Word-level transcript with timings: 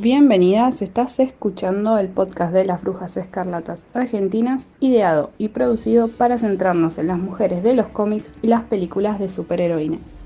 Bienvenidas, 0.00 0.80
estás 0.80 1.18
escuchando 1.18 1.98
el 1.98 2.06
podcast 2.06 2.52
de 2.52 2.64
las 2.64 2.82
Brujas 2.82 3.16
Escarlatas 3.16 3.84
Argentinas, 3.94 4.68
ideado 4.78 5.32
y 5.38 5.48
producido 5.48 6.06
para 6.06 6.38
centrarnos 6.38 6.98
en 6.98 7.08
las 7.08 7.18
mujeres 7.18 7.64
de 7.64 7.74
los 7.74 7.88
cómics 7.88 8.34
y 8.40 8.46
las 8.46 8.62
películas 8.62 9.18
de 9.18 9.28
superheroínas. 9.28 10.16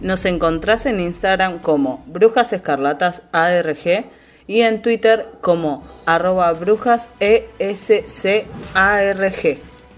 Nos 0.00 0.24
encontrás 0.24 0.86
en 0.86 0.98
Instagram 0.98 1.60
como 1.60 2.02
Brujas 2.08 2.52
Escarlatas 2.52 3.22
ARG 3.30 4.06
y 4.48 4.62
en 4.62 4.82
Twitter 4.82 5.28
como 5.40 5.84
arroba 6.04 6.52
brujas 6.54 7.08
ESCARG. 7.20 7.58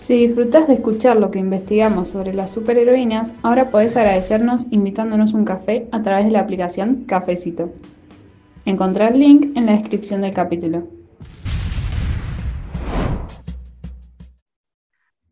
Si 0.01 0.27
disfrutas 0.27 0.69
de 0.69 0.75
escuchar 0.75 1.17
lo 1.17 1.31
que 1.31 1.39
investigamos 1.39 2.11
sobre 2.11 2.34
las 2.34 2.51
superheroínas, 2.51 3.33
ahora 3.43 3.70
podés 3.70 3.97
agradecernos 3.97 4.67
invitándonos 4.70 5.33
un 5.33 5.47
café 5.47 5.89
a 5.93 6.03
través 6.03 6.27
de 6.27 6.33
la 6.33 6.41
aplicación 6.41 7.05
Cafecito. 7.06 7.70
Encontrar 8.65 9.12
el 9.12 9.21
link 9.21 9.57
en 9.57 9.67
la 9.67 9.73
descripción 9.73 10.21
del 10.21 10.35
capítulo. 10.35 10.87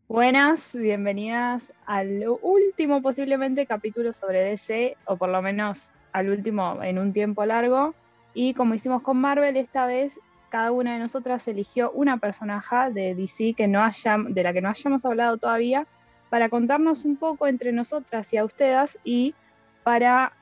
Buenas, 0.09 0.75
bienvenidas 0.75 1.73
al 1.85 2.25
último 2.41 3.03
posiblemente 3.03 3.67
capítulo 3.67 4.13
sobre 4.13 4.43
DC, 4.43 4.97
o 5.05 5.17
por 5.17 5.29
lo 5.29 5.43
menos 5.43 5.91
al 6.13 6.31
último 6.31 6.83
en 6.83 6.99
un 6.99 7.13
tiempo 7.13 7.45
largo. 7.45 7.95
Y 8.33 8.55
como 8.55 8.75
hicimos 8.75 9.03
con 9.03 9.19
Marvel, 9.19 9.57
esta 9.57 9.87
vez 9.87 10.19
cada 10.49 10.73
una 10.73 10.95
de 10.95 11.01
nosotras 11.01 11.47
eligió 11.49 11.91
una 11.91 12.17
personaje 12.17 12.93
de 12.93 13.15
DC 13.15 13.55
que 13.55 13.69
no 13.69 13.83
haya, 13.83 14.17
de 14.27 14.43
la 14.43 14.53
que 14.53 14.63
no 14.63 14.71
hayamos 14.71 15.05
hablado 15.05 15.37
todavía 15.37 15.87
para 16.31 16.49
contarnos 16.49 17.05
un 17.05 17.17
poco 17.17 17.47
entre 17.47 17.73
nosotras 17.73 18.33
y 18.33 18.37
a 18.37 18.45
ustedes 18.45 18.99
y 19.05 19.35
para 19.83 20.33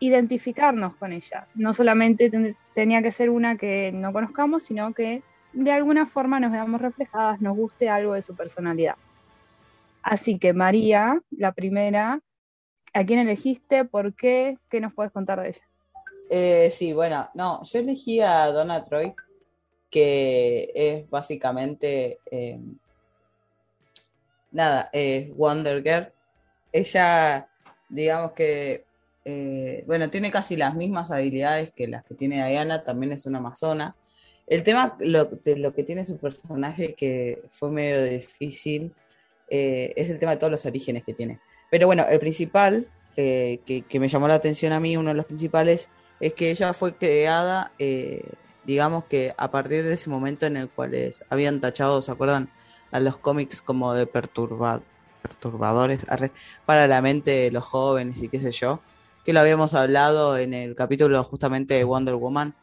identificarnos 0.00 0.96
con 0.96 1.12
ella. 1.12 1.46
No 1.54 1.72
solamente 1.74 2.56
tenía 2.74 3.02
que 3.02 3.12
ser 3.12 3.30
una 3.30 3.56
que 3.56 3.92
no 3.92 4.12
conozcamos, 4.12 4.64
sino 4.64 4.92
que 4.92 5.22
de 5.52 5.72
alguna 5.72 6.06
forma 6.06 6.40
nos 6.40 6.52
veamos 6.52 6.80
reflejadas, 6.80 7.40
nos 7.40 7.56
guste 7.56 7.88
algo 7.88 8.14
de 8.14 8.22
su 8.22 8.34
personalidad. 8.34 8.96
Así 10.02 10.38
que 10.38 10.52
María, 10.52 11.20
la 11.30 11.52
primera, 11.52 12.20
¿a 12.92 13.04
quién 13.04 13.18
elegiste? 13.20 13.84
¿Por 13.84 14.14
qué? 14.14 14.58
¿Qué 14.70 14.80
nos 14.80 14.94
puedes 14.94 15.12
contar 15.12 15.40
de 15.40 15.50
ella? 15.50 15.62
Eh, 16.30 16.70
sí, 16.72 16.92
bueno, 16.92 17.28
no, 17.34 17.62
yo 17.62 17.78
elegí 17.80 18.20
a 18.20 18.46
Donna 18.46 18.82
Troy 18.82 19.14
que 19.90 20.70
es 20.72 21.10
básicamente, 21.10 22.20
eh, 22.30 22.60
nada, 24.52 24.88
es 24.92 25.34
Wonder 25.36 25.82
Girl. 25.82 26.12
Ella, 26.72 27.48
digamos 27.88 28.32
que, 28.32 28.84
eh, 29.24 29.84
bueno, 29.86 30.10
tiene 30.10 30.30
casi 30.30 30.56
las 30.56 30.74
mismas 30.74 31.10
habilidades 31.10 31.72
que 31.72 31.88
las 31.88 32.04
que 32.04 32.14
tiene 32.14 32.46
Diana, 32.48 32.84
también 32.84 33.12
es 33.12 33.26
una 33.26 33.38
amazona. 33.38 33.96
El 34.46 34.64
tema 34.64 34.96
lo, 35.00 35.26
de 35.26 35.58
lo 35.58 35.74
que 35.74 35.84
tiene 35.84 36.04
su 36.04 36.18
personaje 36.18 36.94
que 36.94 37.40
fue 37.50 37.70
medio 37.70 38.04
difícil 38.04 38.92
eh, 39.48 39.92
es 39.96 40.10
el 40.10 40.18
tema 40.18 40.32
de 40.32 40.38
todos 40.38 40.50
los 40.50 40.66
orígenes 40.66 41.04
que 41.04 41.14
tiene. 41.14 41.40
Pero 41.70 41.86
bueno, 41.86 42.04
el 42.08 42.18
principal, 42.18 42.88
que, 43.14 43.84
que, 43.86 44.00
me 44.00 44.08
llamó 44.08 44.28
la 44.28 44.34
atención 44.34 44.72
a 44.72 44.80
mí, 44.80 44.96
uno 44.96 45.10
de 45.10 45.14
los 45.14 45.26
principales, 45.26 45.90
es 46.20 46.32
que 46.32 46.50
ella 46.50 46.72
fue 46.72 46.96
creada 46.96 47.70
digamos 48.64 49.04
que 49.04 49.34
a 49.36 49.50
partir 49.50 49.84
de 49.84 49.92
ese 49.94 50.08
momento 50.10 50.46
en 50.46 50.56
el 50.56 50.70
cual 50.70 50.94
habían 51.28 51.60
tachado, 51.60 52.02
¿se 52.02 52.12
acuerdan? 52.12 52.50
A 52.92 53.00
los 53.00 53.18
cómics 53.18 53.62
como 53.62 53.94
de 53.94 54.06
perturbadores 54.06 56.06
para 56.66 56.86
la 56.86 57.02
mente 57.02 57.30
de 57.30 57.50
los 57.52 57.64
jóvenes 57.64 58.22
y 58.22 58.28
qué 58.28 58.40
sé 58.40 58.50
yo, 58.50 58.80
que 59.24 59.32
lo 59.32 59.40
habíamos 59.40 59.74
hablado 59.74 60.36
en 60.36 60.54
el 60.54 60.74
capítulo 60.74 61.22
justamente 61.24 61.74
de 61.74 61.84
Wonder 61.84 62.14
Woman. 62.14 62.54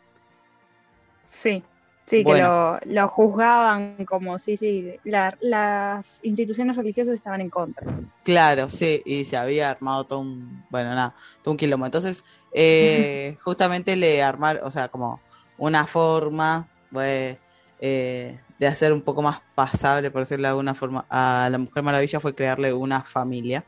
Sí, 1.30 1.64
sí, 2.06 2.24
que 2.24 2.42
lo, 2.42 2.80
lo, 2.86 3.08
juzgaban 3.08 4.06
como, 4.06 4.40
sí, 4.40 4.58
sí, 4.58 4.94
las 5.04 6.20
instituciones 6.24 6.76
religiosas 6.76 7.16
estaban 7.16 7.42
en 7.42 7.50
contra. 7.50 7.86
Claro, 8.24 8.70
sí, 8.70 9.02
y 9.06 9.26
se 9.26 9.38
había 9.38 9.70
armado 9.70 10.06
todo 10.06 10.20
un, 10.20 10.66
bueno, 10.70 10.90
nada, 10.90 11.16
todo 11.44 11.52
un 11.52 11.58
kilómetro. 11.58 12.00
Entonces, 12.00 12.24
eh, 12.54 13.38
justamente 13.44 13.96
le 13.96 14.24
armaron, 14.24 14.64
o 14.66 14.72
sea, 14.72 14.88
como 14.88 15.20
una 15.58 15.86
forma 15.86 16.68
pues, 16.92 17.38
eh, 17.80 18.40
de 18.58 18.68
hacer 18.68 18.94
un 18.94 19.02
poco 19.02 19.22
más 19.22 19.42
pasable, 19.54 20.10
por 20.10 20.22
decirlo 20.22 20.48
de 20.48 20.50
alguna 20.50 20.74
forma, 20.74 21.06
a 21.10 21.50
la 21.52 21.58
Mujer 21.58 21.84
Maravilla 21.84 22.20
fue 22.20 22.34
crearle 22.34 22.74
una 22.74 23.04
familia. 23.04 23.64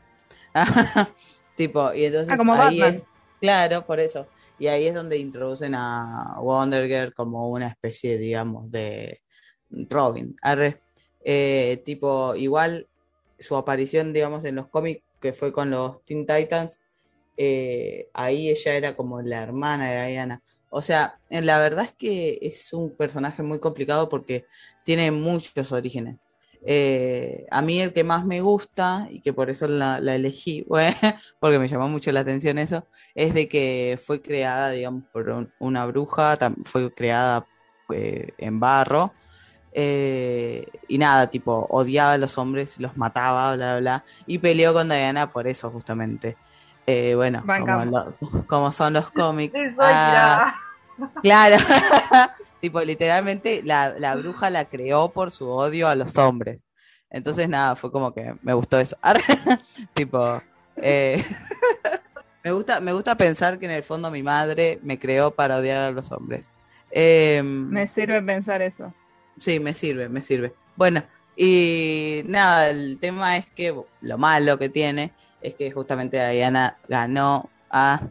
tipo, 1.60 1.92
y 1.92 2.06
entonces 2.06 2.40
ah, 2.40 2.68
ahí 2.68 2.80
es, 2.80 3.04
claro, 3.38 3.84
por 3.84 4.00
eso. 4.00 4.26
Y 4.58 4.68
ahí 4.68 4.86
es 4.86 4.94
donde 4.94 5.18
introducen 5.18 5.74
a 5.74 6.36
Wonder 6.40 6.86
Girl 6.86 7.12
como 7.12 7.50
una 7.50 7.66
especie, 7.66 8.16
digamos, 8.16 8.70
de 8.70 9.20
Robin. 9.68 10.34
Eh, 11.22 11.82
tipo, 11.84 12.34
igual 12.34 12.88
su 13.38 13.56
aparición, 13.56 14.14
digamos, 14.14 14.46
en 14.46 14.54
los 14.54 14.68
cómics, 14.68 15.02
que 15.20 15.34
fue 15.34 15.52
con 15.52 15.68
los 15.68 16.02
Teen 16.06 16.26
Titans, 16.26 16.80
eh, 17.36 18.08
ahí 18.14 18.48
ella 18.48 18.74
era 18.74 18.96
como 18.96 19.20
la 19.20 19.42
hermana 19.42 19.90
de 19.90 20.06
Diana. 20.06 20.42
O 20.70 20.80
sea, 20.80 21.20
la 21.28 21.58
verdad 21.58 21.84
es 21.84 21.92
que 21.92 22.38
es 22.40 22.72
un 22.72 22.96
personaje 22.96 23.42
muy 23.42 23.58
complicado 23.58 24.08
porque 24.08 24.46
tiene 24.82 25.10
muchos 25.10 25.72
orígenes. 25.72 26.16
Eh, 26.62 27.46
a 27.50 27.62
mí 27.62 27.80
el 27.80 27.92
que 27.92 28.04
más 28.04 28.26
me 28.26 28.42
gusta 28.42 29.06
y 29.10 29.20
que 29.20 29.32
por 29.32 29.48
eso 29.48 29.66
la, 29.66 29.96
elegí, 29.96 30.66
porque 31.40 31.58
me 31.58 31.68
llamó 31.68 31.88
mucho 31.88 32.12
la 32.12 32.20
atención 32.20 32.58
eso, 32.58 32.86
es 33.14 33.32
de 33.34 33.48
que 33.48 33.98
fue 34.02 34.20
creada, 34.20 34.70
digamos, 34.70 35.04
por 35.12 35.48
una 35.58 35.86
bruja, 35.86 36.38
fue 36.64 36.92
creada 36.92 37.46
eh, 37.92 38.28
en 38.38 38.60
barro. 38.60 39.12
Eh, 39.72 40.66
y 40.88 40.98
nada, 40.98 41.28
tipo, 41.28 41.66
odiaba 41.70 42.12
a 42.12 42.18
los 42.18 42.36
hombres, 42.38 42.80
los 42.80 42.96
mataba, 42.96 43.54
bla, 43.54 43.78
bla, 43.78 43.80
bla, 43.80 44.04
y 44.26 44.38
peleó 44.38 44.72
con 44.72 44.88
Diana 44.88 45.30
por 45.30 45.46
eso, 45.46 45.70
justamente. 45.70 46.36
Eh, 46.86 47.14
bueno, 47.14 47.44
como, 48.48 48.72
son 48.72 48.94
los 48.94 49.10
cómics. 49.12 49.58
Ah, 49.78 50.54
claro, 51.22 51.56
tipo, 52.60 52.80
literalmente 52.82 53.62
la, 53.64 54.16
bruja 54.16 54.50
la 54.50 54.66
creó 54.66 55.10
por 55.10 55.30
su 55.30 55.48
odio 55.48 55.88
a 55.88 55.94
los 55.94 56.16
hombres. 56.16 56.66
Entonces, 57.10 57.48
nada, 57.48 57.74
fue 57.74 57.90
como 57.90 58.14
que 58.14 58.34
me 58.42 58.52
gustó 58.52 58.78
eso. 58.78 58.96
tipo, 59.94 60.40
eh, 60.76 61.24
me, 62.44 62.52
gusta, 62.52 62.80
me 62.80 62.92
gusta 62.92 63.16
pensar 63.16 63.58
que 63.58 63.66
en 63.66 63.72
el 63.72 63.82
fondo 63.82 64.10
mi 64.10 64.22
madre 64.22 64.78
me 64.82 64.98
creó 64.98 65.32
para 65.32 65.56
odiar 65.56 65.78
a 65.78 65.90
los 65.90 66.12
hombres. 66.12 66.52
Em, 66.90 67.68
me 67.68 67.88
sirve 67.88 68.22
pensar 68.22 68.62
eso. 68.62 68.92
Sí, 69.38 69.58
me 69.58 69.74
sirve, 69.74 70.08
me 70.08 70.22
sirve. 70.22 70.54
Bueno, 70.76 71.02
y 71.36 72.22
nada, 72.26 72.70
el 72.70 72.98
tema 73.00 73.36
es 73.36 73.46
que 73.46 73.74
lo 74.00 74.18
malo 74.18 74.58
que 74.58 74.68
tiene 74.68 75.12
es 75.40 75.54
que 75.54 75.70
justamente 75.70 76.28
Diana 76.30 76.78
ganó 76.88 77.48
a 77.70 78.02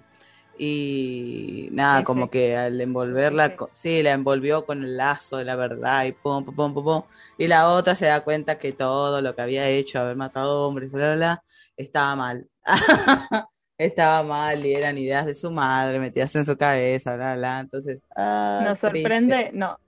y 0.61 1.69
nada, 1.71 2.03
como 2.03 2.29
que 2.29 2.57
al 2.57 2.81
envolverla, 2.81 3.55
sí, 3.71 4.03
la 4.03 4.11
envolvió 4.11 4.65
con 4.65 4.83
el 4.83 4.97
lazo 4.97 5.37
de 5.37 5.45
la 5.45 5.55
verdad 5.55 6.03
y 6.03 6.11
pum, 6.11 6.43
pum, 6.43 6.53
pum, 6.53 6.73
pum, 6.73 7.03
Y 7.37 7.47
la 7.47 7.69
otra 7.69 7.95
se 7.95 8.07
da 8.07 8.25
cuenta 8.25 8.59
que 8.59 8.73
todo 8.73 9.21
lo 9.21 9.33
que 9.33 9.41
había 9.41 9.69
hecho, 9.69 10.00
haber 10.00 10.17
matado 10.17 10.67
hombres, 10.67 10.91
bla, 10.91 11.06
bla, 11.07 11.15
bla, 11.15 11.44
estaba 11.77 12.15
mal. 12.17 12.50
estaba 13.77 14.21
mal 14.23 14.65
y 14.65 14.73
eran 14.73 14.97
ideas 14.97 15.25
de 15.25 15.33
su 15.33 15.50
madre 15.50 15.97
metidas 15.97 16.35
en 16.35 16.45
su 16.45 16.57
cabeza, 16.57 17.15
bla, 17.15 17.38
bla. 17.38 17.62
Entonces, 17.62 18.05
ah, 18.17 18.62
¿nos 18.65 18.79
sorprende? 18.79 19.51
No. 19.53 19.79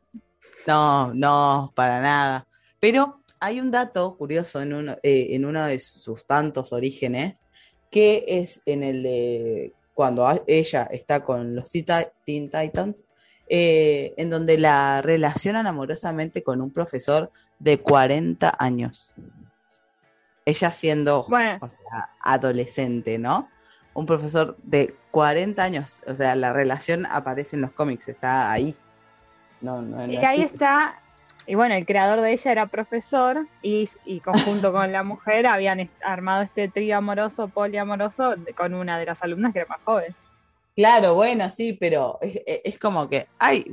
No, 0.65 1.13
no, 1.13 1.73
para 1.75 1.99
nada. 1.99 2.47
Pero 2.79 3.21
hay 3.41 3.59
un 3.59 3.71
dato 3.71 4.15
curioso 4.15 4.61
en 4.61 4.73
uno, 4.73 4.95
eh, 5.03 5.27
en 5.31 5.43
uno 5.43 5.65
de 5.65 5.81
sus 5.81 6.25
tantos 6.25 6.71
orígenes, 6.71 7.39
que 7.89 8.23
es 8.25 8.61
en 8.65 8.83
el 8.83 9.03
de 9.03 9.73
cuando 9.93 10.27
ella 10.47 10.83
está 10.83 11.23
con 11.23 11.55
los 11.55 11.69
Teen 11.69 12.49
Titans, 12.49 13.07
eh, 13.47 14.13
en 14.17 14.29
donde 14.29 14.57
la 14.57 15.01
relacionan 15.01 15.67
amorosamente 15.67 16.43
con 16.43 16.61
un 16.61 16.71
profesor 16.71 17.31
de 17.59 17.81
40 17.81 18.55
años. 18.57 19.13
Ella 20.45 20.71
siendo 20.71 21.27
adolescente, 22.21 23.17
¿no? 23.17 23.49
Un 23.93 24.05
profesor 24.05 24.57
de 24.63 24.95
40 25.11 25.61
años. 25.61 26.01
O 26.07 26.15
sea, 26.15 26.35
la 26.35 26.53
relación 26.53 27.05
aparece 27.05 27.57
en 27.57 27.63
los 27.63 27.73
cómics, 27.73 28.07
está 28.07 28.51
ahí. 28.51 28.73
No, 29.59 29.81
y 30.07 30.15
ahí 30.17 30.41
está 30.41 31.01
y 31.47 31.55
bueno, 31.55 31.75
el 31.75 31.85
creador 31.85 32.21
de 32.21 32.33
ella 32.33 32.51
era 32.51 32.67
profesor 32.67 33.47
y, 33.61 33.89
y 34.05 34.19
conjunto 34.19 34.71
con 34.71 34.91
la 34.91 35.03
mujer 35.03 35.47
habían 35.47 35.89
armado 36.03 36.43
este 36.43 36.67
trío 36.67 36.97
amoroso, 36.97 37.47
poliamoroso, 37.47 38.35
con 38.55 38.73
una 38.73 38.99
de 38.99 39.05
las 39.05 39.23
alumnas 39.23 39.53
que 39.53 39.59
era 39.59 39.67
más 39.67 39.81
joven. 39.83 40.15
Claro, 40.75 41.15
bueno, 41.15 41.49
sí, 41.51 41.73
pero 41.73 42.17
es, 42.21 42.79
como 42.79 43.09
que, 43.09 43.27
ay, 43.39 43.65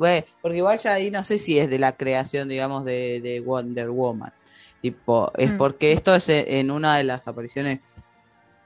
porque 0.42 0.56
igual 0.56 0.78
ya 0.78 0.94
ahí 0.94 1.10
no 1.10 1.22
sé 1.22 1.38
si 1.38 1.58
es 1.58 1.70
de 1.70 1.78
la 1.78 1.96
creación, 1.96 2.48
digamos, 2.48 2.84
de, 2.84 3.42
Wonder 3.44 3.90
Woman. 3.90 4.32
Tipo, 4.80 5.30
es 5.36 5.54
mm. 5.54 5.56
porque 5.56 5.92
esto 5.92 6.14
es 6.14 6.28
en 6.28 6.70
una 6.70 6.96
de 6.96 7.04
las 7.04 7.28
apariciones, 7.28 7.80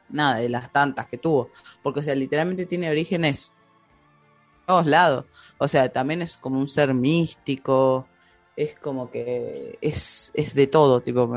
nada, 0.09 0.37
de 0.37 0.49
las 0.49 0.73
tantas 0.73 1.07
que 1.07 1.19
tuvo. 1.19 1.51
Porque, 1.83 2.01
o 2.01 2.03
sea, 2.03 2.15
literalmente 2.15 2.65
tiene 2.65 2.91
orígenes 2.91 3.53
todos 4.67 4.87
lados. 4.87 5.27
O 5.59 5.69
sea, 5.69 5.91
también 5.91 6.23
es 6.23 6.39
como 6.39 6.59
un 6.59 6.69
ser 6.69 6.95
místico, 6.95 8.09
es 8.57 8.75
como 8.77 9.11
que 9.11 9.79
es, 9.81 10.31
es 10.35 10.55
de 10.55 10.67
todo, 10.67 11.01
tipo, 11.01 11.29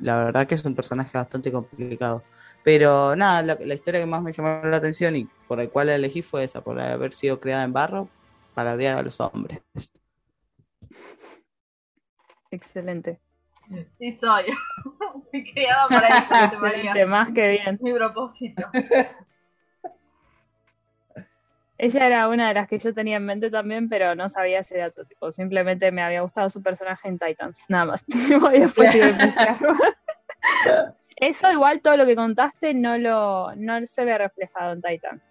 la 0.00 0.24
verdad 0.24 0.46
que 0.46 0.54
es 0.54 0.64
un 0.64 0.74
personaje 0.74 1.16
bastante 1.16 1.50
complicado. 1.52 2.22
Pero 2.62 3.14
nada, 3.14 3.42
la, 3.42 3.58
la, 3.60 3.74
historia 3.74 4.00
que 4.00 4.06
más 4.06 4.22
me 4.22 4.32
llamó 4.32 4.62
la 4.64 4.78
atención 4.78 5.16
y 5.16 5.28
por 5.46 5.58
la 5.58 5.68
cual 5.68 5.88
la 5.88 5.96
elegí 5.96 6.22
fue 6.22 6.44
esa, 6.44 6.62
por 6.62 6.80
haber 6.80 7.12
sido 7.12 7.38
creada 7.40 7.64
en 7.64 7.72
barro 7.72 8.08
para 8.54 8.74
odiar 8.74 8.96
a 8.96 9.02
los 9.02 9.20
hombres. 9.20 9.60
Excelente. 12.50 13.20
Sí, 13.98 14.16
soy. 14.16 14.44
Fui 15.30 15.52
criada 15.52 15.88
para 15.88 16.08
eso, 16.08 16.34
Excelente, 16.66 17.06
más 17.06 17.30
que 17.30 17.48
bien. 17.48 17.78
Mi 17.82 17.92
propósito. 17.92 18.62
Ella 21.84 22.06
era 22.06 22.28
una 22.30 22.48
de 22.48 22.54
las 22.54 22.66
que 22.66 22.78
yo 22.78 22.94
tenía 22.94 23.18
en 23.18 23.26
mente 23.26 23.50
también, 23.50 23.90
pero 23.90 24.14
no 24.14 24.30
sabía 24.30 24.60
ese 24.60 24.78
dato. 24.78 25.04
Tipo, 25.04 25.30
simplemente 25.30 25.92
me 25.92 26.02
había 26.02 26.22
gustado 26.22 26.48
su 26.48 26.62
personaje 26.62 27.08
en 27.08 27.18
Titans, 27.18 27.62
nada 27.68 27.84
más. 27.84 28.06
Eso 31.16 31.52
igual 31.52 31.82
todo 31.82 31.98
lo 31.98 32.06
que 32.06 32.16
contaste 32.16 32.72
no 32.72 32.96
lo 32.96 33.54
no 33.56 33.86
se 33.86 34.04
ve 34.06 34.16
reflejado 34.16 34.72
en 34.72 34.80
Titans. 34.80 35.30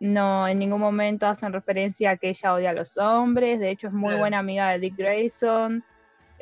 No, 0.00 0.48
en 0.48 0.58
ningún 0.58 0.80
momento 0.80 1.28
hacen 1.28 1.52
referencia 1.52 2.10
a 2.10 2.16
que 2.16 2.30
ella 2.30 2.52
odia 2.52 2.70
a 2.70 2.74
los 2.74 2.98
hombres. 2.98 3.60
De 3.60 3.70
hecho, 3.70 3.86
es 3.86 3.92
muy 3.92 4.16
buena 4.16 4.40
amiga 4.40 4.70
de 4.70 4.80
Dick 4.80 4.96
Grayson. 4.96 5.84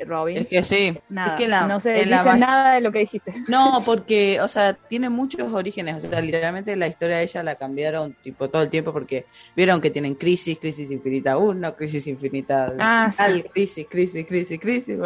Robin. 0.05 0.37
Es 0.37 0.47
que 0.47 0.63
sí, 0.63 0.97
nada, 1.09 1.31
es 1.31 1.41
que 1.41 1.47
la, 1.47 1.67
no 1.67 1.79
se 1.79 1.93
dice 1.93 2.09
nada 2.09 2.75
de 2.75 2.81
lo 2.81 2.91
que 2.91 2.99
dijiste. 2.99 3.33
No, 3.47 3.81
porque, 3.85 4.41
o 4.41 4.47
sea, 4.47 4.73
tiene 4.73 5.09
muchos 5.09 5.53
orígenes, 5.53 6.03
o 6.03 6.07
sea, 6.07 6.21
literalmente 6.21 6.75
la 6.75 6.87
historia 6.87 7.17
de 7.17 7.23
ella 7.23 7.43
la 7.43 7.55
cambiaron 7.55 8.13
tipo 8.21 8.49
todo 8.49 8.61
el 8.61 8.69
tiempo 8.69 8.93
porque 8.93 9.25
vieron 9.55 9.81
que 9.81 9.89
tienen 9.89 10.15
crisis, 10.15 10.57
crisis 10.59 10.91
infinita 10.91 11.37
1, 11.37 11.75
crisis 11.75 12.07
infinita 12.07 12.73
ah, 12.79 13.11
sí. 13.11 13.43
crisis, 13.53 13.87
crisis, 13.89 14.25
crisis, 14.25 14.59
crisis, 14.59 14.97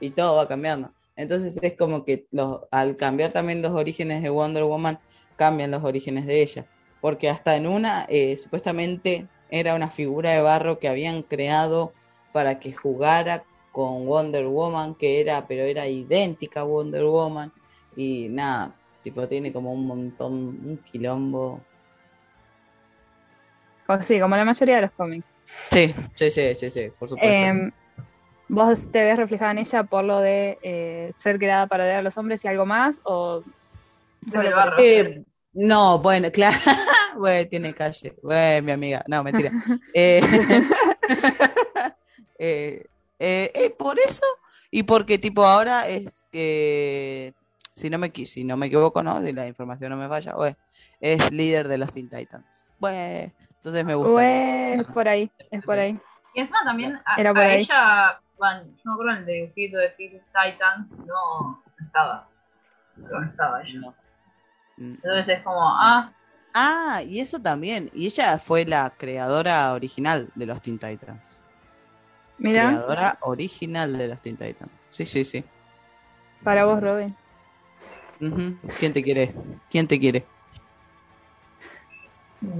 y 0.00 0.10
todo 0.10 0.36
va 0.36 0.48
cambiando. 0.48 0.92
Entonces 1.16 1.58
es 1.62 1.76
como 1.76 2.04
que 2.04 2.26
los, 2.30 2.60
al 2.70 2.96
cambiar 2.96 3.32
también 3.32 3.62
los 3.62 3.72
orígenes 3.72 4.22
de 4.22 4.30
Wonder 4.30 4.64
Woman, 4.64 4.98
cambian 5.36 5.70
los 5.70 5.84
orígenes 5.84 6.26
de 6.26 6.42
ella. 6.42 6.66
Porque 7.00 7.28
hasta 7.28 7.56
en 7.56 7.66
una, 7.66 8.06
eh, 8.08 8.36
supuestamente 8.36 9.26
era 9.50 9.74
una 9.74 9.90
figura 9.90 10.32
de 10.32 10.40
barro 10.40 10.78
que 10.78 10.88
habían 10.88 11.22
creado 11.22 11.92
para 12.32 12.58
que 12.58 12.72
jugara 12.72 13.44
con 13.74 14.06
Wonder 14.06 14.46
Woman, 14.46 14.94
que 14.94 15.20
era, 15.20 15.48
pero 15.48 15.64
era 15.64 15.88
idéntica 15.88 16.60
a 16.60 16.62
Wonder 16.62 17.02
Woman, 17.02 17.52
y 17.96 18.28
nada, 18.30 18.72
tipo 19.02 19.26
tiene 19.26 19.52
como 19.52 19.72
un 19.72 19.84
montón, 19.84 20.32
un 20.32 20.78
quilombo. 20.78 21.60
Sí, 24.02 24.20
como 24.20 24.36
la 24.36 24.44
mayoría 24.44 24.76
de 24.76 24.82
los 24.82 24.92
cómics. 24.92 25.26
Sí, 25.72 25.92
sí, 26.14 26.30
sí, 26.30 26.54
sí, 26.54 26.70
sí 26.70 26.92
por 26.96 27.08
supuesto. 27.08 27.28
Eh, 27.28 27.72
¿Vos 28.48 28.92
te 28.92 29.02
ves 29.02 29.16
reflejada 29.16 29.50
en 29.50 29.58
ella 29.58 29.82
por 29.82 30.04
lo 30.04 30.20
de 30.20 30.56
eh, 30.62 31.12
ser 31.16 31.38
creada 31.38 31.66
para 31.66 31.82
odiar 31.82 31.98
a 31.98 32.02
los 32.02 32.16
hombres 32.16 32.44
y 32.44 32.48
algo 32.48 32.66
más? 32.66 33.00
¿O 33.02 33.42
eh, 34.78 35.24
no, 35.52 35.98
bueno, 35.98 36.30
claro. 36.32 36.56
Güey, 37.16 37.48
tiene 37.48 37.74
calle. 37.74 38.14
Güey, 38.22 38.62
mi 38.62 38.70
amiga. 38.70 39.04
No, 39.08 39.24
mentira. 39.24 39.50
eh, 39.94 40.20
eh, 43.26 43.50
eh, 43.54 43.70
por 43.70 43.98
eso 43.98 44.26
y 44.70 44.82
porque 44.82 45.16
tipo 45.16 45.46
ahora 45.46 45.88
es 45.88 46.26
que 46.30 47.32
si 47.72 47.88
no 47.88 47.96
me 47.96 48.12
si 48.26 48.44
no 48.44 48.58
me 48.58 48.66
equivoco 48.66 49.02
no 49.02 49.22
si 49.22 49.32
la 49.32 49.46
información 49.46 49.90
no 49.90 49.96
me 49.96 50.08
falla 50.08 50.34
es 51.00 51.32
líder 51.32 51.68
de 51.68 51.78
los 51.78 51.90
Teen 51.90 52.10
Titans. 52.10 52.62
Bueno 52.78 53.32
entonces 53.54 53.82
me 53.82 53.94
gusta. 53.94 54.74
Es 54.74 54.84
por 54.88 55.08
ahí 55.08 55.30
es 55.50 55.64
por 55.64 55.78
ahí. 55.78 55.98
Y 56.34 56.40
encima 56.40 56.58
también 56.64 57.00
a, 57.06 57.14
a 57.16 57.54
ella 57.54 58.20
bueno, 58.36 58.62
yo 58.64 58.82
me 58.84 58.92
acuerdo 58.92 59.12
en 59.12 59.18
el 59.20 59.26
dibujito 59.26 59.78
de 59.78 59.88
Teen 59.90 60.20
Titans 60.26 60.90
no 61.06 61.62
estaba. 61.80 62.28
No 62.96 63.22
estaba 63.24 63.62
ella. 63.62 63.80
No. 63.80 63.94
Mm. 64.76 64.94
entonces 65.02 65.38
es 65.38 65.42
como 65.42 65.62
ah. 65.62 66.12
Ah 66.52 67.00
y 67.02 67.20
eso 67.20 67.40
también 67.40 67.90
y 67.94 68.06
ella 68.06 68.38
fue 68.38 68.66
la 68.66 68.90
creadora 68.90 69.72
original 69.72 70.28
de 70.34 70.44
los 70.44 70.60
Teen 70.60 70.78
Titans 70.78 71.43
Mira. 72.38 72.68
Creadora 72.68 73.18
original 73.20 73.96
de 73.96 74.08
los 74.08 74.20
Teen 74.20 74.36
Titans. 74.36 74.70
Sí, 74.90 75.04
sí, 75.04 75.24
sí. 75.24 75.44
Para 76.42 76.64
vos, 76.64 76.80
Robin. 76.80 77.14
¿Quién 78.78 78.92
te 78.92 79.02
quiere? 79.02 79.34
¿Quién 79.70 79.86
te 79.86 79.98
quiere? 79.98 80.24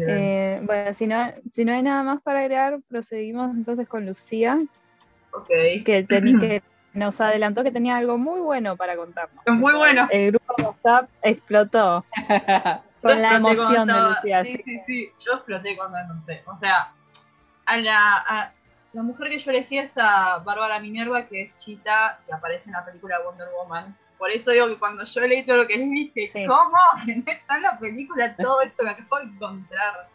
Eh, 0.00 0.60
bueno, 0.62 0.92
si 0.92 1.06
no, 1.06 1.32
si 1.52 1.64
no 1.64 1.72
hay 1.72 1.82
nada 1.82 2.02
más 2.02 2.22
para 2.22 2.40
agregar, 2.40 2.80
proseguimos 2.88 3.54
entonces 3.54 3.86
con 3.86 4.06
Lucía. 4.06 4.58
Ok. 5.32 5.48
Que, 5.84 6.06
que 6.08 6.62
nos 6.94 7.20
adelantó 7.20 7.62
que 7.62 7.70
tenía 7.70 7.96
algo 7.96 8.18
muy 8.18 8.40
bueno 8.40 8.76
para 8.76 8.96
contarnos. 8.96 9.44
Muy 9.46 9.74
bueno. 9.74 10.08
El 10.10 10.32
grupo 10.32 10.54
WhatsApp 10.58 11.10
explotó 11.22 12.04
con 13.02 13.20
la 13.20 13.36
emoción 13.36 13.88
de 13.88 14.00
Lucía. 14.00 14.44
Sí, 14.44 14.60
sí, 14.64 14.80
sí. 14.86 15.10
Yo 15.26 15.34
exploté 15.34 15.76
cuando 15.76 15.98
conté. 16.08 16.42
O 16.46 16.58
sea, 16.58 16.92
a 17.66 17.76
la, 17.76 18.52
la 18.94 19.02
mujer 19.02 19.28
que 19.28 19.40
yo 19.40 19.50
elegí 19.50 19.76
es 19.76 19.90
a 19.96 20.38
Bárbara 20.38 20.78
Minerva, 20.78 21.26
que 21.26 21.42
es 21.42 21.58
Chita, 21.58 22.20
y 22.28 22.32
aparece 22.32 22.66
en 22.66 22.72
la 22.72 22.84
película 22.84 23.20
Wonder 23.24 23.48
Woman. 23.58 23.96
Por 24.16 24.30
eso 24.30 24.52
digo 24.52 24.68
que 24.68 24.78
cuando 24.78 25.04
yo 25.04 25.20
leí 25.22 25.44
todo 25.44 25.56
lo 25.56 25.66
que 25.66 25.76
les 25.76 25.90
dije, 25.90 26.46
¿cómo? 26.46 26.78
Que 27.04 27.16
no 27.16 27.32
está 27.32 27.56
en 27.56 27.62
la 27.62 27.78
película 27.78 28.36
todo 28.36 28.62
esto 28.62 28.84
que 28.84 28.90
acabo 28.90 29.18
de 29.18 29.24
encontrar. 29.24 30.08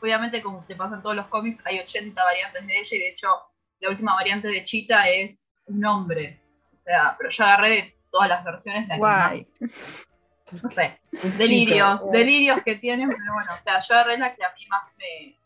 Obviamente, 0.00 0.42
como 0.42 0.64
te 0.64 0.76
pasa 0.76 0.94
en 0.94 1.02
todos 1.02 1.16
los 1.16 1.26
cómics, 1.26 1.60
hay 1.66 1.80
80 1.80 2.22
variantes 2.22 2.66
de 2.66 2.78
ella, 2.78 2.96
y 2.96 2.98
de 3.00 3.08
hecho, 3.08 3.28
la 3.80 3.90
última 3.90 4.14
variante 4.14 4.46
de 4.46 4.64
Chita 4.64 5.08
es 5.08 5.50
un 5.66 5.80
nombre. 5.80 6.40
O 6.72 6.82
sea, 6.84 7.16
pero 7.18 7.30
yo 7.30 7.44
agarré 7.44 7.96
todas 8.12 8.28
las 8.28 8.44
versiones. 8.44 8.88
La 8.88 8.96
Guay. 8.96 9.46
no 10.62 10.70
sé, 10.70 11.00
delirios, 11.36 12.10
delirios 12.12 12.60
que 12.64 12.76
tienen, 12.76 13.08
pero 13.08 13.34
bueno, 13.34 13.50
o 13.58 13.62
sea, 13.62 13.82
yo 13.82 13.94
agarré 13.94 14.18
la 14.18 14.32
que 14.36 14.44
a 14.44 14.52
mí 14.54 14.66
más 14.68 14.84
me, 14.96 15.36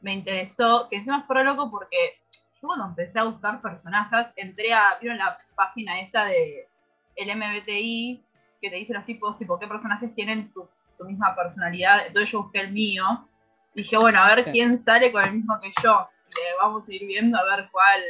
me 0.00 0.14
interesó, 0.14 0.88
que 0.88 0.96
encima 0.96 1.24
fue 1.26 1.44
loco 1.44 1.70
porque 1.70 2.20
yo 2.60 2.68
cuando 2.68 2.86
empecé 2.86 3.18
a 3.18 3.24
buscar 3.24 3.60
personajes, 3.60 4.26
entré 4.36 4.72
a, 4.72 4.98
vieron 5.00 5.18
la 5.18 5.38
página 5.54 6.00
esta 6.00 6.26
de 6.26 6.68
el 7.16 7.36
MBTI, 7.36 8.22
que 8.60 8.70
te 8.70 8.76
dice 8.76 8.94
los 8.94 9.04
tipos, 9.04 9.38
tipo, 9.38 9.58
qué 9.58 9.66
personajes 9.66 10.14
tienen 10.14 10.52
tu, 10.52 10.68
misma 11.06 11.34
personalidad, 11.34 12.06
entonces 12.06 12.30
yo 12.30 12.42
busqué 12.42 12.60
el 12.60 12.72
mío, 12.72 13.26
y 13.74 13.80
dije, 13.80 13.96
bueno, 13.96 14.20
a 14.20 14.34
ver 14.34 14.44
quién 14.52 14.84
sale 14.84 15.10
con 15.10 15.24
el 15.24 15.32
mismo 15.32 15.58
que 15.58 15.72
yo, 15.82 16.10
y 16.28 16.32
vamos 16.60 16.86
a 16.86 16.92
ir 16.92 17.06
viendo 17.06 17.38
a 17.38 17.44
ver 17.44 17.70
cuál, 17.72 18.02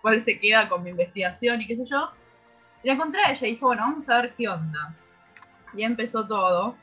cuál 0.00 0.22
se 0.22 0.38
queda 0.38 0.68
con 0.68 0.84
mi 0.84 0.90
investigación 0.90 1.60
y 1.60 1.66
qué 1.66 1.76
sé 1.76 1.84
yo. 1.86 2.08
Y 2.84 2.86
la 2.86 2.94
encontré 2.94 3.20
a 3.20 3.32
ella 3.32 3.46
y 3.48 3.50
dije, 3.50 3.64
bueno, 3.64 3.82
vamos 3.82 4.08
a 4.08 4.22
ver 4.22 4.34
qué 4.36 4.48
onda. 4.48 4.94
Y 5.74 5.82
empezó 5.82 6.24
todo. 6.24 6.76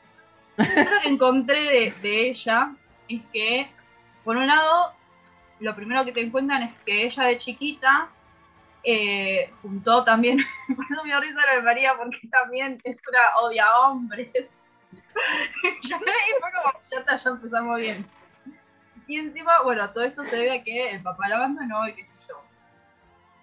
Lo 0.58 0.64
que 1.02 1.08
encontré 1.08 1.60
de, 1.62 1.94
de 2.02 2.28
ella 2.28 2.76
es 3.08 3.22
que 3.32 3.70
por 4.24 4.36
un 4.36 4.46
lado, 4.46 4.92
lo 5.60 5.74
primero 5.76 6.04
que 6.04 6.12
te 6.12 6.22
encuentran 6.22 6.62
es 6.62 6.74
que 6.84 7.06
ella 7.06 7.24
de 7.24 7.38
chiquita 7.38 8.08
eh, 8.82 9.52
juntó 9.62 10.04
también, 10.04 10.38
por 10.76 10.84
eso 10.90 11.02
me 11.02 11.10
dio 11.10 11.20
risa 11.20 11.40
lo 11.46 11.56
de 11.56 11.62
María, 11.62 11.94
porque 11.96 12.26
también 12.28 12.80
es 12.84 13.00
una 13.08 13.36
odia 13.42 13.64
a 13.66 13.88
hombres. 13.88 14.30
ya, 15.82 16.00
ya, 16.90 17.16
ya 17.16 17.30
empezamos 17.30 17.78
bien. 17.78 18.06
Y 19.06 19.18
encima, 19.18 19.62
bueno, 19.62 19.90
todo 19.90 20.04
esto 20.04 20.24
se 20.24 20.36
debe 20.36 20.58
a 20.58 20.64
que 20.64 20.90
el 20.90 21.02
papá 21.02 21.28
la 21.28 21.36
abandonó 21.36 21.86
y 21.86 21.94
qué 21.94 22.04
sé 22.04 22.28
yo. 22.28 22.42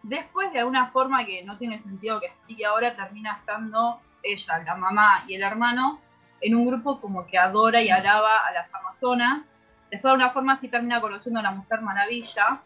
Después, 0.03 0.51
de 0.51 0.59
alguna 0.59 0.87
forma 0.91 1.25
que 1.25 1.43
no 1.43 1.57
tiene 1.57 1.81
sentido 1.83 2.19
que 2.19 2.27
explique 2.27 2.65
ahora, 2.65 2.95
termina 2.95 3.37
estando 3.39 4.01
ella, 4.23 4.63
la 4.63 4.75
mamá 4.75 5.23
y 5.27 5.35
el 5.35 5.43
hermano 5.43 5.99
en 6.39 6.55
un 6.55 6.65
grupo 6.65 6.99
como 6.99 7.27
que 7.27 7.37
adora 7.37 7.81
y 7.81 7.89
alaba 7.89 8.39
a 8.47 8.51
las 8.51 8.73
amazonas 8.73 9.43
Después 9.91 10.13
de 10.13 10.15
una 10.15 10.31
forma 10.31 10.57
sí 10.57 10.69
termina 10.69 11.01
conociendo 11.01 11.41
a 11.41 11.43
la 11.43 11.51
Mujer 11.51 11.81
Maravilla. 11.81 12.61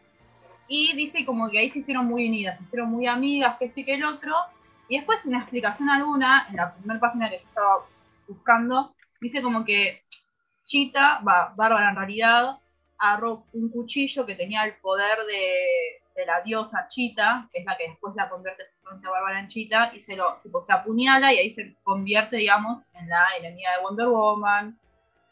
Y 0.67 0.95
dice 0.95 1.25
como 1.25 1.49
que 1.49 1.59
ahí 1.59 1.69
se 1.69 1.79
hicieron 1.79 2.05
muy 2.05 2.27
unidas, 2.27 2.57
se 2.57 2.63
hicieron 2.65 2.89
muy 2.89 3.07
amigas, 3.07 3.57
que 3.57 3.65
este 3.65 3.81
y 3.81 3.85
que 3.85 3.95
el 3.95 4.05
otro. 4.05 4.33
Y 4.87 4.97
después, 4.97 5.21
sin 5.21 5.35
explicación 5.35 5.89
alguna, 5.89 6.45
en 6.49 6.57
la 6.57 6.73
primera 6.75 6.99
página 6.99 7.29
que 7.29 7.37
estaba 7.37 7.85
buscando, 8.27 8.95
dice 9.19 9.41
como 9.41 9.65
que 9.65 10.03
Chita, 10.65 11.21
va, 11.27 11.53
Bárbara 11.55 11.89
en 11.89 11.95
realidad, 11.95 12.59
agarró 12.97 13.45
un 13.53 13.69
cuchillo 13.69 14.25
que 14.25 14.35
tenía 14.35 14.63
el 14.63 14.75
poder 14.75 15.17
de, 15.25 16.25
la 16.25 16.41
diosa 16.41 16.87
Chita, 16.87 17.49
que 17.51 17.59
es 17.59 17.65
la 17.65 17.75
que 17.75 17.89
después 17.89 18.15
la 18.15 18.29
convierte 18.29 18.63
a 18.85 19.09
Bárbara 19.09 19.39
en 19.39 19.47
Chita, 19.49 19.91
y 19.93 19.99
se 20.01 20.15
lo 20.15 20.39
tipo, 20.43 20.63
se 20.65 20.73
apuñala 20.73 21.33
y 21.33 21.39
ahí 21.39 21.53
se 21.53 21.75
convierte, 21.83 22.37
digamos, 22.37 22.83
en 22.93 23.09
la 23.09 23.25
enemiga 23.39 23.71
de 23.75 23.83
Wonder 23.83 24.07
Woman, 24.07 24.79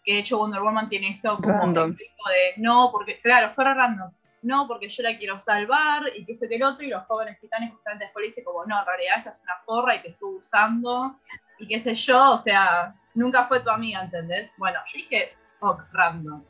que 0.03 0.13
de 0.13 0.19
hecho 0.19 0.37
Wonder 0.37 0.61
Woman 0.61 0.89
tiene 0.89 1.09
esto 1.11 1.37
como 1.37 2.29
de 2.29 2.53
no, 2.57 2.89
porque 2.91 3.19
claro, 3.21 3.51
fue 3.55 3.63
random, 3.63 4.11
no, 4.41 4.67
porque 4.67 4.89
yo 4.89 5.03
la 5.03 5.17
quiero 5.17 5.39
salvar 5.39 6.03
y 6.15 6.25
que 6.25 6.33
este 6.33 6.49
que 6.49 6.55
el 6.55 6.63
otro, 6.63 6.83
y 6.85 6.89
los 6.89 7.05
jóvenes 7.05 7.39
titanes 7.39 7.71
justamente 7.71 8.05
después 8.05 8.23
le 8.23 8.27
dicen 8.29 8.43
como, 8.43 8.65
no, 8.65 8.79
en 8.79 8.85
realidad 8.85 9.17
esta 9.19 9.29
es 9.31 9.41
una 9.43 9.61
porra 9.65 9.95
y 9.95 10.01
te 10.01 10.09
estuvo 10.09 10.37
usando, 10.39 11.17
y 11.59 11.67
qué 11.67 11.79
sé 11.79 11.95
yo, 11.95 12.31
o 12.33 12.37
sea, 12.39 12.93
nunca 13.13 13.45
fue 13.45 13.61
tu 13.61 13.69
amiga, 13.69 14.01
¿entendés? 14.03 14.51
Bueno, 14.57 14.79
yo 14.87 14.97
dije, 14.97 15.33
oh, 15.61 15.77
random. 15.93 16.43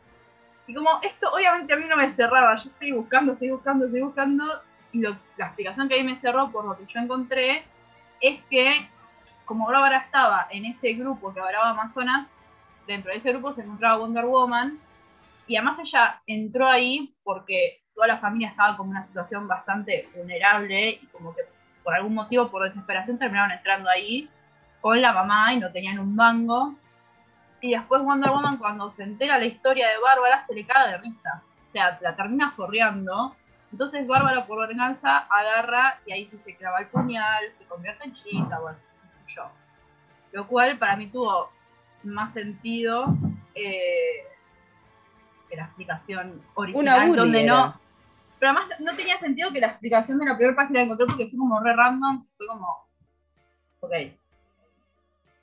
Y 0.65 0.73
como 0.73 0.99
esto 1.03 1.31
obviamente 1.31 1.73
a 1.73 1.75
mí 1.75 1.85
no 1.87 1.97
me 1.97 2.13
cerraba, 2.13 2.55
yo 2.55 2.69
seguí 2.71 2.93
buscando, 2.93 3.35
seguí 3.35 3.51
buscando, 3.51 3.85
seguí 3.87 4.01
buscando, 4.01 4.61
y 4.91 4.99
lo- 5.01 5.15
la 5.37 5.47
explicación 5.47 5.87
que 5.87 5.95
ahí 5.95 6.03
me 6.03 6.15
cerró 6.17 6.51
por 6.51 6.65
lo 6.65 6.77
que 6.77 6.85
yo 6.91 6.99
encontré 6.99 7.63
es 8.21 8.41
que 8.49 8.89
como 9.45 9.67
Bárbara 9.67 9.97
estaba 9.97 10.47
en 10.49 10.65
ese 10.65 10.93
grupo 10.93 11.33
que 11.33 11.41
hablaba 11.41 11.69
Amazonas, 11.71 12.27
dentro 12.87 13.11
de 13.11 13.17
ese 13.17 13.31
grupo 13.31 13.53
se 13.53 13.61
encontraba 13.61 13.97
Wonder 13.97 14.25
Woman, 14.25 14.79
y 15.47 15.57
además 15.57 15.79
ella 15.79 16.21
entró 16.25 16.67
ahí 16.67 17.13
porque 17.23 17.81
toda 17.93 18.07
la 18.07 18.17
familia 18.17 18.49
estaba 18.49 18.77
como 18.77 18.91
en 18.91 18.97
una 18.97 19.05
situación 19.05 19.47
bastante 19.47 20.09
vulnerable 20.15 20.89
y 21.01 21.05
como 21.07 21.35
que 21.35 21.41
por 21.83 21.93
algún 21.93 22.13
motivo, 22.13 22.49
por 22.49 22.63
desesperación, 22.63 23.19
terminaron 23.19 23.51
entrando 23.51 23.89
ahí 23.89 24.29
con 24.79 25.01
la 25.01 25.11
mamá 25.11 25.53
y 25.53 25.59
no 25.59 25.71
tenían 25.71 25.99
un 25.99 26.15
mango. 26.15 26.75
Y 27.59 27.71
después 27.71 28.01
Wonder 28.01 28.31
Woman 28.31 28.57
cuando 28.57 28.89
se 28.91 29.03
entera 29.03 29.37
la 29.37 29.45
historia 29.45 29.89
de 29.89 29.97
Bárbara 29.97 30.45
se 30.45 30.53
le 30.53 30.65
caga 30.65 30.91
de 30.91 30.97
risa. 30.99 31.43
O 31.69 31.71
sea, 31.71 31.97
la 32.01 32.15
termina 32.15 32.51
forreando. 32.51 33.35
Entonces 33.71 34.07
Bárbara 34.07 34.45
por 34.45 34.65
venganza 34.67 35.19
agarra 35.29 35.99
y 36.05 36.13
ahí 36.13 36.25
sí 36.25 36.37
se 36.45 36.55
clava 36.55 36.79
el 36.79 36.87
puñal, 36.87 37.43
se 37.57 37.65
convierte 37.65 38.05
en 38.05 38.13
chita, 38.13 38.59
bueno, 38.59 38.77
qué 39.01 39.09
sé 39.09 39.19
yo. 39.27 39.49
Lo 40.31 40.47
cual 40.47 40.77
para 40.77 40.95
mí 40.95 41.07
tuvo 41.07 41.51
más 42.03 42.33
sentido 42.33 43.17
eh, 43.55 44.25
que 45.49 45.55
la 45.55 45.63
explicación 45.65 46.41
original, 46.55 47.09
Una 47.09 47.15
donde 47.15 47.45
no, 47.45 47.79
pero 48.43 48.51
además 48.57 48.77
no 48.81 48.93
tenía 48.93 49.17
sentido 49.19 49.53
que 49.53 49.61
la 49.61 49.67
explicación 49.67 50.19
de 50.19 50.25
la 50.25 50.35
primera 50.35 50.53
página 50.53 50.79
que 50.79 50.83
encontré 50.83 51.05
porque 51.05 51.29
fue 51.29 51.39
como 51.39 51.61
re 51.61 51.73
random, 51.73 52.25
fue 52.35 52.47
como. 52.47 52.87
Ok. 53.79 53.91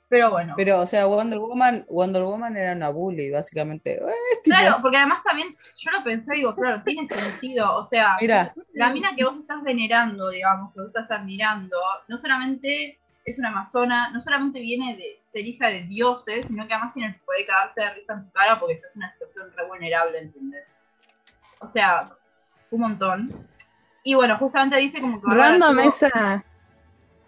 Pero 0.07 0.29
bueno. 0.29 0.53
Pero, 0.55 0.81
o 0.81 0.85
sea, 0.85 1.07
Wonder 1.07 1.39
Woman, 1.39 1.85
Wonder 1.89 2.21
Woman 2.21 2.55
era 2.57 2.73
una 2.73 2.89
bully, 2.89 3.31
básicamente. 3.31 3.93
Eh, 3.93 4.13
tipo, 4.43 4.55
claro, 4.55 4.77
porque 4.83 4.97
además 4.97 5.23
también 5.23 5.55
yo 5.77 5.91
lo 5.91 6.03
pensé, 6.03 6.35
digo, 6.35 6.53
claro, 6.53 6.83
tiene 6.83 7.07
sentido. 7.09 7.75
O 7.77 7.87
sea, 7.87 8.17
Mira, 8.21 8.53
la 8.73 8.91
mina 8.91 9.15
que 9.15 9.23
vos 9.23 9.37
estás 9.37 9.63
venerando, 9.63 10.29
digamos, 10.29 10.71
que 10.71 10.81
vos 10.81 10.89
estás 10.89 11.09
admirando, 11.09 11.77
no 12.07 12.19
solamente 12.19 12.99
es 13.25 13.37
una 13.39 13.49
amazona, 13.49 14.09
no 14.11 14.21
solamente 14.21 14.59
viene 14.59 14.95
de 14.97 15.19
ser 15.21 15.45
hija 15.45 15.67
de 15.67 15.83
dioses, 15.83 16.47
sino 16.47 16.67
que 16.67 16.73
además 16.73 16.93
tiene 16.93 17.09
el 17.09 17.15
poder 17.21 17.41
de 17.41 17.45
cagarse 17.47 17.81
de 17.81 17.93
risa 17.93 18.13
en 18.13 18.25
tu 18.25 18.31
cara 18.31 18.59
porque 18.59 18.75
estás 18.75 18.91
en 18.95 18.97
una 18.99 19.11
situación 19.13 19.51
re 19.55 19.67
vulnerable, 19.67 20.19
¿entendés? 20.19 20.79
O 21.59 21.69
sea, 21.71 22.09
un 22.71 22.81
montón. 22.81 23.47
Y 24.03 24.15
bueno, 24.15 24.37
justamente 24.37 24.77
dice 24.77 24.99
como 24.99 25.21
que 25.21 25.27
Random 25.27 25.79
esa, 25.79 26.43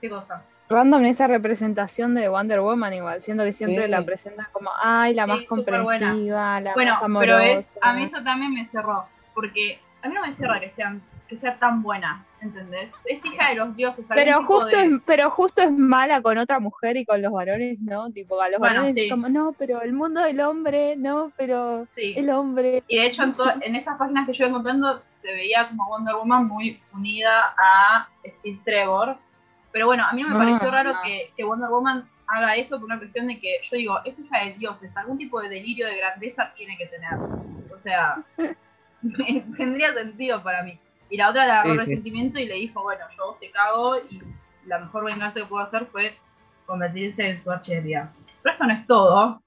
¿Qué 0.02 0.10
cosa? 0.10 0.44
random 0.70 1.06
esa 1.06 1.28
representación 1.28 2.16
de 2.16 2.28
Wonder 2.30 2.62
Woman 2.62 2.94
igual, 2.96 3.22
siendo 3.22 3.44
que 3.44 3.54
siempre 3.54 3.86
Sí. 3.86 3.92
la 3.92 4.04
presentan 4.04 4.48
como, 4.52 4.72
ay, 4.82 5.14
la 5.14 5.26
Sí, 5.26 5.30
más 5.32 5.44
comprensiva, 5.46 6.60
la 6.62 6.74
Bueno, 6.74 6.92
más 6.94 7.00
pero 7.20 7.36
amorosa. 7.38 7.60
es, 7.60 7.78
a 7.82 7.94
mí 7.94 8.04
eso 8.06 8.24
también 8.24 8.54
me 8.54 8.66
cerró, 8.68 9.06
porque 9.36 9.80
a 10.02 10.08
mí 10.08 10.16
no 10.16 10.22
me 10.22 10.34
cierra 10.34 10.60
que 10.60 10.72
sean 10.72 11.04
que 11.34 11.40
sea 11.40 11.58
tan 11.58 11.82
buena, 11.82 12.26
¿entendés? 12.42 12.90
Es 13.06 13.24
hija 13.26 13.50
de 13.50 13.56
los 13.56 13.76
dioses. 13.76 14.06
pero 14.10 14.44
justo 14.44 14.78
de- 14.78 14.86
es, 14.86 14.92
pero 15.06 15.30
justo 15.32 15.62
es 15.62 15.72
mala 15.72 16.22
con 16.22 16.38
otra 16.38 16.60
mujer 16.60 16.98
y 16.98 17.06
con 17.06 17.22
los 17.22 17.32
varones, 17.32 17.80
¿no? 17.80 18.10
Tipo, 18.12 18.42
a 18.42 18.50
los 18.50 18.60
Bueno, 18.60 18.76
varones 18.76 18.96
sí. 18.96 19.06
es 19.06 19.12
como, 19.12 19.30
no, 19.30 19.54
pero 19.58 19.82
el 19.82 19.94
mundo 19.94 20.22
del 20.22 20.40
hombre, 20.42 20.96
no, 20.96 21.32
pero 21.38 21.88
Sí. 21.96 22.14
el 22.18 22.30
hombre. 22.30 22.84
Y 22.88 22.98
de 22.98 23.06
hecho 23.08 23.24
en, 23.24 23.76
esas 23.76 23.98
páginas 23.98 24.26
que 24.28 24.34
yo 24.34 24.44
iba 24.44 24.50
encontrando 24.50 25.00
se 25.22 25.28
veía 25.28 25.68
como 25.70 25.88
Wonder 25.88 26.16
Woman 26.16 26.48
muy 26.48 26.80
unida 26.94 27.56
a 27.58 28.08
Steve 28.26 28.60
Trevor. 28.66 29.18
Pero 29.72 29.88
bueno, 29.88 30.04
a 30.06 30.14
mí 30.14 30.22
no 30.22 30.28
me 30.30 30.34
No, 30.36 30.40
pareció 30.40 30.70
raro 30.72 30.94
no. 30.94 31.02
que, 31.04 31.32
que 31.36 31.44
Wonder 31.44 31.70
Woman 31.70 32.08
haga 32.28 32.56
eso 32.56 32.78
por 32.78 32.86
una 32.86 32.98
cuestión 33.00 33.28
de 33.28 33.40
que 33.40 33.58
yo 33.64 33.76
digo, 33.78 34.00
es 34.06 34.18
hija 34.20 34.46
de 34.46 34.54
dioses, 34.54 34.96
algún 34.96 35.18
tipo 35.18 35.42
de 35.42 35.50
delirio 35.50 35.88
de 35.88 35.98
grandeza 35.98 36.54
tiene 36.56 36.78
que 36.78 36.86
tener. 36.88 37.14
O 37.74 37.80
sea, 37.80 38.18
tendría 39.58 39.94
sentido 39.94 40.42
para 40.44 40.64
mí. 40.64 40.80
Y 41.10 41.18
la 41.18 41.30
otra 41.30 41.46
le 41.46 41.52
agarró 41.52 41.70
Sí, 41.72 41.78
sí. 41.80 41.86
resentimiento 41.86 42.40
y 42.40 42.46
le 42.46 42.56
dijo, 42.56 42.82
bueno, 42.82 43.06
yo 43.18 43.38
te 43.40 43.52
cago 43.52 43.98
y 43.98 44.22
la 44.66 44.80
mejor 44.80 45.06
venganza 45.06 45.40
que 45.40 45.46
puedo 45.46 45.64
hacer 45.66 45.86
fue 45.92 46.18
convertirse 46.66 47.30
en 47.30 47.44
su 47.44 47.52
archería. 47.52 48.12
Pero 48.42 48.54
esto 48.54 48.66
no 48.66 48.74
es 48.74 48.88
todo. 48.88 49.44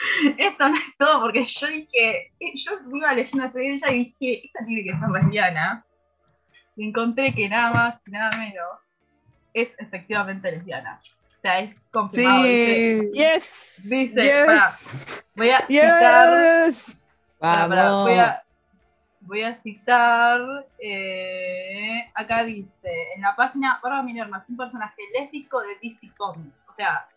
Esto 0.38 0.66
no 0.68 0.76
es 0.76 0.96
todo 0.98 1.20
porque 1.20 1.44
yo 1.44 1.66
dije, 1.66 2.32
yo 2.40 2.72
iba 2.96 3.12
leyendo 3.12 3.48
de 3.50 3.74
ella 3.74 3.90
y 3.90 4.14
dije, 4.18 4.46
esta 4.46 4.64
tiene 4.64 4.82
que 4.82 4.98
ser 4.98 5.08
lesbiana. 5.10 5.84
Y 6.76 6.88
encontré 6.88 7.34
que 7.34 7.48
nada 7.50 7.70
más 7.72 8.00
y 8.06 8.10
nada 8.10 8.30
menos 8.38 8.66
es 9.52 9.68
efectivamente 9.78 10.50
lesbiana. 10.50 11.00
O 11.36 11.40
sea, 11.42 11.60
es 11.60 11.76
confirmado. 11.90 12.42
Dice, 12.44 13.00
sí. 13.00 13.18
Yes. 13.18 13.80
Dice, 13.84 14.22
yes. 14.22 14.46
pará, 14.46 14.70
voy 15.36 15.50
a 15.50 15.66
citar 15.66 16.66
Yes. 16.66 16.96
Pará, 17.38 17.66
Vamos. 17.66 18.08
voy, 18.08 18.18
a, 18.18 18.42
voy 19.30 19.42
a 19.42 19.60
citar. 19.62 20.40
eh, 20.78 22.10
acá 22.14 22.44
dice: 22.44 23.12
En 23.14 23.22
la 23.22 23.34
página 23.36 23.78
Bárbara 23.82 24.02
Minerva 24.02 24.38
es 24.38 24.48
un 24.48 24.56
personaje 24.56 25.00
lésbico 25.14 25.60
de 25.60 25.68
DC 25.80 26.12
Comics. 26.16 26.56
O 26.68 26.74
sea, 26.74 27.08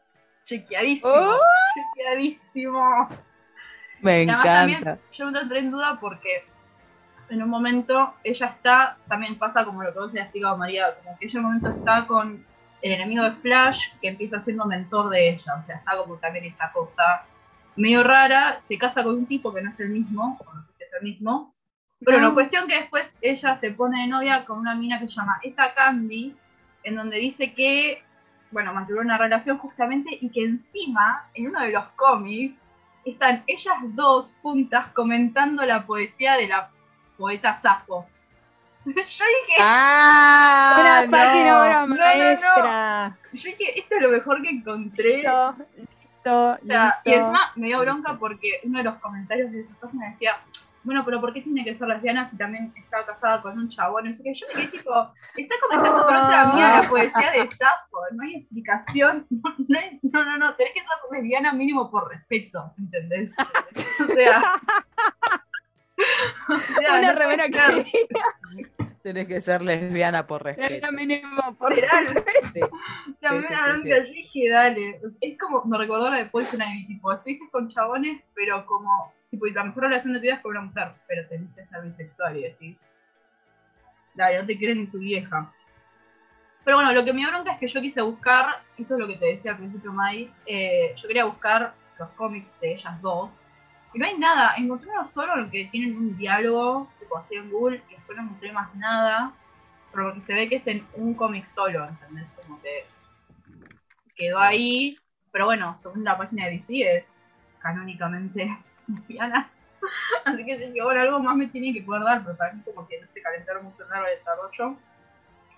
chequeadísimo. 0.45 1.11
Oh. 1.11 1.39
Chequeadísimo. 1.75 3.09
Me 4.01 4.11
además 4.11 4.45
encanta. 4.45 4.59
también 4.59 4.99
yo 5.11 5.31
me 5.31 5.39
entré 5.39 5.59
en 5.59 5.71
duda 5.71 5.97
porque 5.99 6.45
en 7.29 7.41
un 7.41 7.49
momento 7.49 8.13
ella 8.23 8.47
está, 8.47 8.97
también 9.07 9.39
pasa 9.39 9.65
como 9.65 9.81
lo 9.81 9.93
que 9.93 9.99
vos 9.99 10.13
le 10.13 10.19
has 10.21 10.25
explicado 10.27 10.57
María, 10.57 10.95
como 11.03 11.17
que 11.17 11.25
ella 11.25 11.39
en 11.39 11.45
un 11.45 11.53
momento 11.53 11.79
está 11.79 12.05
con 12.05 12.45
el 12.81 12.91
enemigo 12.91 13.23
de 13.23 13.31
Flash 13.31 13.93
que 14.01 14.09
empieza 14.09 14.41
siendo 14.41 14.65
mentor 14.65 15.09
de 15.09 15.29
ella, 15.29 15.55
o 15.55 15.65
sea, 15.65 15.77
está 15.77 15.97
como 15.97 16.17
también 16.17 16.45
esa 16.45 16.69
cosa 16.73 17.25
medio 17.77 18.03
rara, 18.03 18.61
se 18.61 18.77
casa 18.77 19.03
con 19.03 19.15
un 19.15 19.25
tipo 19.25 19.53
que 19.53 19.61
no 19.61 19.69
es 19.69 19.79
el 19.79 19.89
mismo, 19.89 20.37
o 20.45 20.53
no 20.53 20.63
sé 20.63 20.73
si 20.77 20.83
es 20.83 20.89
el 20.99 21.03
mismo, 21.03 21.53
pero 22.05 22.19
No. 22.19 22.27
la 22.29 22.33
cuestión 22.33 22.67
que 22.67 22.75
después 22.75 23.15
ella 23.21 23.57
se 23.59 23.71
pone 23.71 24.01
de 24.01 24.07
novia 24.07 24.45
con 24.45 24.59
una 24.59 24.75
mina 24.75 24.99
que 24.99 25.07
se 25.07 25.15
llama 25.15 25.39
esta 25.43 25.73
Candy, 25.73 26.35
en 26.83 26.95
donde 26.95 27.17
dice 27.17 27.53
que, 27.53 28.03
bueno, 28.51 28.73
mantuvieron 28.73 29.05
una 29.07 29.17
relación 29.17 29.57
justamente 29.57 30.17
y 30.19 30.29
que 30.29 30.43
encima, 30.43 31.25
en 31.33 31.47
uno 31.47 31.61
de 31.61 31.71
los 31.71 31.85
cómics, 31.95 32.55
están 33.05 33.43
ellas 33.47 33.75
dos 33.95 34.33
juntas 34.41 34.87
comentando 34.93 35.65
la 35.65 35.85
poesía 35.85 36.35
de 36.35 36.47
la 36.47 36.69
poeta 37.17 37.59
Safo. 37.61 38.05
Yo 38.85 38.91
dije, 38.93 39.57
¡Ah! 39.59 40.77
Una 40.79 41.05
no. 41.05 41.11
página 41.11 41.61
obra 41.61 41.81
No, 41.81 41.87
no, 41.87 41.95
no. 41.95 41.97
maestra. 41.97 43.17
yo 43.33 43.43
dije, 43.43 43.79
esto 43.79 43.95
es 43.95 44.01
lo 44.01 44.09
mejor 44.09 44.41
que 44.41 44.49
encontré. 44.49 45.17
Listo, 45.17 45.55
listo, 45.77 46.49
O 46.51 46.57
sea, 46.67 46.99
y 47.05 47.09
listo. 47.09 47.25
encima 47.25 47.51
me 47.55 47.67
dio 47.67 47.79
bronca 47.79 48.17
porque 48.19 48.59
uno 48.63 48.77
de 48.79 48.83
los 48.83 48.95
comentarios 48.95 49.51
de 49.51 49.61
esa 49.61 49.73
página 49.81 50.09
decía, 50.11 50.37
bueno, 50.83 51.03
pero 51.05 51.21
¿por 51.21 51.33
qué 51.33 51.41
tiene 51.41 51.63
que 51.63 51.75
ser 51.75 51.87
lesbiana 51.87 52.29
si 52.29 52.37
también 52.37 52.73
está 52.75 53.05
casada 53.05 53.41
con 53.41 53.57
un 53.57 53.69
chabón? 53.69 54.05
No 54.09 54.15
sé 54.15 54.23
qué. 54.23 54.33
Yo 54.33 54.47
me 54.47 54.53
quedé 54.53 54.67
tipo, 54.67 55.13
está 55.37 55.55
comentando 55.61 56.03
con 56.05 56.15
otra 56.15 56.41
amiga 56.41 56.81
la 56.81 56.89
poesía 56.89 57.31
de 57.31 57.49
Safo, 57.55 57.97
no 58.13 58.23
hay 58.23 58.35
explicación. 58.35 59.27
No, 59.43 59.55
no, 59.67 59.79
hay- 59.79 59.99
no, 60.03 60.23
no, 60.25 60.37
no, 60.37 60.55
tenés 60.55 60.73
que 60.73 60.79
ser 60.81 60.89
lesbiana 61.11 61.53
mínimo 61.53 61.89
por 61.89 62.09
respeto, 62.09 62.73
¿entendés? 62.77 63.31
O 63.99 64.13
sea... 64.13 64.43
o 66.49 66.55
sea, 66.55 66.97
Una 66.99 67.13
no 67.13 67.19
remera 67.19 67.49
que 67.49 67.85
Tenés 69.03 69.27
que 69.27 69.41
ser 69.41 69.61
lesbiana 69.61 70.25
por 70.25 70.43
respeto. 70.43 70.91
mínimo 70.93 71.55
por 71.57 71.75
Literal. 71.75 72.07
Sí. 72.53 72.61
También 73.19 73.43
Sí, 73.43 73.81
sí, 73.83 73.91
sí, 74.05 74.13
dije, 74.13 74.49
dale. 74.49 75.01
Es 75.19 75.37
como, 75.37 75.65
me 75.65 75.77
recordó 75.77 76.09
la 76.09 76.17
de 76.17 76.25
Poison 76.27 76.61
Ivy, 76.61 76.87
tipo, 76.87 77.11
estuviste 77.11 77.49
con 77.51 77.67
chabones, 77.69 78.21
pero 78.33 78.65
como, 78.65 79.13
tipo, 79.33 79.47
y 79.47 79.51
la 79.51 79.63
mejor 79.63 79.85
relación 79.85 80.13
de 80.13 80.19
tu 80.19 80.23
vida 80.23 80.35
es 80.35 80.41
con 80.41 80.51
una 80.51 80.61
mujer, 80.61 80.91
pero 81.07 81.27
tenés 81.27 81.49
que 81.55 81.65
ser 81.65 81.81
bisexual 81.81 82.37
y 82.37 82.43
decís, 82.43 82.77
dale, 84.13 84.39
no 84.39 84.45
te 84.45 84.55
quieres 84.55 84.77
ni 84.77 84.85
tu 84.85 84.99
vieja. 84.99 85.51
Pero 86.63 86.77
bueno, 86.77 86.93
lo 86.93 87.03
que 87.03 87.13
me 87.13 87.21
dio 87.21 87.29
bronca 87.29 87.53
es 87.53 87.59
que 87.59 87.67
yo 87.67 87.81
quise 87.81 88.03
buscar, 88.03 88.61
esto 88.77 88.93
es 88.93 88.99
lo 88.99 89.07
que 89.07 89.17
te 89.17 89.25
decía 89.25 89.51
al 89.51 89.57
principio, 89.57 89.91
Mai, 89.91 90.31
eh, 90.45 90.93
yo 91.01 91.07
quería 91.07 91.25
buscar 91.25 91.73
los 91.97 92.09
cómics 92.11 92.59
de 92.61 92.73
ellas 92.73 93.01
dos, 93.01 93.31
y 93.91 93.97
no 93.97 94.05
hay 94.05 94.19
nada, 94.19 94.53
encontré 94.55 94.91
uno 94.91 95.09
solo 95.15 95.39
en 95.39 95.49
que 95.49 95.65
tienen 95.71 95.97
un 95.97 96.15
diálogo, 96.15 96.91
tipo 96.99 97.17
así 97.17 97.33
en 97.33 97.49
Google, 97.49 97.81
y 97.89 97.95
después 97.95 98.15
no 98.15 98.25
encontré 98.25 98.51
más 98.51 98.75
nada, 98.75 99.33
pero 99.91 100.05
porque 100.05 100.21
se 100.21 100.35
ve 100.35 100.47
que 100.47 100.57
es 100.57 100.67
en 100.67 100.85
un 100.93 101.15
cómic 101.15 101.47
solo, 101.47 101.87
¿entendés? 101.87 102.27
Como 102.35 102.61
que 102.61 102.85
quedó 104.15 104.37
ahí, 104.37 104.95
pero 105.31 105.45
bueno, 105.45 105.75
según 105.81 106.03
la 106.03 106.19
página 106.19 106.45
de 106.45 106.51
DC 106.51 106.97
es 106.97 107.23
canónicamente 107.57 108.47
lesbiana. 108.87 109.49
Así 110.25 110.45
que 110.45 110.59
yo 110.59 110.67
dije, 110.67 110.83
bueno, 110.83 111.01
algo 111.01 111.19
más 111.19 111.35
me 111.35 111.47
tiene 111.47 111.73
que 111.73 111.83
poder 111.83 112.03
dar, 112.03 112.23
pero 112.23 112.37
para 112.37 112.53
mí 112.53 112.61
como 112.63 112.87
que 112.87 113.01
no 113.01 113.07
se 113.13 113.21
calentaron 113.21 113.65
mucho 113.65 113.83
en 113.83 113.97
el 113.97 114.17
desarrollo. 114.17 114.77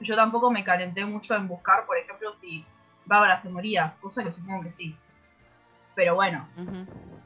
Yo 0.01 0.15
tampoco 0.15 0.51
me 0.51 0.63
calenté 0.63 1.05
mucho 1.05 1.35
en 1.35 1.47
buscar, 1.47 1.85
por 1.85 1.97
ejemplo, 1.97 2.35
si 2.41 2.65
Bárbara 3.05 3.41
se 3.41 3.49
moría, 3.49 3.93
cosa 4.01 4.23
que 4.23 4.31
supongo 4.31 4.63
que 4.63 4.73
sí. 4.73 4.95
Pero 5.95 6.15
bueno, 6.15 6.47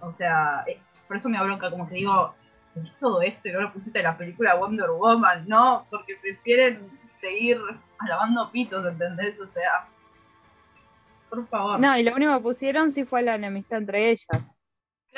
o 0.01 0.13
sea, 0.13 0.63
eh, 0.67 0.79
por 1.07 1.17
eso 1.17 1.29
me 1.29 1.37
da 1.37 1.43
bronca, 1.43 1.71
como 1.71 1.89
que 1.89 1.95
digo, 1.95 2.35
¿tenés 2.75 2.93
todo 2.99 3.21
esto 3.23 3.47
y 3.47 3.51
no 3.51 3.61
lo 3.61 3.73
pusiste 3.73 3.99
en 3.99 4.05
la 4.05 4.17
película 4.17 4.55
Wonder 4.55 4.91
Woman? 4.91 5.47
No, 5.47 5.87
porque 5.89 6.15
prefieren 6.21 6.87
seguir 7.19 7.59
alabando 7.97 8.51
pitos, 8.51 8.85
¿entendés? 8.85 9.39
O 9.39 9.47
sea, 9.47 9.87
por 11.29 11.47
favor. 11.47 11.79
No, 11.79 11.97
y 11.97 12.03
lo 12.03 12.15
único 12.15 12.35
que 12.35 12.43
pusieron 12.43 12.91
sí 12.91 13.05
fue 13.05 13.23
la 13.23 13.35
enemistad 13.35 13.79
entre 13.79 14.11
ellas. 14.11 14.27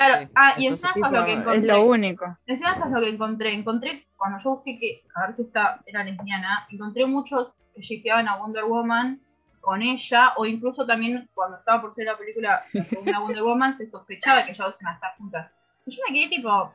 Claro, 0.06 0.26
Sí, 0.26 0.32
ah, 0.34 0.54
y 0.58 0.66
encima 0.66 0.90
eso 0.96 1.06
es 1.06 1.12
lo 1.12 1.24
que 1.24 1.32
encontré. 1.32 1.58
es 1.58 1.64
lo 1.64 1.84
único. 1.86 2.38
Encima 2.46 2.72
eso 2.72 2.84
es 2.86 2.90
lo 2.90 3.00
que 3.00 3.08
encontré. 3.08 3.54
Encontré, 3.54 4.06
cuando 4.16 4.38
yo 4.38 4.50
busqué 4.50 4.78
que, 4.78 5.02
a 5.14 5.26
ver 5.26 5.36
si 5.36 5.42
esta 5.42 5.80
era 5.86 6.02
lesbiana, 6.04 6.66
encontré 6.70 7.06
muchos 7.06 7.52
que 7.74 7.82
shipeaban 7.82 8.28
a 8.28 8.36
Wonder 8.36 8.64
Woman 8.64 9.20
con 9.60 9.80
ella, 9.80 10.32
o 10.36 10.44
incluso 10.44 10.84
también 10.86 11.28
cuando 11.34 11.58
estaba 11.58 11.80
por 11.82 11.94
ser 11.94 12.06
la 12.06 12.18
película 12.18 12.64
la 12.72 12.84
segunda 12.84 13.20
Wonder 13.20 13.42
Woman, 13.44 13.78
se 13.78 13.88
sospechaba 13.88 14.44
que 14.44 14.50
ellas 14.50 14.66
dos 14.66 14.76
iban 14.80 14.92
a 14.92 14.96
estar 14.96 15.16
juntas. 15.18 15.52
Y 15.86 15.96
yo 15.96 16.02
me 16.08 16.14
quedé 16.14 16.28
tipo, 16.30 16.74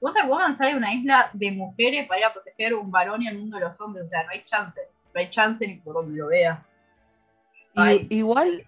Wonder 0.00 0.26
Woman 0.26 0.56
sale 0.58 0.72
de 0.72 0.76
una 0.76 0.92
isla 0.92 1.30
de 1.32 1.52
mujeres 1.52 2.06
para 2.08 2.18
ir 2.20 2.26
a 2.26 2.32
proteger 2.32 2.74
un 2.74 2.90
varón 2.90 3.22
y 3.22 3.28
el 3.28 3.38
mundo 3.38 3.58
de 3.58 3.64
los 3.64 3.80
hombres, 3.80 4.06
o 4.06 4.08
sea, 4.08 4.24
no 4.24 4.30
hay 4.30 4.42
chance, 4.44 4.80
no 5.14 5.20
hay 5.20 5.30
chance 5.30 5.66
ni 5.66 5.76
por 5.76 5.94
donde 5.94 6.18
lo 6.18 6.26
vea. 6.26 6.64
Y- 7.76 8.06
igual, 8.18 8.64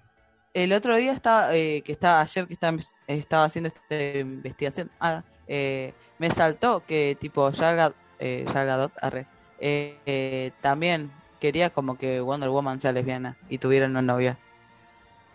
el 0.55 0.73
otro 0.73 0.97
día 0.97 1.12
estaba, 1.12 1.55
eh, 1.55 1.83
que 1.85 1.93
estaba, 1.93 2.21
ayer 2.21 2.47
que 2.47 2.55
estaba, 2.55 2.76
estaba 3.07 3.45
haciendo 3.45 3.69
esta 3.69 4.19
investigación, 4.19 4.91
ah, 5.00 5.23
eh, 5.47 5.93
me 6.19 6.31
saltó 6.31 6.85
que 6.87 7.17
tipo 7.21 7.50
Gal 7.53 7.95
eh, 8.19 8.45
Gal 8.53 8.67
Gadot, 8.67 8.93
arre, 9.03 9.26
eh, 9.61 9.99
eh, 10.07 10.50
también 10.61 11.11
quería 11.41 11.71
como 11.71 11.97
que 11.99 12.21
Wonder 12.21 12.49
Woman 12.49 12.81
sea 12.81 12.93
lesbiana 12.93 13.37
y 13.49 13.59
tuviera 13.59 13.87
una 13.87 14.03
novia. 14.03 14.38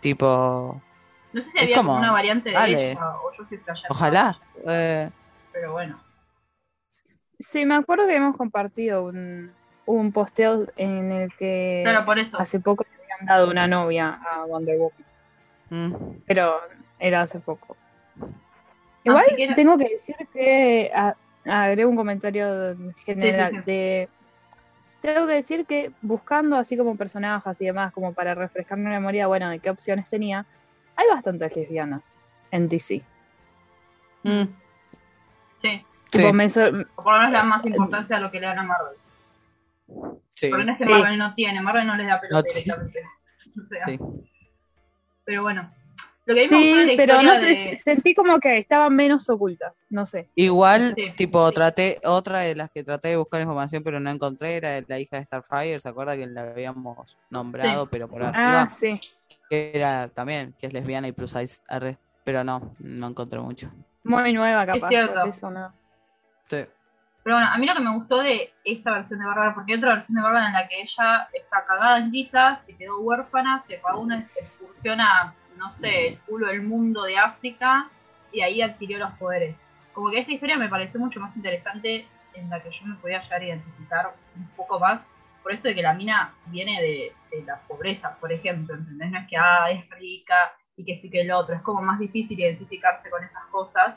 Tipo, 0.01 0.81
No 1.31 1.41
sé 1.43 1.51
si 1.51 1.57
Es 1.57 1.63
había 1.65 1.77
como, 1.77 1.95
una 1.97 2.11
variante 2.11 2.49
de 2.49 2.55
ella, 2.55 2.99
o 3.23 3.31
yo 3.37 3.45
ojalá. 3.89 4.39
eh, 4.67 5.09
Pero 5.53 5.73
bueno. 5.73 5.99
Sí, 7.39 7.65
me 7.65 7.75
acuerdo 7.75 8.07
que 8.07 8.15
hemos 8.15 8.35
compartido 8.37 9.03
un, 9.05 9.51
un 9.85 10.11
posteo 10.11 10.67
en 10.75 11.11
el 11.11 11.33
que 11.37 11.81
Claro, 11.83 12.05
por 12.05 12.19
eso. 12.19 12.37
hace 12.39 12.59
poco 12.59 12.83
le 13.25 13.31
habían 13.31 13.37
dado 13.39 13.49
una 13.51 13.67
novia 13.67 14.19
a 14.29 14.45
Wonder 14.45 14.77
Woman, 14.77 15.05
mm, 15.69 16.21
pero 16.27 16.59
era 16.99 17.21
hace 17.21 17.39
poco. 17.39 17.75
Igual 19.03 19.23
Así 19.25 19.35
que- 19.35 19.53
tengo 19.55 19.77
que 19.77 19.89
decir 19.89 20.15
que 20.31 20.91
a- 20.93 21.15
agregué 21.45 21.85
un 21.85 21.95
comentario 21.95 22.75
general 23.03 23.51
Sí, 23.51 23.57
sí, 23.57 23.63
sí. 23.65 23.71
de 23.71 24.09
tengo 25.01 25.25
que 25.25 25.33
decir 25.33 25.65
que 25.65 25.91
buscando 26.03 26.57
así 26.57 26.77
como 26.77 26.95
personajes 26.95 27.59
y 27.59 27.65
demás, 27.65 27.91
como 27.91 28.13
para 28.13 28.35
refrescar 28.35 28.77
mi 28.77 28.87
memoria, 28.87 29.25
bueno, 29.25 29.49
de 29.49 29.57
qué 29.57 29.71
opciones 29.71 30.07
tenía, 30.09 30.45
hay 30.95 31.07
bastantes 31.09 31.55
lesbianas 31.55 32.13
en 32.51 32.69
DC. 32.69 33.01
mm, 34.23 34.43
Sí. 35.63 35.85
Tipo, 36.11 36.27
sí, 36.27 36.33
me 36.33 36.49
sor- 36.49 36.87
O 36.95 37.01
por 37.03 37.13
lo 37.13 37.19
menos 37.19 37.31
le 37.31 37.37
dan 37.39 37.47
más 37.47 37.65
importancia 37.65 38.17
a 38.17 38.19
lo 38.19 38.29
que 38.29 38.39
le 38.39 38.45
dan 38.47 38.59
a 38.59 38.63
Marvel. 38.63 38.93
Sí, 40.41 40.49
Porque 40.49 40.65
no 40.65 40.71
es 40.73 40.77
que 40.77 40.83
Sí. 40.85 40.89
Marvel 40.89 41.17
no 41.17 41.33
tiene, 41.35 41.61
Marvel 41.61 41.87
no 41.87 41.95
les 41.95 42.07
da 42.07 42.19
pelota 42.19 42.47
No 42.47 42.53
directamente. 42.53 42.99
O 43.57 43.67
sea, 43.69 43.85
sí. 43.85 43.99
Pero 45.25 45.41
bueno. 45.43 45.71
Lo 46.25 46.35
que 46.35 46.45
a 46.45 46.47
mí 46.47 46.49
me 46.51 46.57
gustó 46.57 46.75
de 46.77 46.83
Sí, 46.83 46.95
la 46.95 46.97
pero 47.03 47.21
no 47.23 47.35
sé, 47.35 47.45
de- 47.47 47.75
sentí 47.75 48.13
como 48.13 48.39
que 48.39 48.59
estaban 48.59 48.95
menos 48.95 49.27
ocultas, 49.29 49.85
no 49.89 50.05
sé. 50.05 50.29
Igual, 50.35 50.93
Sí, 50.95 51.11
tipo, 51.17 51.47
sí. 51.49 51.53
traté, 51.55 51.99
otra 52.05 52.39
de 52.41 52.55
las 52.55 52.69
que 52.69 52.83
traté 52.83 53.07
de 53.09 53.17
buscar 53.17 53.41
información 53.41 53.83
pero 53.83 53.99
no 53.99 54.09
encontré 54.11 54.55
era 54.55 54.79
la 54.87 54.99
hija 54.99 55.17
de 55.17 55.25
Starfire, 55.25 55.79
¿se 55.79 55.89
acuerda 55.89 56.15
que 56.15 56.27
la 56.27 56.41
habíamos 56.41 57.17
nombrado, 57.31 57.83
Sí. 57.83 57.89
pero 57.91 58.07
por 58.07 58.23
Ah, 58.23 58.29
arriba? 58.29 58.69
sí. 58.69 58.99
que 59.49 59.71
era 59.73 60.07
también, 60.09 60.53
que 60.59 60.67
es 60.67 60.73
lesbiana 60.73 61.07
y 61.07 61.11
plus 61.11 61.31
size, 61.31 61.63
arre, 61.67 61.97
pero 62.23 62.43
no, 62.43 62.73
no 62.79 63.07
encontré 63.07 63.39
mucho. 63.39 63.71
Muy 64.03 64.31
nueva, 64.31 64.65
capaz. 64.65 64.87
cierto. 64.89 65.19
por 65.19 65.29
eso 65.29 65.49
no. 65.49 65.73
Sí. 66.47 66.65
Pero 67.23 67.35
bueno, 67.35 67.51
a 67.51 67.57
mí 67.57 67.67
lo 67.67 67.75
que 67.75 67.81
me 67.81 67.93
gustó 67.93 68.17
de 68.21 68.51
esta 68.63 68.93
versión 68.93 69.19
de 69.19 69.27
Bárbara, 69.27 69.53
porque 69.53 69.73
hay 69.73 69.77
otra 69.77 69.95
versión 69.95 70.15
de 70.15 70.21
Bárbara 70.23 70.47
en 70.47 70.53
la 70.53 70.67
que 70.67 70.81
ella 70.81 71.29
está 71.33 71.65
cagada 71.65 71.97
en 71.99 72.11
guita, 72.11 72.59
se 72.59 72.75
quedó 72.75 72.99
huérfana, 72.99 73.59
se 73.59 73.77
pagó 73.77 74.01
una 74.01 74.19
excursión 74.19 74.99
a, 74.99 75.35
no 75.57 75.71
sé, 75.73 76.07
el 76.07 76.19
culo 76.21 76.47
del 76.47 76.63
mundo 76.63 77.03
de 77.03 77.19
África 77.19 77.89
y 78.31 78.41
ahí 78.41 78.61
adquirió 78.61 78.97
los 78.97 79.11
poderes. 79.13 79.55
Como 79.93 80.09
que 80.09 80.19
esta 80.19 80.31
historia 80.31 80.57
me 80.57 80.69
pareció 80.69 80.99
mucho 80.99 81.19
más 81.19 81.35
interesante 81.35 82.07
en 82.33 82.49
la 82.49 82.61
que 82.61 82.71
yo 82.71 82.85
me 82.85 82.95
podía 82.95 83.21
llegar 83.21 83.41
a 83.41 83.45
identificar 83.45 84.15
un 84.35 84.47
poco 84.55 84.79
más, 84.79 85.01
por 85.43 85.51
esto 85.51 85.67
de 85.67 85.75
que 85.75 85.81
la 85.81 85.93
mina 85.93 86.33
viene 86.47 86.81
de, 86.81 87.13
de 87.31 87.43
la 87.43 87.59
pobreza, 87.67 88.17
por 88.19 88.31
ejemplo, 88.31 88.75
¿entendés? 88.75 89.11
No 89.11 89.19
es 89.19 89.27
que 89.27 89.37
ah, 89.37 89.69
es 89.69 89.87
rica 89.89 90.53
y 90.77 90.85
que 90.85 90.99
sí 91.01 91.09
que 91.09 91.21
el 91.21 91.31
otro, 91.31 91.55
es 91.55 91.61
como 91.61 91.81
más 91.81 91.99
difícil 91.99 92.39
identificarse 92.39 93.09
con 93.09 93.23
esas 93.23 93.45
cosas, 93.51 93.95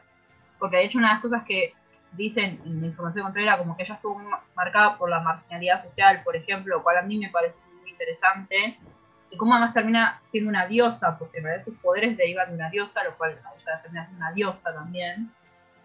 porque 0.58 0.76
de 0.76 0.84
hecho 0.84 0.98
una 0.98 1.08
de 1.08 1.14
las 1.14 1.22
cosas 1.22 1.44
que 1.44 1.74
dicen 2.16 2.60
en 2.64 2.80
la 2.80 2.86
información 2.86 3.24
contraria 3.24 3.58
como 3.58 3.76
que 3.76 3.82
ella 3.82 3.94
estuvo 3.94 4.18
ma- 4.18 4.42
marcada 4.54 4.96
por 4.98 5.10
la 5.10 5.20
marginalidad 5.20 5.82
social, 5.82 6.22
por 6.24 6.36
ejemplo, 6.36 6.76
lo 6.76 6.82
cual 6.82 6.98
a 6.98 7.02
mí 7.02 7.18
me 7.18 7.30
parece 7.30 7.58
muy 7.80 7.90
interesante, 7.90 8.78
y 9.30 9.36
cómo 9.36 9.54
además 9.54 9.74
termina 9.74 10.20
siendo 10.30 10.50
una 10.50 10.66
diosa, 10.66 11.18
porque 11.18 11.38
en 11.38 11.44
realidad 11.44 11.64
sus 11.64 11.78
poderes 11.78 12.16
derivan 12.16 12.48
de 12.48 12.54
una 12.54 12.70
diosa, 12.70 13.02
lo 13.04 13.16
cual 13.16 13.32
a 13.44 13.54
ella 13.54 13.82
termina 13.82 14.06
siendo 14.06 14.24
una 14.24 14.32
diosa 14.32 14.74
también, 14.74 15.30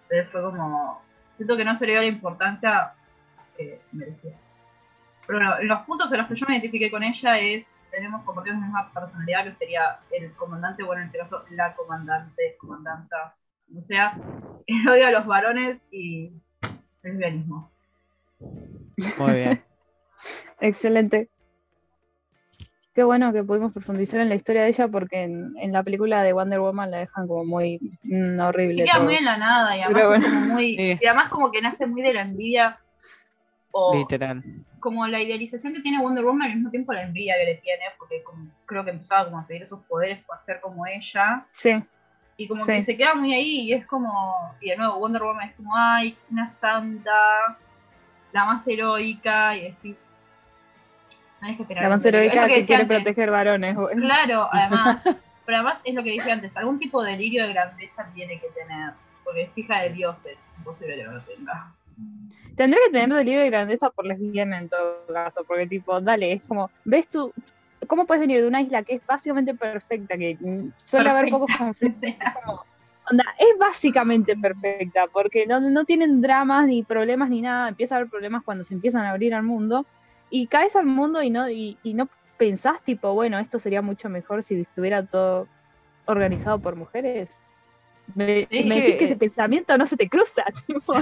entonces 0.04 0.30
fue 0.32 0.42
como, 0.42 1.02
siento 1.36 1.58
que 1.58 1.66
no 1.66 1.78
se 1.78 1.86
le 1.86 1.94
dio 1.94 2.02
la 2.02 2.08
importancia 2.08 2.94
que 3.58 3.82
merecía. 3.92 4.36
Pero 5.26 5.40
bueno, 5.40 5.64
los 5.64 5.82
puntos 5.82 6.12
en 6.12 6.18
los 6.20 6.28
que 6.28 6.36
yo 6.36 6.46
me 6.48 6.56
identifiqué 6.56 6.90
con 6.90 7.04
ella 7.04 7.38
es, 7.38 7.66
tenemos 7.92 8.24
compartimos 8.24 8.60
la 8.62 8.66
misma 8.68 8.94
personalidad 8.94 9.44
que 9.46 9.56
sería 9.56 10.00
el 10.12 10.32
comandante, 10.34 10.84
bueno 10.84 11.02
en 11.02 11.08
este 11.08 11.20
caso 11.20 11.44
la 11.50 11.74
comandante, 11.76 12.56
comandanta, 12.60 13.36
o 13.78 13.86
sea, 13.88 14.18
el 14.68 14.88
odio 14.90 15.08
a 15.08 15.12
los 15.12 15.26
varones 15.26 15.78
y 15.92 16.32
el 16.62 17.12
lesbianismo. 17.12 17.72
Muy 18.40 19.34
bien. 19.34 19.64
Excelente. 20.62 21.30
Qué 22.94 23.04
bueno 23.04 23.32
que 23.32 23.44
pudimos 23.44 23.72
profundizar 23.72 24.20
en 24.20 24.28
la 24.30 24.36
historia 24.36 24.64
de 24.64 24.70
ella 24.70 24.88
porque 24.90 25.24
en, 25.24 25.54
en 25.62 25.72
la 25.72 25.84
película 25.84 26.22
de 26.24 26.34
Wonder 26.34 26.60
Woman 26.60 26.92
la 26.92 26.98
dejan 26.98 27.28
como 27.28 27.46
muy 27.46 27.80
mm, 28.04 28.40
horrible. 28.42 28.84
Queda 28.84 28.96
todo. 28.96 29.04
muy 29.06 29.16
en 29.16 29.26
la 29.26 29.38
nada 29.38 29.78
y 29.78 29.82
además, 29.82 30.08
bueno. 30.08 30.26
como 30.28 30.40
muy, 30.42 30.76
Sí. 30.78 30.98
y 31.02 31.06
además 31.06 31.30
como 31.30 31.52
que 31.52 31.62
nace 31.62 31.86
muy 31.88 32.02
de 32.02 32.14
la 32.14 32.22
envidia 32.22 32.80
o 33.72 33.96
Literal. 33.96 34.44
como 34.82 35.08
la 35.08 35.22
idealización 35.22 35.74
que 35.74 35.82
tiene 35.82 36.02
Wonder 36.02 36.26
Woman 36.26 36.48
y 36.48 36.52
al 36.52 36.56
mismo 36.58 36.72
tiempo 36.72 36.92
la 36.92 37.04
envidia 37.04 37.36
que 37.40 37.46
le 37.46 37.56
tiene 37.58 37.84
porque 37.98 38.22
como- 38.24 38.50
creo 38.66 38.84
que 38.84 38.90
empezaba 38.92 39.26
como 39.26 39.40
a 39.40 39.48
pedir 39.48 39.64
esos 39.64 39.80
poderes 39.86 40.22
para 40.26 40.42
ser 40.44 40.60
como 40.60 40.86
ella 40.88 41.46
Sí, 41.54 41.82
y 42.40 42.48
como 42.48 42.64
Sí. 42.64 42.72
que 42.72 42.84
se 42.84 42.96
queda 42.98 43.14
muy 43.16 43.34
ahí 43.34 43.62
y 43.64 43.74
es 43.74 43.86
como 43.86 44.56
y 44.62 44.70
de 44.70 44.78
nuevo 44.78 44.98
Wonder 45.00 45.22
Woman 45.24 45.50
es 45.50 45.56
como 45.56 45.76
ay 45.76 46.18
una 46.32 46.50
santa 46.50 47.12
la 48.32 48.46
más 48.46 48.66
heroica 48.66 49.56
y 49.58 49.64
decís 49.72 50.22
no 51.42 51.48
hay 51.50 51.56
que 51.58 51.64
esperar 51.64 51.84
la 51.84 51.90
más 51.90 52.06
heroica 52.06 52.48
que, 52.48 52.66
quiere 52.66 52.84
antes. 52.84 52.98
proteger 52.98 53.30
varones. 53.32 53.78
Claro, 53.96 54.50
además, 54.54 55.02
pero 55.46 55.58
además 55.58 55.80
es 55.84 55.96
lo 55.96 56.04
que 56.04 56.12
dije 56.12 56.32
antes, 56.32 56.56
algún 56.56 56.80
tipo 56.80 57.02
de 57.04 57.12
delirio 57.12 57.46
de 57.46 57.54
grandeza 57.54 58.10
tiene 58.14 58.40
que 58.40 58.48
tener, 58.50 58.94
porque 59.24 59.44
es 59.44 59.58
hija 59.58 59.82
de 59.82 59.90
dioses, 59.92 60.38
imposible 60.58 60.96
que 60.96 61.04
no 61.04 61.22
tenga. 61.24 61.74
Tendría 62.58 62.82
que 62.86 62.92
tener 62.92 63.18
delirio 63.18 63.40
de 63.40 63.50
grandeza 63.50 63.90
por 63.90 64.06
lesbiana 64.06 64.58
en 64.58 64.68
todo 64.68 65.06
caso, 65.08 65.46
porque 65.46 65.66
tipo, 65.66 66.02
dale, 66.02 66.34
es 66.34 66.44
como, 66.44 66.70
¿ves 66.84 67.08
tú? 67.10 67.34
¿Cómo 67.90 68.06
puedes 68.08 68.22
venir 68.22 68.42
de 68.42 68.48
una 68.48 68.62
isla 68.62 68.84
que 68.84 68.96
es 68.96 69.06
básicamente 69.06 69.56
perfecta, 69.56 70.18
que 70.18 70.38
mm, 70.40 70.70
suele 70.86 71.10
haber 71.10 71.30
pocos 71.30 71.52
conflictos? 71.58 72.02
Como, 72.46 72.64
onda, 73.12 73.26
es 73.40 73.58
básicamente 73.60 74.38
perfecta, 74.38 75.08
porque 75.08 75.48
no, 75.48 75.60
no 75.60 75.86
tienen 75.86 76.22
dramas 76.22 76.68
ni 76.68 76.84
problemas 76.84 77.30
ni 77.30 77.42
nada, 77.42 77.70
empieza 77.70 77.96
a 77.96 77.98
haber 78.00 78.10
problemas 78.10 78.44
cuando 78.44 78.64
se 78.64 78.76
empiezan 78.76 79.06
a 79.06 79.12
abrir 79.12 79.34
al 79.36 79.44
mundo, 79.44 79.88
y 80.30 80.48
caes 80.48 80.76
al 80.76 80.86
mundo 80.86 81.24
y 81.24 81.32
no, 81.32 81.50
y, 81.50 81.80
y 81.84 81.96
no 81.96 82.10
pensás 82.38 82.84
tipo, 82.84 83.14
bueno, 83.16 83.40
esto 83.40 83.60
sería 83.60 83.82
mucho 83.82 84.10
mejor 84.10 84.44
si 84.44 84.62
estuviera 84.62 85.06
todo 85.06 85.48
organizado 86.06 86.60
por 86.60 86.76
mujeres. 86.76 87.30
Me, 88.16 88.48
Es 88.50 88.66
me 88.66 88.76
que- 88.76 88.82
decís 88.82 88.96
que 88.98 89.06
ese 89.06 89.18
pensamiento 89.18 89.78
no 89.78 89.86
se 89.88 89.98
te 89.98 90.10
cruza. 90.10 90.44
tipo. 90.68 90.94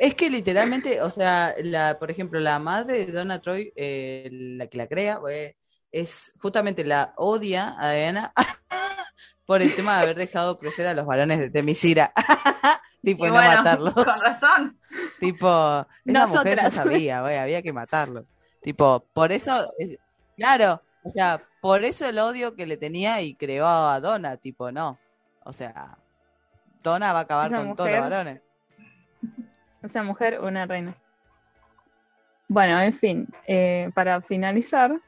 Es 0.00 0.14
que 0.14 0.30
literalmente, 0.30 1.02
o 1.02 1.10
sea, 1.10 1.54
la, 1.62 1.98
por 1.98 2.10
ejemplo, 2.10 2.40
la 2.40 2.58
madre 2.58 3.06
de 3.06 3.12
Donna 3.12 3.40
Troy, 3.40 3.72
eh, 3.76 4.28
la 4.32 4.66
que 4.68 4.78
la 4.78 4.86
crea, 4.86 5.20
eh, 5.30 5.56
es 5.94 6.32
justamente 6.40 6.84
la 6.84 7.12
odia 7.16 7.76
a 7.78 7.92
Diana 7.92 8.32
por 9.46 9.62
el 9.62 9.74
tema 9.76 9.96
de 9.96 10.02
haber 10.02 10.16
dejado 10.16 10.58
crecer 10.58 10.88
a 10.88 10.94
los 10.94 11.06
varones 11.06 11.38
de 11.38 11.50
Temisira. 11.50 12.12
tipo, 13.02 13.24
Y 13.26 13.28
no 13.28 13.34
bueno, 13.34 13.48
matarlos. 13.48 13.94
con 13.94 14.04
razón. 14.04 14.78
Tipo, 15.20 15.86
esa 16.04 16.26
mujer 16.26 16.56
ya 16.56 16.70
sabía, 16.70 17.20
güey, 17.20 17.36
había 17.36 17.62
que 17.62 17.72
matarlos. 17.72 18.32
Tipo, 18.60 19.06
por 19.12 19.30
eso, 19.30 19.72
es- 19.78 19.98
claro, 20.36 20.82
o 21.04 21.10
sea, 21.10 21.40
por 21.60 21.84
eso 21.84 22.08
el 22.08 22.18
odio 22.18 22.56
que 22.56 22.66
le 22.66 22.76
tenía 22.76 23.20
y 23.22 23.34
creó 23.36 23.68
a 23.68 24.00
Donna, 24.00 24.36
tipo, 24.36 24.72
no. 24.72 24.98
O 25.44 25.52
sea, 25.52 25.96
Donna 26.82 27.12
va 27.12 27.20
a 27.20 27.22
acabar 27.22 27.52
Esa 27.52 27.62
con 27.62 27.76
todos 27.76 27.90
los 27.90 28.00
varones. 28.00 28.40
Esa 29.80 30.02
mujer, 30.02 30.40
una 30.40 30.66
reina. 30.66 30.96
Bueno, 32.48 32.80
en 32.80 32.92
fin, 32.92 33.28
eh, 33.46 33.90
para 33.94 34.20
finalizar, 34.22 35.00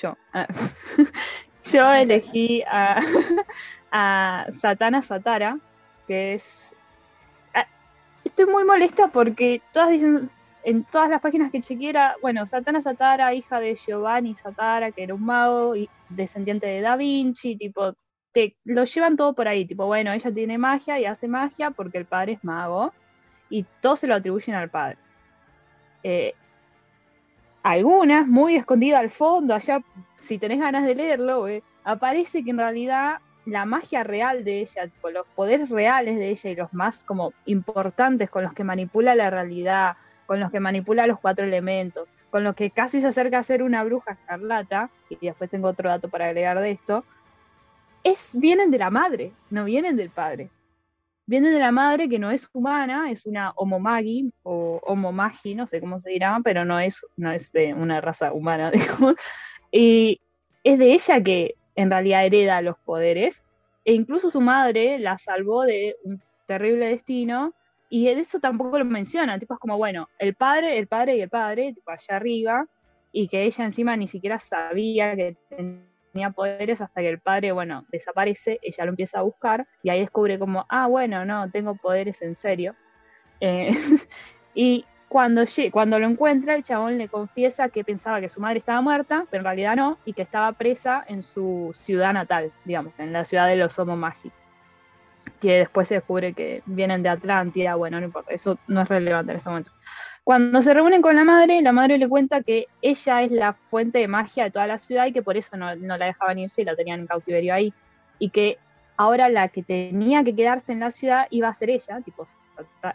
yo. 0.00 0.16
ah, 0.32 0.46
yo 1.72 1.92
elegí 1.92 2.62
a, 2.62 3.00
a 3.92 4.46
Satana 4.50 5.02
Satara, 5.02 5.58
que 6.06 6.34
es. 6.34 6.74
ah, 7.54 7.66
estoy 8.24 8.46
muy 8.46 8.64
molesta 8.64 9.08
porque 9.08 9.62
todas 9.72 9.90
dicen. 9.90 10.30
En 10.66 10.82
todas 10.84 11.10
las 11.10 11.20
páginas 11.20 11.52
que 11.52 11.60
chequeé 11.60 11.90
era, 11.90 12.16
bueno, 12.22 12.46
Satana 12.46 12.80
Satara, 12.80 13.34
hija 13.34 13.60
de 13.60 13.74
Giovanni 13.74 14.34
Satara, 14.34 14.92
que 14.92 15.02
era 15.02 15.12
un 15.12 15.22
mago 15.22 15.76
y 15.76 15.90
descendiente 16.08 16.66
de 16.66 16.80
Da 16.80 16.96
Vinci, 16.96 17.54
tipo, 17.56 17.94
te 18.32 18.56
lo 18.64 18.84
llevan 18.84 19.16
todo 19.16 19.34
por 19.34 19.46
ahí, 19.46 19.66
tipo, 19.66 19.84
bueno, 19.84 20.12
ella 20.12 20.32
tiene 20.32 20.56
magia 20.56 20.98
y 20.98 21.04
hace 21.04 21.28
magia 21.28 21.70
porque 21.70 21.98
el 21.98 22.06
padre 22.06 22.32
es 22.32 22.44
mago 22.44 22.94
y 23.50 23.64
todo 23.80 23.94
se 23.96 24.06
lo 24.06 24.14
atribuyen 24.14 24.56
al 24.56 24.70
padre. 24.70 24.96
Eh, 26.02 26.34
algunas, 27.64 28.28
muy 28.28 28.56
escondidas 28.56 29.00
al 29.00 29.10
fondo, 29.10 29.54
allá, 29.54 29.82
si 30.16 30.38
tenés 30.38 30.60
ganas 30.60 30.84
de 30.84 30.94
leerlo, 30.94 31.48
eh, 31.48 31.62
aparece 31.82 32.44
que 32.44 32.50
en 32.50 32.58
realidad 32.58 33.20
la 33.46 33.64
magia 33.64 34.04
real 34.04 34.44
de 34.44 34.60
ella, 34.60 34.90
los 35.12 35.26
poderes 35.34 35.70
reales 35.70 36.18
de 36.18 36.28
ella 36.28 36.50
y 36.50 36.56
los 36.56 36.72
más 36.74 37.02
como 37.02 37.32
importantes 37.46 38.28
con 38.28 38.44
los 38.44 38.52
que 38.52 38.64
manipula 38.64 39.14
la 39.14 39.30
realidad, 39.30 39.96
con 40.26 40.40
los 40.40 40.50
que 40.50 40.60
manipula 40.60 41.06
los 41.06 41.18
cuatro 41.18 41.46
elementos, 41.46 42.06
con 42.30 42.44
los 42.44 42.54
que 42.54 42.70
casi 42.70 43.00
se 43.00 43.06
acerca 43.06 43.38
a 43.38 43.42
ser 43.42 43.62
una 43.62 43.82
bruja 43.82 44.12
escarlata, 44.12 44.90
y 45.08 45.16
después 45.26 45.48
tengo 45.48 45.68
otro 45.68 45.88
dato 45.88 46.08
para 46.08 46.26
agregar 46.26 46.60
de 46.60 46.72
esto, 46.72 47.04
es, 48.02 48.32
vienen 48.38 48.70
de 48.70 48.78
la 48.78 48.90
madre, 48.90 49.32
no 49.48 49.64
vienen 49.64 49.96
del 49.96 50.10
padre 50.10 50.50
viene 51.26 51.50
de 51.50 51.58
la 51.58 51.72
madre 51.72 52.08
que 52.08 52.18
no 52.18 52.30
es 52.30 52.48
humana, 52.52 53.10
es 53.10 53.24
una 53.26 53.50
homomagi 53.52 54.30
o 54.42 54.80
homomagi, 54.84 55.54
no 55.54 55.66
sé 55.66 55.80
cómo 55.80 56.00
se 56.00 56.10
dirá, 56.10 56.38
pero 56.44 56.64
no 56.64 56.78
es, 56.78 57.04
no 57.16 57.32
es 57.32 57.52
de 57.52 57.74
una 57.74 58.00
raza 58.00 58.32
humana, 58.32 58.70
Y 59.72 60.20
es 60.62 60.78
de 60.78 60.92
ella 60.92 61.20
que 61.20 61.56
en 61.74 61.90
realidad 61.90 62.24
hereda 62.24 62.62
los 62.62 62.78
poderes, 62.78 63.42
e 63.84 63.92
incluso 63.92 64.30
su 64.30 64.40
madre 64.40 64.98
la 64.98 65.18
salvó 65.18 65.62
de 65.62 65.96
un 66.04 66.22
terrible 66.46 66.88
destino, 66.88 67.52
y 67.90 68.08
eso 68.08 68.40
tampoco 68.40 68.78
lo 68.78 68.84
menciona, 68.84 69.38
tipo 69.38 69.54
es 69.54 69.60
como, 69.60 69.76
bueno, 69.76 70.08
el 70.18 70.34
padre, 70.34 70.78
el 70.78 70.86
padre 70.86 71.16
y 71.16 71.20
el 71.22 71.28
padre, 71.28 71.72
tipo 71.74 71.90
allá 71.90 72.16
arriba, 72.16 72.66
y 73.12 73.28
que 73.28 73.44
ella 73.44 73.64
encima 73.64 73.96
ni 73.96 74.08
siquiera 74.08 74.38
sabía 74.38 75.14
que 75.16 75.36
tenía 75.48 75.93
poderes 76.32 76.80
hasta 76.80 77.00
que 77.00 77.08
el 77.08 77.18
padre, 77.18 77.52
bueno, 77.52 77.84
desaparece, 77.90 78.58
ella 78.62 78.84
lo 78.84 78.90
empieza 78.90 79.18
a 79.18 79.22
buscar 79.22 79.66
y 79.82 79.90
ahí 79.90 80.00
descubre 80.00 80.38
como, 80.38 80.66
ah, 80.68 80.86
bueno, 80.86 81.24
no, 81.24 81.50
tengo 81.50 81.74
poderes 81.74 82.22
en 82.22 82.36
serio. 82.36 82.74
Eh, 83.40 83.70
y 84.54 84.84
cuando, 85.08 85.44
cuando 85.70 85.98
lo 85.98 86.08
encuentra, 86.08 86.54
el 86.54 86.64
chabón 86.64 86.98
le 86.98 87.08
confiesa 87.08 87.68
que 87.68 87.84
pensaba 87.84 88.20
que 88.20 88.28
su 88.28 88.40
madre 88.40 88.58
estaba 88.58 88.80
muerta, 88.80 89.26
pero 89.30 89.42
en 89.42 89.44
realidad 89.44 89.76
no, 89.76 89.98
y 90.04 90.12
que 90.12 90.22
estaba 90.22 90.50
presa 90.52 91.04
en 91.06 91.22
su 91.22 91.70
ciudad 91.72 92.12
natal, 92.12 92.52
digamos, 92.64 92.98
en 92.98 93.12
la 93.12 93.24
ciudad 93.24 93.46
de 93.46 93.56
los 93.56 93.78
Homo 93.78 93.96
Mágicos. 93.96 94.38
Que 95.40 95.58
después 95.58 95.88
se 95.88 95.94
descubre 95.94 96.32
que 96.32 96.62
vienen 96.66 97.02
de 97.02 97.10
Atlántida, 97.10 97.76
bueno, 97.76 98.00
no 98.00 98.06
importa, 98.06 98.32
eso 98.32 98.58
no 98.66 98.82
es 98.82 98.88
relevante 98.88 99.32
en 99.32 99.38
este 99.38 99.48
momento. 99.48 99.70
Cuando 100.24 100.62
se 100.62 100.72
reúnen 100.72 101.02
con 101.02 101.14
la 101.16 101.24
madre, 101.24 101.60
la 101.60 101.72
madre 101.72 101.98
le 101.98 102.08
cuenta 102.08 102.42
que 102.42 102.66
ella 102.80 103.22
es 103.22 103.30
la 103.30 103.52
fuente 103.52 103.98
de 103.98 104.08
magia 104.08 104.44
de 104.44 104.50
toda 104.50 104.66
la 104.66 104.78
ciudad 104.78 105.04
y 105.04 105.12
que 105.12 105.22
por 105.22 105.36
eso 105.36 105.54
no, 105.58 105.74
la 105.74 106.06
dejaban 106.06 106.38
irse 106.38 106.62
y 106.62 106.64
la 106.64 106.74
tenían 106.74 107.00
en 107.00 107.06
cautiverio 107.06 107.52
ahí. 107.52 107.74
Y 108.18 108.30
que 108.30 108.56
ahora 108.96 109.28
la 109.28 109.48
que 109.48 109.62
tenía 109.62 110.24
que 110.24 110.34
quedarse 110.34 110.72
en 110.72 110.80
la 110.80 110.90
ciudad 110.90 111.26
iba 111.28 111.48
a 111.48 111.54
ser 111.54 111.68
ella, 111.68 112.00
tipo 112.00 112.26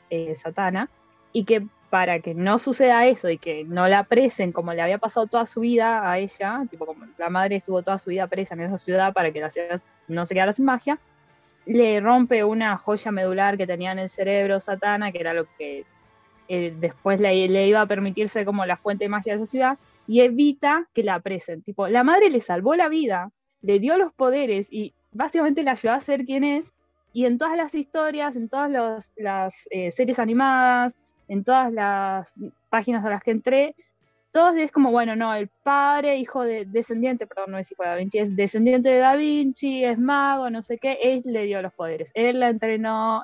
eh, 0.10 0.36
Satana, 0.36 0.90
y 1.32 1.44
que 1.44 1.68
para 1.92 2.20
que 2.20 2.34
no 2.34 2.58
suceda 2.58 3.06
eso 3.06 3.30
y 3.30 3.38
que 3.38 3.64
no 3.64 3.88
la 3.88 4.04
presen 4.06 4.52
como 4.52 4.74
le 4.74 4.82
había 4.82 4.98
pasado 4.98 5.28
toda 5.28 5.46
su 5.46 5.62
vida 5.62 6.10
a 6.10 6.18
ella, 6.18 6.66
tipo 6.70 6.88
como 6.88 7.06
la 7.18 7.30
madre 7.30 7.58
estuvo 7.58 7.84
toda 7.84 8.00
su 8.00 8.10
vida 8.10 8.26
presa 8.26 8.56
en 8.56 8.62
esa 8.62 8.78
ciudad 8.80 9.14
para 9.14 9.32
que 9.32 9.40
la 9.40 9.52
ciudad 9.52 9.80
no 10.08 10.26
se 10.26 10.34
quedara 10.34 10.52
sin 10.52 10.66
magia, 10.66 11.00
le 11.68 12.00
rompe 12.00 12.44
una 12.44 12.78
joya 12.78 13.12
medular 13.12 13.56
que 13.56 13.68
tenía 13.68 13.92
en 13.92 14.00
el 14.00 14.10
cerebro 14.10 14.60
Satana, 14.60 15.12
que 15.12 15.20
era 15.20 15.34
lo 15.34 15.46
que 15.58 15.86
eh, 16.50 16.74
después 16.78 17.20
le, 17.22 17.68
iba 17.68 17.80
a 17.80 17.86
permitirse 17.86 18.44
como 18.44 18.66
la 18.66 18.76
fuente 18.76 19.06
de 19.06 19.10
magia 19.10 19.34
de 19.38 19.44
esa 19.44 19.52
ciudad, 19.52 19.78
y 20.08 20.22
evita 20.22 20.90
que 20.94 21.04
la 21.04 21.16
apresen. 21.16 21.62
Tipo, 21.62 21.88
la 21.88 22.04
madre 22.04 22.32
le 22.32 22.42
salvó 22.42 22.76
la 22.76 22.90
vida, 22.90 23.32
le 23.62 23.80
dio 23.80 23.98
los 23.98 24.12
poderes 24.12 24.68
y 24.72 24.94
básicamente 25.12 25.62
la 25.64 25.72
ayudó 25.72 25.94
a 25.94 26.02
ser 26.02 26.26
quien 26.26 26.44
es. 26.44 26.74
Y 27.14 27.26
en 27.26 27.38
todas 27.38 27.56
las 27.56 27.76
historias, 27.76 28.36
en 28.36 28.50
todas 28.50 29.12
las 29.16 29.68
eh, 29.70 29.92
series 29.92 30.20
animadas, 30.20 30.96
en 31.28 31.44
todas 31.44 31.72
las 31.72 32.40
páginas 32.70 33.06
a 33.06 33.10
las 33.10 33.22
que 33.22 33.32
entré, 33.32 33.76
todos 34.32 34.56
es 34.56 34.72
como, 34.72 34.92
bueno, 34.92 35.16
no, 35.16 35.34
el 35.34 35.50
padre, 35.64 36.18
hijo 36.18 36.44
de, 36.44 36.66
descendiente, 36.66 37.28
perdón, 37.28 37.52
no 37.52 37.58
es 37.58 37.72
hijo 37.72 37.84
de 37.84 37.90
Da 37.90 37.96
Vinci, 37.96 38.18
es 38.20 38.36
descendiente 38.36 38.90
de 38.90 39.00
Da 39.00 39.16
Vinci, 39.16 39.84
es 39.84 39.98
mago, 39.98 40.50
no 40.50 40.62
sé 40.62 40.78
qué, 40.78 41.00
él 41.02 41.22
le 41.26 41.46
dio 41.46 41.62
los 41.62 41.74
poderes, 41.74 42.12
él 42.14 42.40
la 42.40 42.50
entrenó, 42.50 43.24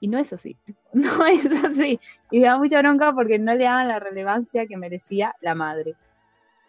y 0.00 0.08
no 0.08 0.18
es 0.18 0.32
así, 0.32 0.56
no 0.92 1.26
es 1.26 1.64
así. 1.64 2.00
Y 2.30 2.40
me 2.40 2.46
da 2.46 2.58
mucha 2.58 2.78
bronca 2.80 3.12
porque 3.12 3.38
no 3.38 3.54
le 3.54 3.64
daban 3.64 3.88
la 3.88 3.98
relevancia 3.98 4.66
que 4.66 4.76
merecía 4.76 5.34
la 5.40 5.54
madre, 5.54 5.94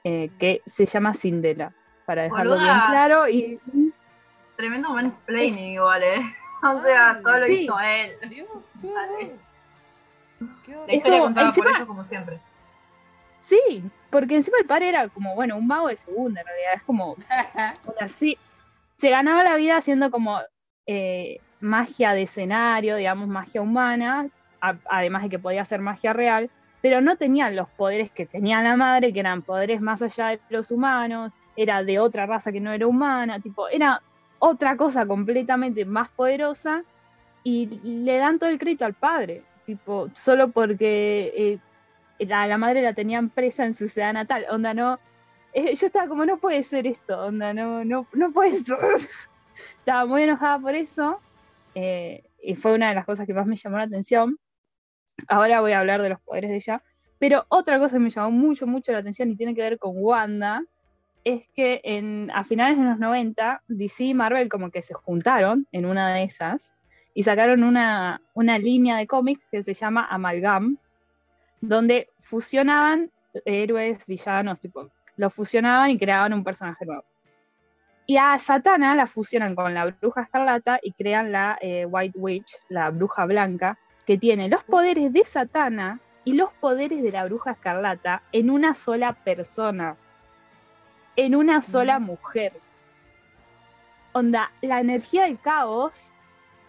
eh, 0.03 0.29
que 0.39 0.61
se 0.65 0.85
llama 0.85 1.13
Sindela, 1.13 1.73
para 2.05 2.23
dejarlo 2.23 2.55
bien 2.55 2.79
claro. 2.89 3.27
y 3.27 3.59
Tremendo 4.55 4.89
mansplaining 4.89 5.73
igual, 5.73 6.03
¿eh? 6.03 6.21
O 6.61 6.81
sea, 6.83 7.21
todo 7.23 7.39
lo 7.39 7.47
hizo 7.47 7.79
él. 7.79 8.11
la 10.87 10.93
historia 10.93 11.19
contada 11.21 11.51
por 11.51 11.67
eso 11.67 11.87
como 11.87 12.03
siempre. 12.03 12.41
Sí, 13.39 13.81
porque 14.09 14.35
encima 14.35 14.57
el 14.59 14.65
padre 14.65 14.89
era 14.89 15.07
como, 15.07 15.33
bueno, 15.35 15.55
un 15.55 15.65
mago 15.65 15.87
de 15.87 15.95
segunda 15.95 16.41
en 16.41 16.47
realidad, 16.47 16.73
es 16.75 16.83
como, 16.83 17.15
así, 18.01 18.37
se 18.97 19.09
ganaba 19.09 19.45
la 19.45 19.55
vida 19.55 19.77
haciendo 19.77 20.11
como 20.11 20.41
eh, 20.85 21.39
magia 21.59 22.13
de 22.13 22.23
escenario, 22.23 22.95
digamos, 22.95 23.27
magia 23.27 23.61
humana, 23.61 24.27
además 24.59 25.23
de 25.23 25.29
que 25.29 25.39
podía 25.39 25.65
ser 25.65 25.81
magia 25.81 26.13
real, 26.13 26.49
pero 26.81 27.01
no 27.01 27.17
tenían 27.17 27.55
los 27.55 27.69
poderes 27.69 28.11
que 28.11 28.25
tenía 28.25 28.61
la 28.61 28.75
madre, 28.75 29.13
que 29.13 29.19
eran 29.19 29.41
poderes 29.41 29.81
más 29.81 30.01
allá 30.01 30.27
de 30.27 30.39
los 30.49 30.71
humanos, 30.71 31.31
era 31.55 31.83
de 31.83 31.99
otra 31.99 32.25
raza 32.25 32.51
que 32.51 32.61
no 32.61 32.71
era 32.71 32.87
humana, 32.87 33.39
tipo, 33.39 33.67
era 33.67 34.01
otra 34.39 34.77
cosa 34.77 35.05
completamente 35.05 35.83
más 35.83 36.09
poderosa 36.09 36.83
y 37.43 37.65
le 37.83 38.17
dan 38.17 38.39
todo 38.39 38.49
el 38.49 38.59
crédito 38.59 38.85
al 38.85 38.93
padre, 38.93 39.43
tipo, 39.65 40.09
solo 40.13 40.49
porque 40.51 41.59
eh, 42.19 42.25
la, 42.25 42.57
madre 42.57 42.81
la 42.81 42.93
tenían 42.93 43.29
presa 43.29 43.65
en 43.65 43.73
su 43.73 43.89
ciudad 43.89 44.13
natal, 44.13 44.45
onda, 44.49 44.73
no, 44.73 44.99
eh, 45.53 45.75
yo 45.75 45.87
estaba 45.87 46.07
como, 46.07 46.25
no 46.25 46.37
puede 46.37 46.63
ser 46.63 46.87
esto, 46.87 47.19
onda, 47.25 47.53
no, 47.53 47.83
no, 47.83 48.07
no 48.13 48.31
puede 48.31 48.57
ser. 48.57 48.77
estaba 49.79 50.05
muy 50.05 50.23
enojada 50.23 50.59
por 50.59 50.75
eso 50.75 51.19
eh, 51.75 52.23
y 52.41 52.55
fue 52.55 52.73
una 52.73 52.89
de 52.89 52.95
las 52.95 53.05
cosas 53.05 53.25
que 53.25 53.33
más 53.33 53.45
me 53.45 53.55
llamó 53.55 53.77
la 53.77 53.83
atención. 53.83 54.37
Ahora 55.27 55.61
voy 55.61 55.73
a 55.73 55.79
hablar 55.79 56.01
de 56.01 56.09
los 56.09 56.21
poderes 56.21 56.49
de 56.49 56.57
ella, 56.57 56.83
pero 57.17 57.45
otra 57.49 57.79
cosa 57.79 57.97
que 57.97 58.03
me 58.03 58.09
llamó 58.09 58.31
mucho, 58.31 58.65
mucho 58.65 58.91
la 58.91 58.99
atención 58.99 59.29
y 59.29 59.35
tiene 59.35 59.53
que 59.53 59.61
ver 59.61 59.77
con 59.77 59.93
Wanda, 59.95 60.63
es 61.23 61.43
que 61.53 61.81
en, 61.83 62.31
a 62.33 62.43
finales 62.43 62.77
de 62.77 62.85
los 62.85 62.97
90, 62.97 63.63
DC 63.67 64.05
y 64.05 64.13
Marvel 64.13 64.49
como 64.49 64.71
que 64.71 64.81
se 64.81 64.93
juntaron 64.93 65.67
en 65.71 65.85
una 65.85 66.13
de 66.13 66.23
esas 66.23 66.71
y 67.13 67.23
sacaron 67.23 67.63
una, 67.63 68.21
una 68.33 68.57
línea 68.57 68.97
de 68.97 69.07
cómics 69.07 69.45
que 69.51 69.61
se 69.61 69.73
llama 69.73 70.07
Amalgam, 70.09 70.77
donde 71.59 72.07
fusionaban 72.21 73.11
héroes, 73.45 74.05
villanos, 74.05 74.59
tipo, 74.59 74.89
los 75.17 75.33
fusionaban 75.33 75.89
y 75.89 75.97
creaban 75.97 76.33
un 76.33 76.43
personaje 76.43 76.85
nuevo. 76.85 77.03
Y 78.09 78.17
a 78.17 78.39
Satana 78.39 78.95
la 78.95 79.05
fusionan 79.05 79.53
con 79.53 79.75
la 79.75 79.85
bruja 79.85 80.23
escarlata 80.23 80.79
y 80.81 80.93
crean 80.93 81.31
la 81.31 81.59
eh, 81.61 81.85
White 81.85 82.17
Witch, 82.17 82.55
la 82.67 82.89
bruja 82.89 83.27
blanca, 83.27 83.77
que 84.07 84.17
tiene 84.17 84.49
los 84.49 84.63
poderes 84.63 85.13
de 85.13 85.23
Satana 85.23 85.99
y 86.25 86.33
los 86.33 86.51
poderes 86.53 87.03
de 87.03 87.11
la 87.11 87.25
bruja 87.25 87.51
escarlata 87.51 88.23
en 88.31 88.49
una 88.49 88.73
sola 88.73 89.13
persona, 89.13 89.95
en 91.17 91.35
una 91.35 91.61
sola 91.61 91.99
mujer. 91.99 92.53
Onda, 94.13 94.51
la 94.63 94.79
energía 94.79 95.25
del 95.25 95.39
caos 95.39 96.11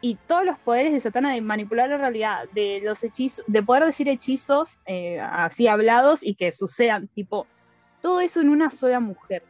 y 0.03 0.17
todos 0.27 0.45
los 0.45 0.59
poderes 0.59 0.93
de 0.93 1.01
Satana 1.01 1.33
de 1.33 1.41
manipular 1.41 1.89
la 1.89 1.97
realidad, 1.97 2.51
de 2.53 2.83
los 2.85 3.03
hechizos, 3.03 3.47
de 3.47 3.63
poder 3.63 3.87
decir 3.87 4.11
hechizos 4.11 4.79
eh, 4.85 5.19
así 5.19 5.69
hablados 5.69 6.23
y 6.23 6.35
que 6.35 6.53
sucedan, 6.53 7.09
tipo, 7.09 7.47
todo 8.03 8.21
eso 8.21 8.43
en 8.43 8.51
una 8.51 8.71
sola 8.71 9.01
mujer 9.01 9.43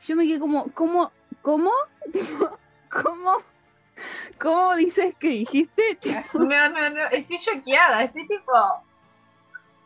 yo 0.00 0.16
me 0.16 0.26
quedé 0.26 0.38
como, 0.38 0.70
¿cómo? 0.72 1.12
¿Cómo? 1.42 1.70
¿Cómo? 2.90 3.38
¿Cómo 4.38 4.76
dices 4.76 5.14
que 5.18 5.28
dijiste? 5.28 5.98
No, 6.34 6.68
no, 6.68 6.90
no, 6.90 7.04
estoy 7.10 7.38
choqueada, 7.38 8.04
estoy 8.04 8.26
tipo, 8.28 8.52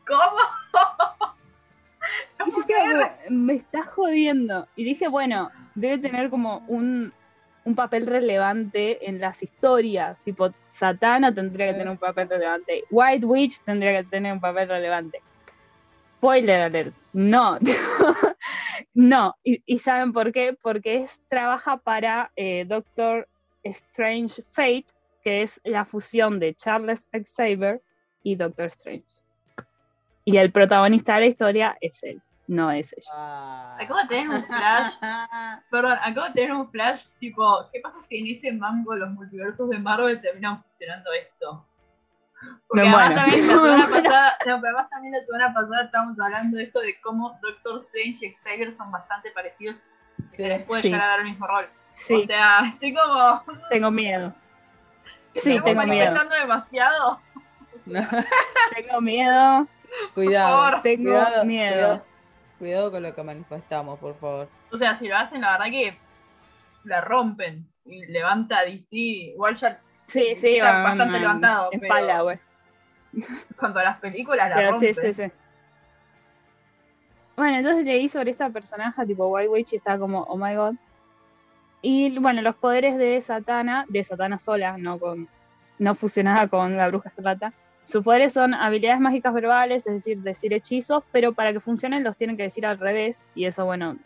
¿cómo? 0.06 1.34
y 3.28 3.32
me 3.32 3.54
estás 3.54 3.86
jodiendo. 3.88 4.66
Y 4.76 4.84
dije, 4.84 5.08
bueno, 5.08 5.50
debe 5.74 5.98
tener 5.98 6.30
como 6.30 6.64
un, 6.68 7.12
un 7.64 7.74
papel 7.74 8.06
relevante 8.06 9.08
en 9.08 9.20
las 9.20 9.42
historias. 9.42 10.18
Tipo, 10.24 10.52
Satana 10.68 11.32
tendría 11.34 11.68
que 11.68 11.72
tener 11.72 11.88
un 11.88 11.98
papel 11.98 12.28
relevante. 12.28 12.84
White 12.90 13.26
Witch 13.26 13.60
tendría 13.60 14.02
que 14.02 14.08
tener 14.08 14.32
un 14.32 14.40
papel 14.40 14.68
relevante. 14.68 15.20
Spoiler 16.18 16.62
alert. 16.62 16.94
No. 17.12 17.58
No, 18.94 19.36
y, 19.42 19.78
¿saben 19.78 20.12
por 20.12 20.32
qué? 20.32 20.56
Porque 20.60 21.02
es, 21.02 21.20
trabaja 21.28 21.76
para 21.78 22.30
eh, 22.36 22.64
Doctor 22.66 23.28
Strange 23.62 24.42
Fate, 24.50 24.86
que 25.22 25.42
es 25.42 25.60
la 25.64 25.84
fusión 25.84 26.38
de 26.38 26.54
Charles 26.54 27.08
Xavier 27.12 27.80
y 28.22 28.36
Doctor 28.36 28.66
Strange. 28.66 29.04
Y 30.24 30.36
el 30.36 30.52
protagonista 30.52 31.14
de 31.14 31.20
la 31.20 31.26
historia 31.26 31.76
es 31.80 32.02
él. 32.02 32.22
no 32.46 32.70
es 32.70 32.92
ella. 32.92 33.10
Ah. 33.14 33.76
Acabo 33.80 34.00
de 34.00 34.08
tener 34.08 34.28
un 34.28 34.44
flash. 34.44 34.92
Perdón, 35.70 35.98
acabo 36.02 36.26
de 36.26 36.32
tener 36.34 36.52
un 36.52 36.70
flash 36.70 37.04
tipo, 37.18 37.68
¿qué 37.72 37.80
pasa 37.80 37.98
si 38.08 38.18
en 38.18 38.36
este 38.36 38.52
mango 38.52 38.94
los 38.94 39.10
multiversos 39.10 39.70
de 39.70 39.78
Marvel 39.78 40.20
terminan 40.20 40.62
funcionando 40.62 41.10
esto? 41.12 41.66
Porque 42.68 42.82
Me 42.82 42.88
además 42.88 43.06
muero. 43.08 43.20
también 43.22 43.46
la 43.46 43.52
semana 43.54 43.86
pasada, 44.02 44.32
no, 44.46 44.60
pero 44.60 44.66
además 44.68 44.90
también 44.90 45.12
la 45.14 45.20
semana 45.24 45.54
pasada 45.54 45.82
estábamos 45.84 46.20
hablando 46.20 46.56
de 46.56 46.62
esto 46.64 46.80
de 46.80 47.00
cómo 47.00 47.38
Doctor 47.42 47.80
Strange 47.80 48.26
y 48.26 48.34
Xavier 48.34 48.72
son 48.72 48.90
bastante 48.90 49.30
parecidos 49.32 49.76
y 50.32 50.36
se 50.36 50.48
les 50.48 50.62
puede 50.62 50.82
Sí. 50.82 50.88
llegar 50.88 51.02
a 51.02 51.06
dar 51.10 51.18
el 51.20 51.26
mismo 51.26 51.46
rol. 51.46 51.68
Sí, 51.92 52.14
O 52.14 52.26
sea, 52.26 52.60
estoy 52.72 52.94
como 52.94 53.42
tengo 53.68 53.90
miedo. 53.90 54.34
Sí, 55.34 55.52
estamos 55.52 55.64
tengo 55.64 55.82
miedo. 55.86 56.12
manifestando 56.12 56.34
demasiado. 56.36 57.20
No, 57.86 58.00
Tengo 58.74 59.00
miedo, 59.00 59.68
cuidado. 60.14 60.56
favor. 60.70 60.82
tengo 60.82 61.04
cuidado, 61.10 61.44
miedo. 61.44 61.72
Cuidado, 61.74 62.04
cuidado 62.58 62.90
con 62.90 63.02
lo 63.04 63.14
que 63.14 63.22
manifestamos, 63.22 63.98
por 64.00 64.18
favor. 64.18 64.48
O 64.72 64.76
sea, 64.78 64.98
si 64.98 65.06
lo 65.08 65.16
hacen, 65.16 65.40
la 65.42 65.52
verdad 65.52 65.66
que 65.66 65.98
la 66.84 67.00
rompen 67.00 67.68
y 67.84 68.06
levanta 68.06 68.62
DC. 68.64 68.86
Igual 68.90 69.54
ya 69.54 69.80
Sí, 70.10 70.34
sí, 70.36 70.56
Está 70.56 70.82
bastante 70.82 71.14
va- 71.14 71.18
levantado, 71.20 71.70
pala, 71.88 72.22
güey. 72.22 72.38
cuando 73.58 73.80
a 73.80 73.84
las 73.84 74.00
películas 74.00 74.48
la 74.50 74.56
Pero 74.56 74.78
sí, 74.78 74.92
rompen. 74.92 75.14
sí, 75.14 75.22
sí. 75.24 75.32
Bueno, 77.36 77.56
entonces 77.56 77.84
leí 77.84 78.08
sobre 78.08 78.30
esta 78.30 78.50
personaje 78.50 79.06
tipo 79.06 79.28
White 79.28 79.48
Witch 79.48 79.72
y 79.72 79.76
estaba 79.76 79.98
como, 79.98 80.22
oh 80.24 80.36
my 80.36 80.54
god. 80.54 80.74
Y 81.82 82.18
bueno, 82.18 82.42
los 82.42 82.56
poderes 82.56 82.98
de 82.98 83.20
Satana, 83.22 83.86
de 83.88 84.04
Satana 84.04 84.38
sola, 84.38 84.76
no 84.76 84.98
con 84.98 85.28
no 85.78 85.94
fusionada 85.94 86.46
con 86.48 86.76
la 86.76 86.88
bruja 86.88 87.08
escarlata. 87.08 87.54
Sus 87.86 88.04
poderes 88.04 88.34
son 88.34 88.52
habilidades 88.52 89.00
mágicas 89.00 89.32
verbales, 89.32 89.86
es 89.86 89.94
decir, 89.94 90.18
decir 90.18 90.52
hechizos, 90.52 91.02
pero 91.10 91.32
para 91.32 91.54
que 91.54 91.60
funcionen 91.60 92.04
los 92.04 92.18
tienen 92.18 92.36
que 92.36 92.42
decir 92.42 92.66
al 92.66 92.78
revés. 92.78 93.24
Y 93.34 93.46
eso, 93.46 93.64
bueno, 93.64 93.96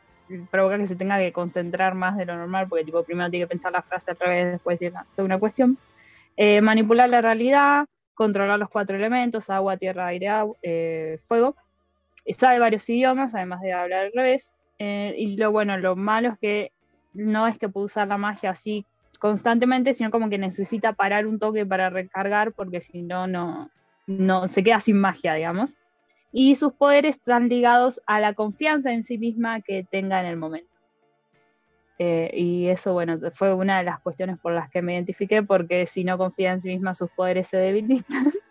provoca 0.53 0.79
que 0.79 0.87
se 0.87 0.95
tenga 0.95 1.19
que 1.19 1.33
concentrar 1.33 1.97
más 1.97 2.17
de 2.17 2.27
lo 2.27 2.37
normal, 2.37 2.69
porque 2.69 2.85
tipo 2.85 3.03
primero 3.03 3.29
tiene 3.29 3.47
que 3.47 3.49
pensar 3.51 3.73
la 3.73 3.83
frase 3.83 4.13
al 4.13 4.17
revés, 4.21 4.53
después 4.53 4.79
decir 4.79 4.97
toda 5.17 5.27
una 5.27 5.41
cuestión. 5.41 5.77
Eh, 6.37 6.61
manipular 6.61 7.09
la 7.09 7.21
realidad, 7.21 7.87
controlar 8.15 8.59
los 8.59 8.69
cuatro 8.69 8.97
elementos, 8.97 9.51
agua, 9.51 9.77
tierra, 9.77 10.07
aire, 10.09 10.29
au- 10.29 10.57
eh, 10.63 11.19
fuego. 11.29 11.57
Sabe 12.37 12.59
varios 12.59 12.89
idiomas, 12.89 13.35
además 13.35 13.61
de 13.61 13.73
hablar 13.73 14.07
al 14.07 14.13
revés. 14.13 14.55
Eh, 14.79 15.15
y 15.19 15.37
lo 15.37 15.53
bueno, 15.53 15.77
lo 15.79 15.95
malo 15.97 16.31
es 16.31 16.39
que 16.39 16.73
no 17.13 17.47
es 17.47 17.59
que 17.59 17.69
puede 17.69 17.87
usar 17.87 18.09
la 18.09 18.19
magia 18.19 18.51
así 18.51 18.85
constantemente, 19.21 19.95
sino 19.95 20.11
como 20.11 20.29
que 20.29 20.39
necesita 20.39 20.93
parar 20.93 21.27
un 21.27 21.39
toque 21.39 21.65
para 21.65 21.91
recargar, 21.91 22.53
porque 22.53 22.81
si 22.81 23.03
no, 23.03 23.27
no, 23.27 23.71
no 24.07 24.49
se 24.49 24.63
queda 24.65 24.81
sin 24.81 24.99
magia, 25.01 25.35
digamos. 25.35 25.77
Y 26.33 26.57
sus 26.57 26.73
poderes 26.73 27.17
están 27.17 27.49
ligados 27.49 28.01
a 28.07 28.19
la 28.21 28.35
confianza 28.35 28.93
en 28.93 29.05
sí 29.05 29.19
misma 29.19 29.61
que 29.61 29.85
tenga 29.89 30.21
en 30.21 30.27
el 30.27 30.37
momento. 30.37 30.74
Eh, 31.99 32.31
y 32.35 32.69
eso, 32.69 32.93
bueno, 32.93 33.19
fue 33.35 33.55
una 33.55 33.79
de 33.79 33.85
las 33.85 34.01
cuestiones 34.01 34.39
por 34.41 34.53
las 34.53 34.69
que 34.69 34.83
me 34.83 34.95
identifiqué, 34.95 35.43
porque 35.43 35.87
si 35.87 36.03
no 36.05 36.19
confía 36.19 36.53
en 36.53 36.61
sí 36.61 36.69
misma, 36.71 36.95
sus 36.95 37.11
poderes 37.11 37.49
se 37.49 37.57
debilitan. 37.57 38.05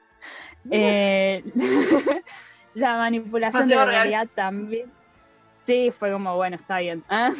Eh, 0.71 1.43
la 2.73 2.97
manipulación 2.97 3.67
de 3.67 3.75
la 3.75 3.85
realidad 3.85 4.29
también. 4.33 4.93
Sí, 5.65 5.91
fue 5.91 6.11
como, 6.13 6.35
bueno, 6.37 6.55
está 6.55 6.79
bien. 6.79 7.03
Ah, 7.09 7.33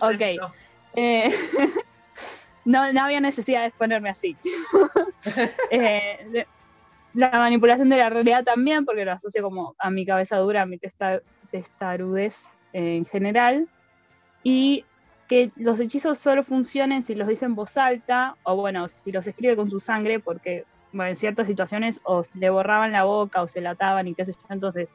ok. 0.00 0.20
Eh, 0.96 1.30
no, 2.64 2.92
no 2.92 3.00
había 3.02 3.20
necesidad 3.20 3.62
de 3.62 3.66
exponerme 3.68 4.10
así. 4.10 4.38
De- 5.70 6.46
la 7.14 7.30
manipulación 7.30 7.88
de 7.88 7.96
la 7.96 8.10
realidad 8.10 8.44
también, 8.44 8.84
porque 8.84 9.04
lo 9.04 9.12
asocio 9.12 9.42
como 9.42 9.74
a 9.78 9.90
mi 9.90 10.04
cabeza 10.04 10.36
dura, 10.36 10.62
a 10.62 10.66
mi 10.66 10.78
testa- 10.78 11.22
testarudez 11.50 12.38
en 12.72 13.06
general. 13.06 13.66
Y 14.42 14.86
que 15.28 15.50
los 15.56 15.78
hechizos 15.78 16.18
solo 16.18 16.42
funcionen 16.42 17.02
si 17.02 17.14
los 17.14 17.28
dice 17.28 17.44
en 17.44 17.54
voz 17.54 17.76
alta, 17.76 18.36
o 18.42 18.56
bueno, 18.56 18.88
si 18.88 19.12
los 19.12 19.26
escribe 19.26 19.56
con 19.56 19.70
su 19.70 19.78
sangre, 19.78 20.20
porque 20.20 20.64
bueno, 20.92 21.10
en 21.10 21.16
ciertas 21.16 21.46
situaciones 21.46 22.00
o 22.04 22.22
le 22.34 22.50
borraban 22.50 22.92
la 22.92 23.04
boca 23.04 23.42
o 23.42 23.48
se 23.48 23.60
la 23.60 23.70
ataban 23.70 24.08
y 24.08 24.14
qué 24.14 24.24
sé 24.24 24.32
yo, 24.32 24.38
entonces 24.48 24.90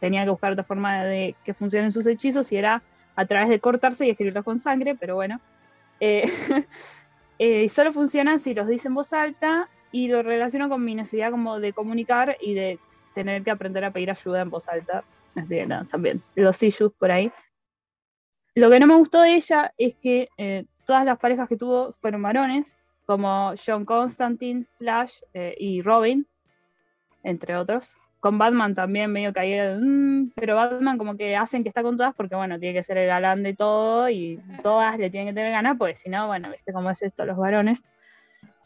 tenía 0.00 0.24
que 0.24 0.30
buscar 0.30 0.52
otra 0.52 0.64
forma 0.64 1.04
de 1.04 1.34
que 1.44 1.54
funcionen 1.54 1.92
sus 1.92 2.06
hechizos 2.06 2.50
y 2.52 2.56
era 2.56 2.82
a 3.16 3.26
través 3.26 3.48
de 3.48 3.60
cortarse 3.60 4.06
y 4.06 4.10
escribirlos 4.10 4.44
con 4.44 4.58
sangre, 4.58 4.94
pero 4.94 5.14
bueno. 5.14 5.40
Eh, 6.00 6.24
eh, 7.38 7.68
solo 7.68 7.92
funcionan 7.92 8.38
si 8.38 8.54
los 8.54 8.66
dice 8.68 8.88
en 8.88 8.94
voz 8.94 9.12
alta 9.12 9.68
y 9.92 10.08
lo 10.08 10.22
relaciono 10.22 10.68
con 10.68 10.84
mi 10.84 10.94
necesidad 10.94 11.30
como 11.30 11.60
de 11.60 11.72
comunicar 11.72 12.36
y 12.40 12.54
de 12.54 12.78
tener 13.14 13.42
que 13.42 13.50
aprender 13.50 13.84
a 13.84 13.90
pedir 13.90 14.10
ayuda 14.10 14.42
en 14.42 14.50
voz 14.50 14.68
alta. 14.68 15.04
Así 15.34 15.48
que 15.48 15.66
nada, 15.66 15.84
también 15.84 16.22
los 16.34 16.62
issues 16.62 16.92
por 16.98 17.10
ahí. 17.10 17.30
Lo 18.56 18.70
que 18.70 18.80
no 18.80 18.86
me 18.86 18.96
gustó 18.96 19.20
de 19.20 19.34
ella 19.34 19.74
es 19.76 19.94
que 19.96 20.30
eh, 20.38 20.64
todas 20.86 21.04
las 21.04 21.18
parejas 21.18 21.46
que 21.46 21.58
tuvo 21.58 21.94
fueron 22.00 22.22
varones, 22.22 22.78
como 23.04 23.52
John 23.64 23.84
Constantine, 23.84 24.64
Flash 24.78 25.12
eh, 25.34 25.54
y 25.58 25.82
Robin, 25.82 26.26
entre 27.22 27.54
otros. 27.54 27.94
Con 28.18 28.38
Batman 28.38 28.74
también 28.74 29.12
medio 29.12 29.34
caía, 29.34 29.76
mm, 29.78 30.30
pero 30.34 30.56
Batman 30.56 30.96
como 30.96 31.18
que 31.18 31.36
hacen 31.36 31.64
que 31.64 31.68
está 31.68 31.82
con 31.82 31.98
todas 31.98 32.14
porque 32.14 32.34
bueno, 32.34 32.58
tiene 32.58 32.72
que 32.72 32.82
ser 32.82 32.96
el 32.96 33.06
galán 33.08 33.42
de 33.42 33.52
todo 33.52 34.08
y 34.08 34.40
todas 34.62 34.98
le 34.98 35.10
tienen 35.10 35.34
que 35.34 35.38
tener 35.38 35.52
ganas, 35.52 35.76
porque 35.76 35.94
si 35.94 36.08
no, 36.08 36.26
bueno, 36.26 36.50
viste 36.50 36.72
cómo 36.72 36.88
es 36.88 37.02
esto 37.02 37.26
los 37.26 37.36
varones. 37.36 37.82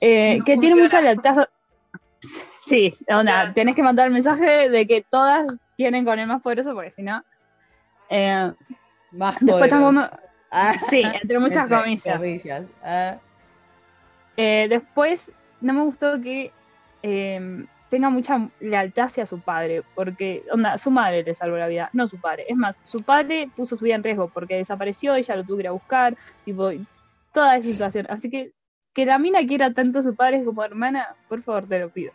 Eh, 0.00 0.36
No 0.38 0.44
que 0.44 0.56
tiene 0.56 0.80
mucha 0.80 1.00
lealtad. 1.00 1.48
Sí, 2.62 2.96
onda, 3.08 3.52
tenés 3.52 3.74
que 3.74 3.82
mandar 3.82 4.06
el 4.06 4.12
mensaje 4.12 4.70
de 4.70 4.86
que 4.86 5.02
todas 5.02 5.52
tienen 5.74 6.04
con 6.04 6.20
el 6.20 6.28
más 6.28 6.42
poderoso, 6.42 6.74
porque 6.74 6.92
si 6.92 7.02
no. 7.02 7.24
eh, 8.08 8.52
Más 9.12 9.36
después 9.40 9.70
tampoco. 9.70 10.08
Ah, 10.52 10.74
Sí, 10.88 11.00
entre 11.04 11.38
muchas 11.38 11.62
entre 11.62 11.76
comillas. 11.78 12.18
comillas. 12.18 12.72
Ah, 12.82 13.18
Eh, 14.36 14.66
después, 14.68 15.30
no 15.60 15.72
me 15.74 15.82
gustó 15.82 16.20
que 16.20 16.50
eh, 17.04 17.64
tenga 17.88 18.10
mucha 18.10 18.48
lealtad 18.58 19.04
hacia 19.04 19.26
su 19.26 19.40
padre, 19.40 19.84
porque, 19.94 20.42
onda, 20.50 20.76
su 20.76 20.90
madre 20.90 21.22
le 21.22 21.34
salvó 21.36 21.56
la 21.56 21.68
vida, 21.68 21.88
no 21.92 22.08
su 22.08 22.20
padre. 22.20 22.46
Es 22.48 22.56
más, 22.56 22.80
su 22.82 23.00
padre 23.02 23.48
puso 23.54 23.76
su 23.76 23.84
vida 23.84 23.94
en 23.94 24.02
riesgo 24.02 24.28
porque 24.28 24.56
desapareció, 24.56 25.14
ella 25.14 25.36
lo 25.36 25.44
tuvo 25.44 25.58
que 25.58 25.62
ir 25.62 25.68
a 25.68 25.72
buscar, 25.72 26.16
tipo, 26.44 26.70
toda 27.32 27.56
esa 27.56 27.68
situación. 27.68 28.06
Así 28.10 28.28
que 28.28 28.52
que 28.92 29.06
la 29.06 29.18
mina 29.18 29.46
quiera 29.46 29.72
tanto 29.72 30.00
a 30.00 30.02
su 30.02 30.14
padre 30.16 30.44
como 30.44 30.64
hermana, 30.64 31.14
por 31.28 31.42
favor, 31.42 31.68
te 31.68 31.78
lo 31.78 31.90
pido. 31.90 32.12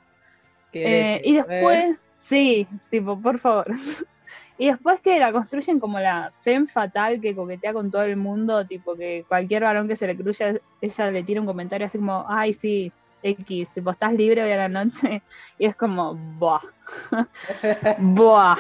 Eh, 0.74 1.22
y 1.24 1.36
después, 1.36 1.98
sí, 2.18 2.68
tipo, 2.90 3.20
por 3.22 3.40
favor. 3.40 3.68
y 4.58 4.68
después 4.68 5.02
que 5.02 5.20
la 5.20 5.32
construyen 5.34 5.80
como 5.80 6.00
la 6.00 6.32
femme 6.40 6.68
fatal 6.68 7.20
que 7.20 7.36
coquetea 7.36 7.74
con 7.74 7.92
todo 7.92 8.04
el 8.04 8.16
mundo, 8.16 8.66
tipo 8.66 8.96
que 8.96 9.26
cualquier 9.28 9.64
varón 9.64 9.88
que 9.88 9.98
se 9.98 10.08
le 10.08 10.16
cruce, 10.16 10.62
ella 10.82 11.12
le 11.12 11.24
tira 11.24 11.42
un 11.42 11.48
comentario 11.48 11.88
así 11.88 11.98
como, 11.98 12.26
ay, 12.28 12.54
sí, 12.54 12.92
X, 13.22 13.70
tipo, 13.74 13.92
estás 13.92 14.14
libre 14.14 14.44
hoy 14.44 14.52
a 14.52 14.58
la 14.58 14.70
noche. 14.70 15.22
Y 15.60 15.66
es 15.66 15.76
como, 15.76 16.16
buah, 16.16 16.62
buah. 18.00 18.58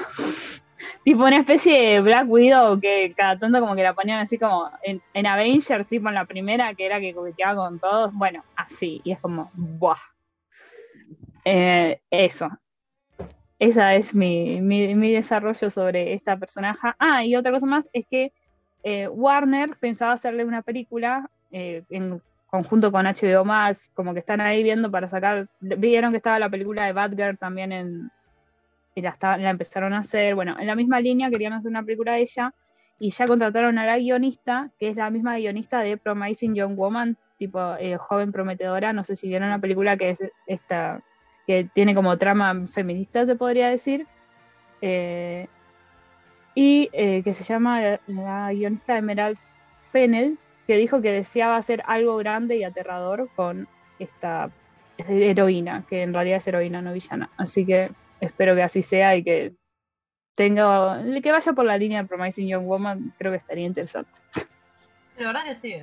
tipo 1.03 1.23
una 1.23 1.37
especie 1.37 1.79
de 1.79 2.01
Black 2.01 2.25
Widow 2.27 2.79
que 2.79 3.13
cada 3.15 3.37
tanto 3.39 3.59
como 3.59 3.75
que 3.75 3.83
la 3.83 3.93
ponían 3.93 4.19
así 4.19 4.37
como 4.37 4.69
en, 4.83 5.01
en 5.13 5.27
Avengers, 5.27 5.87
tipo 5.87 6.09
en 6.09 6.15
la 6.15 6.25
primera 6.25 6.73
que 6.73 6.85
era 6.85 6.99
que 6.99 7.13
coqueteaba 7.13 7.55
con 7.55 7.79
todos, 7.79 8.13
bueno, 8.13 8.43
así, 8.55 9.01
y 9.03 9.11
es 9.11 9.19
como, 9.19 9.51
buah. 9.53 9.97
Eh, 11.45 12.01
eso. 12.09 12.49
Esa 13.59 13.95
es 13.95 14.13
mi, 14.13 14.61
mi, 14.61 14.95
mi 14.95 15.11
desarrollo 15.13 15.69
sobre 15.69 16.13
esta 16.13 16.37
personaje. 16.37 16.89
Ah, 16.99 17.23
y 17.25 17.35
otra 17.35 17.51
cosa 17.51 17.65
más 17.65 17.85
es 17.93 18.05
que 18.09 18.33
eh, 18.83 19.07
Warner 19.07 19.77
pensaba 19.79 20.11
hacerle 20.13 20.43
una 20.45 20.61
película 20.61 21.29
eh, 21.51 21.83
en 21.89 22.21
conjunto 22.47 22.91
con 22.91 23.05
HBO 23.07 23.45
Max, 23.45 23.89
como 23.93 24.13
que 24.13 24.19
están 24.19 24.41
ahí 24.41 24.61
viendo 24.63 24.91
para 24.91 25.07
sacar. 25.07 25.47
Vieron 25.59 26.11
que 26.11 26.17
estaba 26.17 26.39
la 26.39 26.49
película 26.49 26.85
de 26.85 26.93
Batgirl 26.93 27.37
también 27.37 27.71
en. 27.71 28.09
Y 28.95 29.01
la, 29.01 29.09
estaban- 29.11 29.43
la 29.43 29.49
empezaron 29.51 29.93
a 29.93 29.99
hacer. 29.99 30.35
Bueno, 30.35 30.55
en 30.59 30.67
la 30.67 30.75
misma 30.75 30.99
línea 31.01 31.29
querían 31.29 31.53
hacer 31.53 31.69
una 31.69 31.83
película 31.83 32.13
de 32.13 32.21
ella. 32.23 32.53
Y 32.99 33.11
ya 33.11 33.25
contrataron 33.27 33.77
a 33.77 33.85
la 33.85 33.97
guionista, 33.99 34.71
que 34.79 34.89
es 34.89 34.95
la 34.95 35.09
misma 35.09 35.37
guionista 35.37 35.81
de 35.81 35.97
Promising 35.97 36.55
Young 36.55 36.75
Woman, 36.77 37.17
tipo 37.37 37.75
eh, 37.77 37.97
joven 37.97 38.31
prometedora. 38.31 38.93
No 38.93 39.03
sé 39.03 39.15
si 39.17 39.27
vieron 39.27 39.49
la 39.49 39.59
película 39.59 39.97
que 39.97 40.11
es 40.11 40.19
esta 40.47 41.01
que 41.47 41.67
tiene 41.73 41.95
como 41.95 42.17
trama 42.17 42.67
feminista, 42.67 43.25
se 43.25 43.35
podría 43.35 43.69
decir. 43.69 44.07
Eh, 44.81 45.47
y 46.53 46.89
eh, 46.93 47.21
que 47.23 47.33
se 47.33 47.43
llama 47.43 47.81
la, 47.81 47.99
la 48.07 48.53
guionista 48.53 48.97
Emerald 48.97 49.37
Fennel, 49.91 50.37
que 50.67 50.77
dijo 50.77 51.01
que 51.01 51.11
deseaba 51.11 51.57
hacer 51.57 51.83
algo 51.85 52.17
grande 52.17 52.57
y 52.57 52.63
aterrador 52.63 53.29
con 53.35 53.67
esta 53.99 54.49
heroína, 54.97 55.83
que 55.89 56.03
en 56.03 56.13
realidad 56.13 56.37
es 56.37 56.47
heroína, 56.47 56.81
no 56.81 56.93
villana. 56.93 57.29
Así 57.37 57.65
que 57.65 57.91
espero 58.19 58.55
que 58.55 58.63
así 58.63 58.81
sea 58.81 59.15
y 59.15 59.23
que 59.23 59.53
tenga 60.35 61.01
que 61.21 61.31
vaya 61.31 61.53
por 61.53 61.65
la 61.65 61.77
línea 61.77 62.01
de 62.01 62.07
Promising 62.07 62.47
Young 62.47 62.65
Woman, 62.65 63.13
creo 63.17 63.31
que 63.31 63.37
estaría 63.37 63.65
interesante. 63.65 64.19
De 65.17 65.25
verdad 65.25 65.43
que 65.45 65.55
sí. 65.55 65.75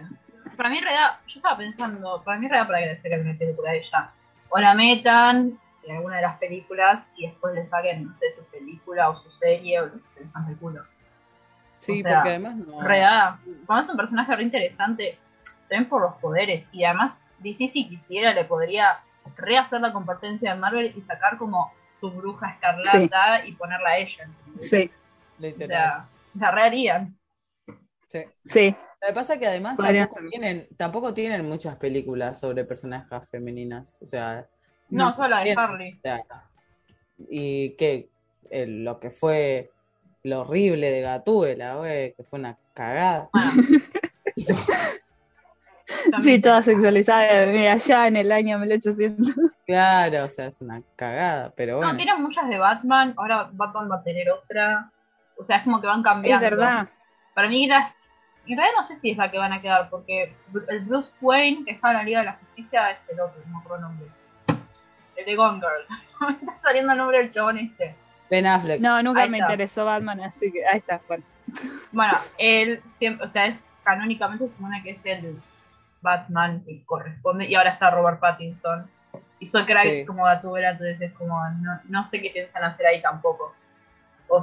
Para 0.56 0.68
mí, 0.68 0.78
en 0.78 0.84
realidad, 0.84 1.20
yo 1.26 1.38
estaba 1.38 1.56
pensando, 1.56 2.22
para 2.22 2.38
mí, 2.38 2.46
en 2.46 2.50
realidad, 2.50 2.66
para 2.68 2.78
que 2.80 2.86
le 2.86 2.96
saquen 2.96 3.20
una 3.22 3.38
película 3.38 3.74
ella, 3.74 4.12
o 4.54 4.60
la 4.60 4.74
metan 4.74 5.58
en 5.82 5.96
alguna 5.96 6.16
de 6.16 6.22
las 6.22 6.38
películas 6.38 7.04
y 7.16 7.26
después 7.26 7.54
le 7.54 7.66
saquen, 7.68 8.06
no 8.06 8.16
sé, 8.18 8.30
su 8.32 8.44
película 8.44 9.08
o 9.08 9.22
su 9.22 9.30
serie 9.30 9.80
o 9.80 9.86
lo 9.86 9.92
que 9.94 10.00
se 10.14 10.20
les 10.20 10.48
el 10.48 10.56
culo. 10.58 10.84
Sí, 11.78 12.00
O 12.00 12.02
sea, 12.04 12.16
porque 12.16 12.28
además 12.28 12.56
no. 12.56 12.80
Redada. 12.82 13.40
Cuando 13.66 13.84
es 13.84 13.90
un 13.90 13.96
personaje 13.96 14.36
re 14.36 14.42
interesante, 14.42 15.18
también 15.68 15.88
por 15.88 16.02
los 16.02 16.14
poderes. 16.16 16.66
Y 16.70 16.84
además, 16.84 17.20
DC 17.38 17.68
si 17.68 17.88
quisiera 17.88 18.34
le 18.34 18.44
podría 18.44 19.00
rehacer 19.36 19.80
la 19.80 19.92
competencia 19.92 20.52
de 20.52 20.60
Marvel 20.60 20.92
y 20.94 21.00
sacar 21.00 21.38
como 21.38 21.72
su 21.98 22.10
bruja 22.10 22.50
escarlata 22.50 23.46
y 23.46 23.52
ponerla 23.52 23.88
a 23.90 23.96
ella. 23.96 24.24
¿entendés? 24.24 24.68
Sí, 24.70 24.90
O 25.38 25.42
Literal. 25.42 25.68
sea, 25.70 26.08
la 26.34 26.50
reharían. 26.50 27.16
Sí. 28.10 28.24
sí. 28.44 28.76
Lo 29.02 29.08
que 29.08 29.14
pasa 29.14 29.34
es 29.34 29.40
que 29.40 29.46
además 29.48 29.76
tampoco 29.76 30.20
tienen, 30.30 30.68
tampoco 30.76 31.12
tienen 31.14 31.48
muchas 31.48 31.76
películas 31.76 32.38
sobre 32.40 32.64
personajes 32.64 33.28
femeninas. 33.28 33.98
O 34.00 34.06
sea, 34.06 34.46
No, 34.88 35.14
solo 35.16 35.28
la 35.28 35.40
de. 35.44 35.52
Harley. 35.56 35.92
o 35.94 36.00
sea, 36.02 36.20
y 37.28 37.70
que 37.76 38.08
eh, 38.50 38.66
lo 38.66 38.98
que 39.00 39.10
fue 39.10 39.70
lo 40.22 40.42
horrible 40.42 40.90
de 40.92 41.00
Gatúbela, 41.00 41.74
güey, 41.76 42.14
que 42.14 42.22
fue 42.22 42.38
una 42.38 42.56
cagada. 42.74 43.28
Bueno, 43.32 43.52
Sí, 46.22 46.40
toda 46.40 46.62
sexualizada 46.62 47.22
de 47.46 47.68
allá 47.68 48.06
en 48.06 48.16
el 48.16 48.32
año 48.32 48.58
1800. 48.58 49.34
Claro, 49.66 50.24
o 50.24 50.28
sea, 50.28 50.46
es 50.46 50.60
una 50.60 50.82
cagada, 50.96 51.52
pero 51.56 51.76
bueno. 51.76 51.92
No, 51.92 51.96
tienen 51.96 52.20
muchas 52.22 52.48
de 52.48 52.58
Batman. 52.58 53.14
Ahora 53.16 53.50
Batman 53.52 53.90
va 53.90 53.96
a 53.96 54.02
tener 54.02 54.30
otra. 54.30 54.90
O 55.36 55.44
sea, 55.44 55.58
es 55.58 55.64
como 55.64 55.80
que 55.80 55.86
van 55.86 55.98
Es 56.00 56.04
cambiando. 56.04 56.44
verdad. 56.44 56.88
Para 57.34 57.48
mí, 57.48 57.66
la- 57.66 57.94
en 58.46 58.56
realidad 58.58 58.80
no 58.80 58.86
sé 58.86 58.96
si 58.96 59.10
es 59.10 59.16
la 59.16 59.30
que 59.30 59.38
van 59.38 59.52
a 59.52 59.60
quedar, 59.62 59.88
porque 59.90 60.34
el 60.68 60.80
Bruce 60.84 61.08
Wayne 61.20 61.64
que 61.64 61.72
está 61.72 61.90
en 61.90 61.96
la 61.98 62.02
Liga 62.04 62.20
de 62.20 62.26
la 62.26 62.32
Justicia 62.34 62.90
es 62.90 62.98
el 63.08 63.20
otro, 63.20 63.40
no 63.46 63.52
me 63.52 63.58
acuerdo 63.58 63.76
el 63.76 63.82
nombre. 63.82 64.06
El 65.16 65.24
de 65.26 65.36
Gone 65.36 65.60
Girl. 65.60 65.98
me 66.28 66.50
está 66.50 66.60
saliendo 66.62 66.92
el 66.92 66.98
nombre 66.98 67.18
del 67.18 67.30
chabón 67.30 67.58
este. 67.58 67.94
Ben 68.30 68.46
Affleck. 68.46 68.80
No, 68.80 69.02
nunca 69.02 69.22
Ahí 69.22 69.30
me 69.30 69.38
está. 69.38 69.52
interesó 69.52 69.84
Batman, 69.84 70.20
así 70.22 70.50
que 70.50 70.66
ahí 70.66 70.78
está. 70.78 71.00
Bueno, 71.06 71.24
Bueno, 71.92 72.14
él 72.38 72.80
siempre, 72.98 73.26
o 73.26 73.30
sea, 73.30 73.46
es 73.46 73.60
canónicamente 73.84 74.46
se 74.48 74.54
supone 74.54 74.82
que 74.82 74.90
es 74.92 75.04
el 75.06 75.40
Batman 76.00 76.62
que 76.64 76.82
corresponde, 76.84 77.46
y 77.46 77.54
ahora 77.54 77.70
está 77.70 77.90
Robert 77.90 78.18
Pattinson. 78.20 78.90
Y 79.38 79.48
soy 79.48 79.66
Kravitz 79.66 80.00
Sí. 80.00 80.06
como 80.06 80.24
Gatúbela, 80.24 80.70
entonces 80.70 81.00
es 81.00 81.12
como, 81.14 81.36
no, 81.60 81.80
no 81.88 82.08
sé 82.10 82.22
qué 82.22 82.30
piensan 82.30 82.62
hacer 82.64 82.86
ahí 82.86 83.02
tampoco. 83.02 83.54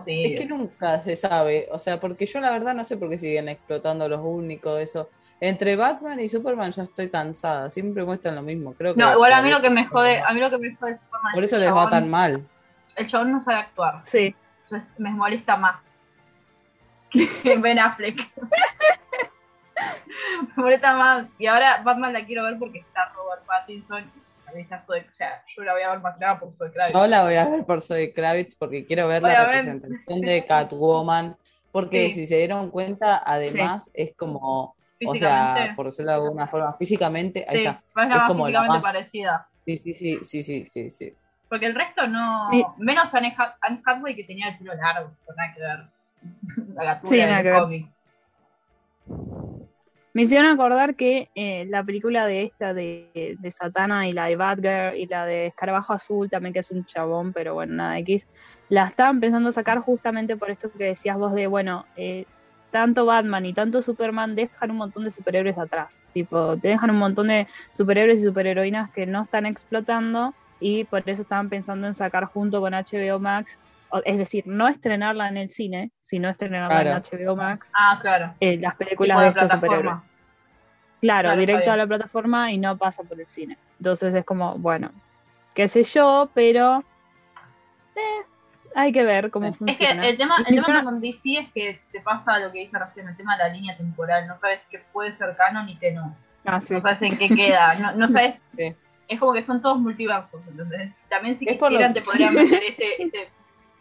Es 0.07 0.39
que 0.39 0.45
nunca 0.45 0.99
se 0.99 1.15
sabe, 1.15 1.67
o 1.71 1.79
sea, 1.79 1.99
porque 1.99 2.25
yo 2.25 2.39
la 2.39 2.51
verdad 2.51 2.75
no 2.75 2.83
sé 2.83 2.97
por 2.97 3.09
qué 3.09 3.19
siguen 3.19 3.49
explotando 3.49 4.07
los 4.07 4.21
únicos, 4.23 4.79
eso. 4.79 5.09
Entre 5.41 5.75
Batman 5.75 6.19
y 6.19 6.27
Superman 6.27 6.71
ya 6.71 6.83
estoy 6.83 7.09
cansada, 7.09 7.71
siempre 7.71 8.03
muestran 8.03 8.35
lo 8.35 8.41
mismo, 8.41 8.73
creo 8.73 8.93
que 8.93 8.99
no, 8.99 9.13
igual 9.13 9.33
a 9.33 9.41
mí 9.41 9.49
lo 9.49 9.61
que 9.61 9.69
me 9.69 9.85
jode, 9.85 10.19
a 10.19 10.33
mí 10.33 10.39
lo 10.39 10.49
que 10.49 10.57
me 10.57 10.75
jode 10.75 10.91
es 10.91 10.99
Superman 10.99 11.33
Por 11.33 11.43
es 11.43 11.51
eso 11.51 11.59
les 11.59 11.73
va 11.73 11.89
tan 11.89 12.09
mal. 12.09 12.45
El 12.95 13.07
chabón 13.07 13.31
no 13.31 13.43
sabe 13.43 13.57
actuar. 13.57 14.01
sí. 14.03 14.35
Entonces 14.63 14.93
me 14.99 15.09
molesta 15.09 15.57
más 15.57 15.89
que 17.09 17.19
Ben 17.61 17.79
Affleck. 17.79 18.17
me 20.55 20.63
molesta 20.63 20.95
más. 20.95 21.27
Y 21.37 21.47
ahora 21.47 21.81
Batman 21.83 22.13
la 22.13 22.25
quiero 22.25 22.43
ver 22.43 22.57
porque 22.59 22.79
está 22.79 23.11
Robert 23.15 23.43
Pattinson. 23.45 24.11
A 24.49 24.55
mí 24.55 24.61
está 24.61 24.79
Zoe- 24.81 25.05
o 25.11 25.15
sea, 25.15 25.43
yo 25.55 25.63
la 25.63 25.73
voy 25.73 25.81
a 25.83 25.91
ver 25.91 25.99
más 25.99 26.15
que 26.17 26.25
nada 26.25 26.39
por 26.39 26.53
Zoe 26.57 26.71
Kravitz. 26.71 26.93
Yo 26.93 27.07
la 27.07 27.23
voy 27.23 27.35
a 27.35 27.45
ver 27.49 27.65
por 27.65 27.81
Zoe 27.81 28.13
Kravitz 28.13 28.55
porque 28.55 28.85
quiero 28.85 29.07
ver 29.07 29.21
la 29.21 29.45
representación 29.45 30.21
de 30.21 30.45
Catwoman, 30.45 31.37
porque 31.71 32.07
Sí. 32.07 32.11
si 32.13 32.27
se 32.27 32.37
dieron 32.37 32.71
cuenta, 32.71 33.21
además 33.25 33.91
es 33.93 34.15
como, 34.15 34.75
o 35.05 35.15
sea, 35.15 35.73
por 35.75 35.85
decirlo 35.87 36.11
de 36.11 36.17
alguna 36.17 36.47
forma, 36.47 36.73
físicamente, 36.73 37.45
ahí 37.47 37.57
sí, 37.59 37.65
está. 37.65 37.83
es 38.15 38.23
como 38.23 38.49
la 38.49 38.63
más- 38.63 38.81
parecida. 38.81 39.47
Sí, 39.65 39.77
sí, 39.77 39.93
sí, 39.93 40.19
sí, 40.23 40.43
sí, 40.43 40.65
sí, 40.65 40.89
sí. 40.91 41.13
Porque 41.47 41.65
el 41.67 41.75
resto 41.75 42.07
no. 42.07 42.49
Menos 42.77 43.13
Anne, 43.13 43.35
Ha- 43.37 43.55
Anne 43.61 43.81
Hathaway 43.85 44.15
que 44.15 44.23
tenía 44.23 44.49
el 44.49 44.57
pelo 44.57 44.73
largo, 44.75 45.11
con 45.25 45.35
nada 45.35 45.53
que 45.53 45.59
ver. 45.61 45.79
La 46.75 46.83
gatura 46.83 47.09
Sí, 47.09 47.17
nada 47.19 47.35
del 47.35 47.43
que 47.43 47.49
ver. 47.51 47.59
cómic. 47.61 47.87
Me 50.13 50.23
hicieron 50.23 50.51
acordar 50.51 50.95
que 50.95 51.29
eh, 51.35 51.65
la 51.69 51.83
película 51.83 52.25
de 52.25 52.43
esta 52.43 52.73
de, 52.73 53.35
de 53.37 53.51
Satana 53.51 54.07
y 54.07 54.11
la 54.11 54.25
de 54.25 54.35
Batgirl 54.35 54.97
y 54.97 55.05
la 55.05 55.25
de 55.25 55.47
Escarabajo 55.47 55.93
Azul 55.93 56.29
también 56.29 56.53
que 56.53 56.59
es 56.59 56.71
un 56.71 56.83
chabón, 56.83 57.31
pero 57.31 57.53
bueno, 57.53 57.75
nada 57.75 57.99
X, 57.99 58.27
la 58.69 58.87
estaban 58.87 59.17
empezando 59.17 59.49
a 59.49 59.51
sacar 59.51 59.79
justamente 59.79 60.35
por 60.35 60.49
esto 60.49 60.71
que 60.71 60.83
decías 60.83 61.17
vos 61.17 61.33
de, 61.33 61.45
bueno, 61.45 61.85
eh, 61.95 62.25
tanto 62.71 63.05
Batman 63.05 63.45
y 63.45 63.53
tanto 63.53 63.81
Superman 63.81 64.35
dejan 64.35 64.71
un 64.71 64.77
montón 64.77 65.03
de 65.03 65.11
superhéroes 65.11 65.57
atrás, 65.57 66.01
tipo, 66.13 66.57
te 66.57 66.69
dejan 66.69 66.89
un 66.89 66.97
montón 66.97 67.27
de 67.27 67.47
superhéroes 67.71 68.21
y 68.21 68.23
superheroínas 68.23 68.91
que 68.91 69.05
no 69.05 69.23
están 69.23 69.45
explotando 69.45 70.33
y 70.59 70.83
por 70.85 71.07
eso 71.09 71.21
estaban 71.21 71.49
pensando 71.49 71.87
en 71.87 71.93
sacar 71.93 72.25
junto 72.25 72.61
con 72.61 72.73
HBO 72.73 73.19
Max, 73.19 73.59
es 74.05 74.17
decir, 74.17 74.43
no 74.47 74.67
estrenarla 74.67 75.27
en 75.29 75.37
el 75.37 75.49
cine, 75.49 75.91
sino 75.99 76.29
estrenarla 76.29 76.81
Claro. 76.81 76.89
en 76.91 77.19
HBO 77.25 77.35
Max, 77.35 77.71
Ah, 77.75 77.97
claro. 78.01 78.33
eh, 78.39 78.57
las 78.57 78.75
películas 78.75 79.17
de 79.17 79.23
de 79.23 79.29
estos 79.29 79.51
superhéroes. 79.51 79.81
plataforma. 79.81 80.03
Claro, 81.01 81.27
Claro, 81.29 81.39
directo 81.39 81.71
a 81.71 81.77
la 81.77 81.87
plataforma 81.87 82.51
y 82.51 82.57
no 82.57 82.77
pasa 82.77 83.03
por 83.03 83.19
el 83.19 83.27
cine. 83.27 83.57
Entonces 83.79 84.13
es 84.13 84.25
como, 84.25 84.55
bueno, 84.57 84.91
qué 85.55 85.69
sé 85.69 85.83
yo, 85.83 86.29
pero 86.33 86.83
eh, 87.95 88.25
hay 88.75 88.91
que 88.91 89.03
ver 89.03 89.31
cómo 89.31 89.47
Es 89.47 89.57
que 89.57 89.71
Es 89.71 89.77
que 89.77 89.85
funciona. 89.85 90.07
el 90.07 90.17
tema, 90.17 90.35
Y 90.37 90.41
el 90.41 90.45
tema 90.47 90.55
funciona- 90.65 90.83
con 90.83 91.01
DC 91.01 91.37
es 91.39 91.51
que 91.53 91.81
te 91.91 92.01
pasa 92.01 92.37
lo 92.39 92.51
que 92.51 92.59
dije 92.59 92.77
recién, 92.77 93.07
el 93.07 93.15
tema 93.17 93.37
de 93.37 93.43
la 93.43 93.49
línea 93.49 93.75
temporal. 93.77 94.27
No 94.27 94.37
sabes 94.37 94.59
qué 94.69 94.79
puede 94.91 95.11
ser 95.13 95.35
canon 95.37 95.67
y 95.69 95.77
qué 95.77 95.91
no. 95.91 96.15
Ah, 96.45 96.59
sí. 96.61 96.73
No 96.73 96.81
sabes 96.81 97.01
en 97.01 97.17
qué 97.17 97.29
queda. 97.29 97.75
No, 97.75 97.93
no 97.93 98.07
sabes. 98.09 98.35
Sí. 98.57 98.75
Es 99.07 99.19
como 99.19 99.33
que 99.33 99.41
son 99.41 99.61
todos 99.61 99.79
multiversos. 99.79 100.41
¿entendés? 100.47 100.91
También 101.09 101.39
si 101.39 101.45
Es 101.49 101.59
lo- 101.59 101.67
quisieran 101.69 101.93
te 101.93 102.01
podrían 102.01 102.33
meter 102.35 102.61
ese, 102.61 102.83
ese, 103.03 103.29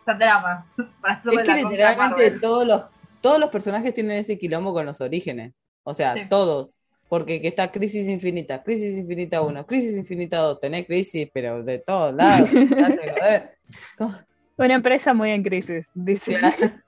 esa 0.08 0.18
trama. 0.18 0.66
Para 1.00 1.14
hacerle 1.14 1.42
Es 1.42 1.48
que 1.48 1.54
literalmente 1.54 2.30
todos 2.40 2.66
los, 2.66 2.82
todos 3.20 3.38
los 3.38 3.50
personajes 3.50 3.94
tienen 3.94 4.18
ese 4.18 4.38
quilombo 4.38 4.72
con 4.72 4.86
los 4.86 5.00
orígenes. 5.00 5.54
O 5.84 5.94
sea, 5.94 6.14
Sí. 6.14 6.28
todos. 6.28 6.70
Porque 7.08 7.40
que 7.40 7.48
está 7.48 7.72
Crisis 7.72 8.06
Infinita, 8.06 8.62
Crisis 8.62 8.98
Infinita 8.98 9.40
1, 9.40 9.66
Crisis 9.66 9.96
Infinita 9.96 10.38
2, 10.38 10.60
tenés 10.60 10.86
crisis, 10.86 11.30
pero 11.32 11.62
de 11.62 11.78
todos 11.78 12.14
lados. 12.14 12.50
Una 14.58 14.74
empresa 14.74 15.14
muy 15.14 15.30
en 15.30 15.42
crisis, 15.42 15.86
dice. 15.94 16.38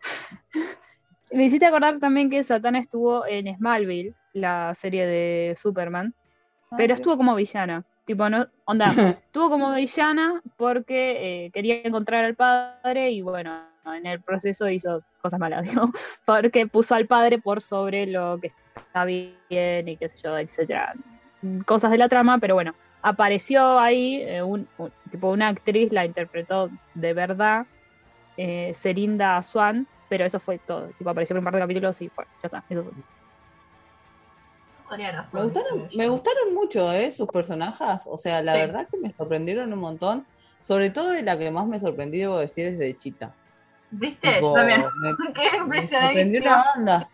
Me 1.33 1.45
hiciste 1.45 1.65
acordar 1.65 1.99
también 2.01 2.29
que 2.29 2.43
Satana 2.43 2.81
estuvo 2.81 3.25
en 3.27 3.57
Smallville, 3.57 4.15
la 4.35 4.75
serie 4.75 5.07
de 5.07 5.57
Superman, 5.57 6.15
pero 6.77 6.93
estuvo 6.93 7.17
como 7.17 7.35
villana. 7.35 7.87
Tipo, 8.11 8.29
no, 8.29 8.45
onda, 8.65 8.87
estuvo 9.25 9.49
como 9.51 9.73
villana 9.73 10.43
porque 10.57 11.45
eh, 11.47 11.51
quería 11.53 11.81
encontrar 11.85 12.25
al 12.25 12.35
padre 12.35 13.13
y 13.13 13.23
bueno, 13.23 13.69
en 13.85 14.05
el 14.05 14.21
proceso 14.21 14.69
hizo 14.69 15.01
cosas 15.23 15.39
malas, 15.39 15.63
digo, 15.71 15.85
porque 16.25 16.67
puso 16.67 16.97
al 16.97 17.07
padre 17.07 17.39
por 17.39 17.61
sobre 17.61 18.07
lo 18.07 18.41
que 18.41 18.53
está 18.75 19.05
bien 19.05 19.87
y 19.89 19.97
qué 19.97 20.09
sé 20.09 20.17
yo, 20.25 20.37
etcétera. 20.37 20.93
Cosas 21.67 21.93
de 21.93 21.99
la 21.99 22.09
trama, 22.09 22.39
pero 22.39 22.55
bueno, 22.57 22.75
apareció 23.01 23.79
ahí 23.79 24.23
eh, 24.23 24.43
un, 24.43 24.67
un- 24.79 24.91
tipo 25.09 25.31
una 25.31 25.47
actriz 25.47 25.93
la 25.93 26.05
interpretó 26.05 26.69
de 26.95 27.15
verdad, 27.15 27.65
eh, 28.37 28.73
Serinda 28.75 29.41
Swan, 29.45 29.87
pero 30.09 30.25
eso 30.25 30.41
fue 30.41 30.59
todo. 30.59 30.89
Tipo, 30.99 31.11
apareció 31.11 31.35
en 31.35 31.39
un 31.39 31.45
par 31.45 31.55
de 31.55 31.61
capítulos 31.61 32.03
y 32.03 32.09
fue, 32.09 32.25
ya 32.43 32.49
está, 32.49 32.65
eso 32.69 32.83
fue. 32.83 32.93
Me 35.33 35.43
gustaron, 35.43 35.89
me 35.95 36.09
gustaron 36.09 36.55
mucho 36.55 36.93
eh, 36.93 37.13
sus 37.13 37.29
personajes, 37.29 38.07
o 38.07 38.19
sea, 38.19 38.43
la 38.43 38.55
Sí. 38.55 38.61
verdad 38.61 38.89
que 38.91 38.97
me 38.99 39.13
sorprendieron 39.15 39.73
un 39.73 39.79
montón. 39.79 40.27
Sobre 40.63 40.91
todo 40.91 41.11
de 41.11 41.23
la 41.23 41.39
que 41.39 41.51
más 41.51 41.67
me 41.67 41.81
sorprendió, 41.81 42.31
debo 42.31 42.39
decir, 42.41 42.67
es 42.67 42.79
de 42.79 42.97
Chita. 42.97 43.35
¿Viste? 43.91 44.35
Tipo, 44.35 44.55
También. 44.55 44.85
me, 45.01 45.17
Qué 45.35 45.65
me 45.65 45.89
sorprendió 45.89 46.41
una 46.43 46.65
banda. 46.75 47.09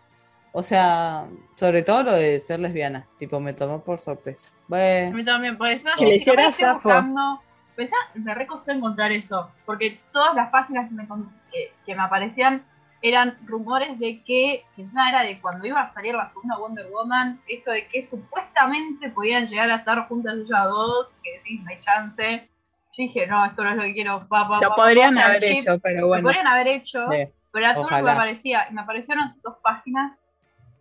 O 0.51 0.61
sea, 0.61 1.27
sobre 1.55 1.83
todo 1.83 2.03
lo 2.03 2.13
de 2.13 2.39
ser 2.39 2.59
lesbiana, 2.59 3.07
tipo, 3.19 3.39
me 3.39 3.53
tomó 3.53 3.83
por 3.83 3.99
sorpresa. 3.99 4.49
A 4.49 4.59
Bueno, 4.67 5.15
mí 5.17 5.23
también, 5.23 5.57
por 5.57 5.67
eso 5.67 5.87
Que 5.97 6.15
estoy 6.15 6.35
buscando. 6.73 7.41
Pensá, 7.75 7.95
me 8.15 8.33
recostó 8.33 8.71
encontrar 8.71 9.11
eso, 9.11 9.51
porque 9.65 10.01
todas 10.11 10.33
las 10.33 10.49
páginas 10.49 10.89
que 10.89 10.95
me, 10.95 11.07
que, 11.51 11.71
que 11.85 11.95
me 11.95 12.01
aparecían 12.01 12.63
eran 13.01 13.37
rumores 13.45 13.99
de 13.99 14.23
que, 14.23 14.65
que 14.75 14.81
encima 14.81 15.09
era 15.09 15.23
de 15.23 15.39
cuando 15.39 15.67
iba 15.67 15.81
a 15.81 15.93
salir 15.93 16.15
la 16.15 16.29
segunda 16.29 16.57
Wonder 16.57 16.87
Woman, 16.91 17.39
esto 17.47 17.71
de 17.71 17.87
que 17.87 18.07
supuestamente 18.07 19.09
podían 19.09 19.47
llegar 19.47 19.69
a 19.69 19.77
estar 19.77 20.07
juntas 20.07 20.35
ellas 20.37 20.65
dos, 20.65 21.09
que 21.23 21.37
decís, 21.37 21.61
no 21.63 21.69
hay 21.69 21.79
chance. 21.81 22.49
Yo 22.97 23.03
dije, 23.03 23.27
no, 23.27 23.45
esto 23.45 23.63
no 23.63 23.69
es 23.69 23.75
lo 23.75 23.83
que 23.83 23.93
quiero, 23.93 24.27
papá. 24.27 24.59
Lo 24.61 24.73
podrían 24.75 25.17
haber 25.17 25.43
hecho, 25.43 25.79
pero 25.79 26.01
Lo 26.01 26.07
bueno. 26.07 26.23
podrían 26.23 26.47
haber 26.47 26.67
hecho, 26.67 27.07
pero 27.51 27.73
lo 27.73 27.87
que 27.87 28.01
me 28.01 28.11
aparecía. 28.11 28.67
Y 28.69 28.73
me 28.73 28.81
aparecieron 28.81 29.35
dos 29.43 29.57
páginas 29.61 30.27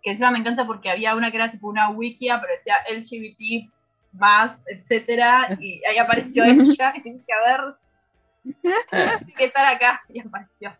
que 0.03 0.12
encima 0.12 0.31
me 0.31 0.39
encanta 0.39 0.64
porque 0.67 0.89
había 0.89 1.17
una 1.17 1.31
que 1.31 1.37
era 1.37 1.51
tipo 1.51 1.69
una 1.69 1.91
wikia, 1.91 2.41
pero 2.41 2.55
decía 2.55 2.77
LGBT 2.89 3.69
más, 4.12 4.64
etcétera, 4.69 5.49
y 5.61 5.85
ahí 5.85 5.99
apareció 5.99 6.45
ella, 6.45 6.95
y 6.97 7.03
dije, 7.03 7.33
a 7.33 7.51
ver, 7.51 7.75
que 9.37 9.45
estar 9.45 9.67
acá, 9.67 10.03
y 10.09 10.21
apareció. 10.21 10.73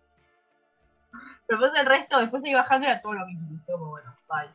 Pero 1.47 1.61
después 1.61 1.81
el 1.81 1.87
resto, 1.87 2.19
después 2.19 2.43
seguí 2.43 2.55
bajando, 2.55 2.87
era 2.87 3.01
todo 3.01 3.15
lo 3.15 3.27
mismo. 3.27 3.59
como, 3.67 3.91
bueno, 3.91 4.15
bye. 4.29 4.51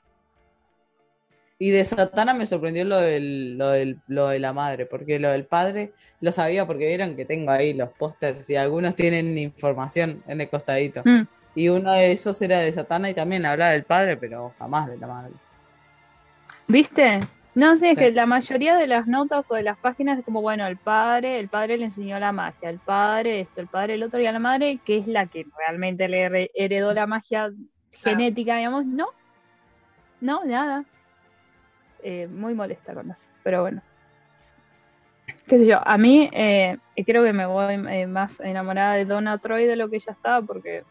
Y 1.60 1.70
de 1.70 1.86
Satana 1.86 2.34
me 2.34 2.48
sorprendió 2.48 2.84
lo, 2.86 2.98
del, 2.98 3.58
lo, 3.58 3.70
del, 3.70 4.00
lo 4.08 4.30
de 4.30 4.40
la 4.40 4.52
madre, 4.52 4.88
porque 4.88 5.20
lo 5.20 5.30
del 5.30 5.46
padre 5.46 5.94
lo 6.20 6.32
sabía 6.32 6.66
porque 6.66 6.88
vieron 6.88 7.16
que 7.16 7.26
tengo 7.26 7.52
ahí 7.52 7.74
los 7.74 7.90
pósters 7.90 8.50
y 8.50 8.56
algunos 8.56 8.96
tienen 8.96 9.38
información 9.38 10.24
en 10.28 10.42
el 10.42 10.50
costadito. 10.50 11.04
Mm. 11.06 11.28
Y 11.54 11.70
uno 11.70 11.92
de 11.92 12.14
esos 12.14 12.42
era 12.42 12.60
de 12.60 12.72
Satana 12.72 13.10
y 13.10 13.14
también 13.14 13.46
hablaba 13.46 13.72
del 13.72 13.84
padre, 13.84 14.18
pero 14.18 14.54
jamás 14.58 14.88
de 14.88 14.98
la 14.98 15.08
madre. 15.08 15.34
¿Viste? 16.68 17.28
No, 17.54 17.76
sí, 17.76 17.88
es 17.88 17.96
Sí. 17.96 18.00
que 18.06 18.12
la 18.12 18.26
mayoría 18.26 18.78
de 18.78 18.88
las 18.88 19.08
notas 19.08 19.52
o 19.52 19.56
de 19.56 19.64
las 19.64 19.78
páginas 19.78 20.18
es 20.20 20.26
como, 20.26 20.42
bueno, 20.42 20.66
el 20.68 20.78
padre, 20.78 21.38
el 21.40 21.50
padre 21.50 21.78
le 21.78 21.86
enseñó 21.86 22.18
la 22.18 22.32
magia, 22.32 22.70
el 22.70 22.80
padre 22.80 23.42
esto, 23.42 23.60
el 23.60 23.68
padre 23.68 23.96
el 23.96 24.04
otro, 24.04 24.22
y 24.22 24.26
a 24.26 24.32
la 24.32 24.40
madre, 24.40 24.80
que 24.86 24.98
es 24.98 25.08
la 25.08 25.26
que 25.28 25.46
realmente 25.58 26.08
le 26.08 26.30
hered- 26.30 26.52
heredó 26.54 26.94
la 26.94 27.08
magia 27.08 27.52
genética, 27.92 28.56
digamos, 28.56 28.86
no, 28.86 29.08
no, 30.22 30.46
nada. 30.46 30.86
Eh, 32.04 32.28
muy 32.28 32.54
molesta 32.54 32.94
con 32.94 33.12
eso, 33.12 33.28
pero 33.44 33.62
bueno. 33.62 33.82
Qué 35.48 35.58
sé 35.60 35.66
yo, 35.66 35.86
a 35.86 35.98
mí 35.98 36.30
eh, 36.32 36.78
creo 37.06 37.24
que 37.24 37.34
me 37.34 37.46
voy 37.46 37.74
eh, 37.90 38.08
más 38.08 38.40
enamorada 38.40 38.94
de 38.96 39.06
Donna 39.06 39.38
Troy 39.40 39.66
de 39.66 39.76
lo 39.76 39.90
que 39.90 39.98
ella 39.98 40.14
estaba, 40.14 40.42
porque 40.42 40.84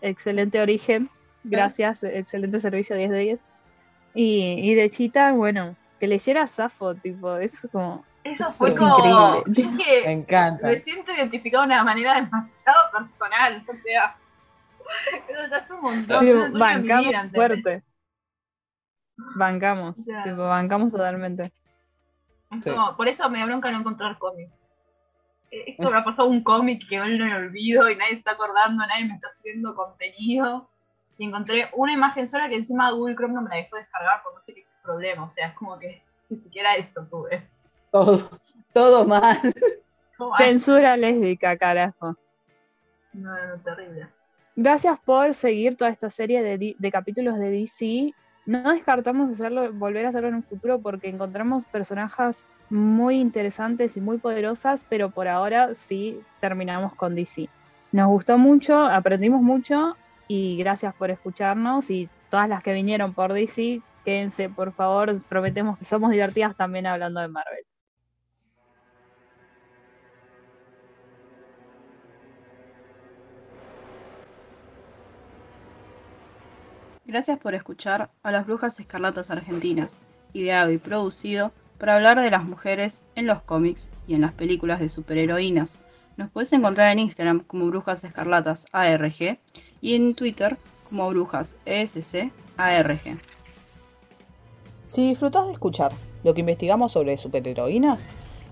excelente 0.00 0.60
origen, 0.60 1.08
gracias, 1.44 2.02
excelente 2.02 2.58
servicio 2.58 2.96
10 2.96 3.10
de 3.10 3.18
10. 3.18 3.40
Y, 4.14 4.70
y 4.70 4.74
de 4.74 4.90
Chita, 4.90 5.32
bueno, 5.32 5.76
que 6.02 6.08
leyera 6.08 6.48
Safo, 6.48 6.96
tipo, 6.96 7.36
eso 7.36 7.68
como... 7.70 8.04
Eso 8.24 8.42
Eso 8.42 8.52
fue 8.54 8.70
es 8.70 8.76
como. 8.76 8.96
increíble. 8.98 9.44
yo 9.62 9.70
Me 9.70 9.84
que 9.84 10.10
encanta. 10.10 10.66
me 10.66 10.80
siento 10.80 11.12
identificado 11.12 11.62
de 11.62 11.66
una 11.68 11.84
manera 11.84 12.14
demasiado 12.16 12.90
personal. 12.90 13.64
O 13.68 13.72
sea, 13.84 14.16
eso 15.28 15.48
ya 15.48 15.58
es 15.58 15.70
un 15.70 15.80
montón. 15.80 16.26
es 16.26 16.50
mi 16.50 16.58
bancamos 16.58 17.06
vida, 17.06 17.30
fuerte. 17.32 17.82
Bancamos, 19.36 19.96
O 19.96 20.02
sea, 20.02 20.24
tipo, 20.24 20.38
bancamos 20.38 20.90
totalmente. 20.90 21.52
Es 22.50 22.64
Sí. 22.64 22.70
como- 22.70 22.96
por 22.96 23.06
eso 23.06 23.30
me 23.30 23.38
da 23.38 23.46
bronca 23.46 23.70
no 23.70 23.78
encontrar 23.78 24.18
cómics. 24.18 24.50
Esto 25.52 25.88
me 25.88 25.98
ha 25.98 26.02
pasado 26.02 26.26
un 26.28 26.42
cómic 26.42 26.82
que 26.88 27.00
hoy 27.00 27.16
no 27.16 27.26
me 27.26 27.36
olvido 27.36 27.88
y 27.88 27.94
nadie 27.94 28.14
se 28.14 28.18
está 28.18 28.32
acordando, 28.32 28.84
nadie 28.88 29.04
me 29.04 29.14
está 29.14 29.28
subiendo 29.38 29.76
contenido. 29.76 30.68
Y 31.16 31.26
encontré 31.28 31.70
una 31.74 31.92
imagen 31.92 32.28
sola 32.28 32.48
que 32.48 32.56
encima 32.56 32.90
Google 32.90 33.14
Chrome 33.14 33.34
no 33.34 33.42
me 33.42 33.50
la 33.50 33.56
dejó 33.56 33.76
descargar 33.76 34.20
por 34.24 34.34
no 34.34 34.40
sé 34.40 34.54
qué 34.54 34.64
problema. 34.82 35.24
O 35.24 35.30
sea, 35.30 35.48
es 35.48 35.54
como 35.54 35.78
que 35.78 36.02
ni 36.28 36.38
siquiera 36.38 36.76
esto 36.76 37.06
tuve. 37.06 37.48
Todo, 37.90 38.30
todo 38.72 39.04
mal. 39.06 39.38
Censura 40.38 40.96
lésbica, 40.96 41.56
carajo. 41.56 42.16
no, 43.12 43.46
no, 43.46 43.60
terrible. 43.62 44.08
Gracias 44.54 44.98
por 45.00 45.32
seguir 45.32 45.76
toda 45.76 45.90
esta 45.90 46.10
serie 46.10 46.42
de, 46.42 46.76
de 46.78 46.92
capítulos 46.92 47.38
de 47.38 47.50
DC. 47.50 48.14
No 48.44 48.72
descartamos 48.72 49.30
hacerlo, 49.30 49.72
volver 49.72 50.04
a 50.04 50.10
hacerlo 50.10 50.28
en 50.28 50.34
un 50.36 50.42
futuro 50.42 50.78
porque 50.80 51.08
encontramos 51.08 51.66
personajes 51.66 52.44
muy 52.68 53.18
interesantes 53.18 53.96
y 53.96 54.00
muy 54.00 54.18
poderosas, 54.18 54.84
pero 54.88 55.10
por 55.10 55.28
ahora 55.28 55.74
sí 55.74 56.20
terminamos 56.40 56.94
con 56.94 57.14
DC. 57.14 57.48
Nos 57.92 58.08
gustó 58.08 58.38
mucho, 58.38 58.84
aprendimos 58.84 59.42
mucho 59.42 59.96
y 60.28 60.56
gracias 60.56 60.94
por 60.94 61.10
escucharnos 61.10 61.90
y 61.90 62.08
todas 62.30 62.48
las 62.48 62.62
que 62.62 62.72
vinieron 62.72 63.12
por 63.12 63.32
DC, 63.32 63.80
quédense 64.04 64.48
por 64.48 64.72
favor, 64.72 65.14
prometemos 65.24 65.78
que 65.78 65.84
somos 65.84 66.10
divertidas 66.10 66.56
también 66.56 66.86
hablando 66.86 67.20
de 67.20 67.28
Marvel. 67.28 67.64
Gracias 77.04 77.38
por 77.38 77.54
escuchar 77.54 78.10
a 78.22 78.32
las 78.32 78.46
Brujas 78.46 78.80
Escarlatas 78.80 79.30
Argentinas, 79.30 79.98
ideado 80.32 80.70
y 80.70 80.78
producido 80.78 81.52
para 81.78 81.96
hablar 81.96 82.20
de 82.20 82.30
las 82.30 82.44
mujeres 82.44 83.02
en 83.16 83.26
los 83.26 83.42
cómics 83.42 83.90
y 84.06 84.14
en 84.14 84.22
las 84.22 84.32
películas 84.32 84.80
de 84.80 84.88
superheroínas. 84.88 85.78
Nos 86.16 86.30
puedes 86.30 86.52
encontrar 86.52 86.92
en 86.92 87.00
Instagram 87.00 87.40
como 87.40 87.66
Brujas 87.66 88.04
Escarlatas 88.04 88.66
ARG 88.72 89.38
y 89.80 89.94
en 89.94 90.14
Twitter 90.14 90.56
como 90.88 91.08
Brujas 91.10 91.56
ESC 91.66 92.30
ARG. 92.56 93.18
Si 94.92 95.08
disfrutás 95.08 95.46
de 95.46 95.54
escuchar 95.54 95.92
lo 96.22 96.34
que 96.34 96.40
investigamos 96.40 96.92
sobre 96.92 97.16
superheroínas, 97.16 98.04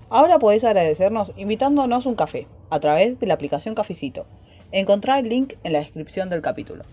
ahora 0.09 0.39
podés 0.39 0.63
agradecernos 0.63 1.31
invitándonos 1.37 2.07
un 2.07 2.15
café 2.15 2.47
a 2.71 2.79
través 2.79 3.19
de 3.19 3.27
la 3.27 3.35
aplicación 3.35 3.75
Cafecito. 3.75 4.25
Encontrá 4.71 5.19
el 5.19 5.29
link 5.29 5.53
en 5.63 5.73
la 5.73 5.79
descripción 5.81 6.31
del 6.31 6.41
capítulo. 6.41 6.83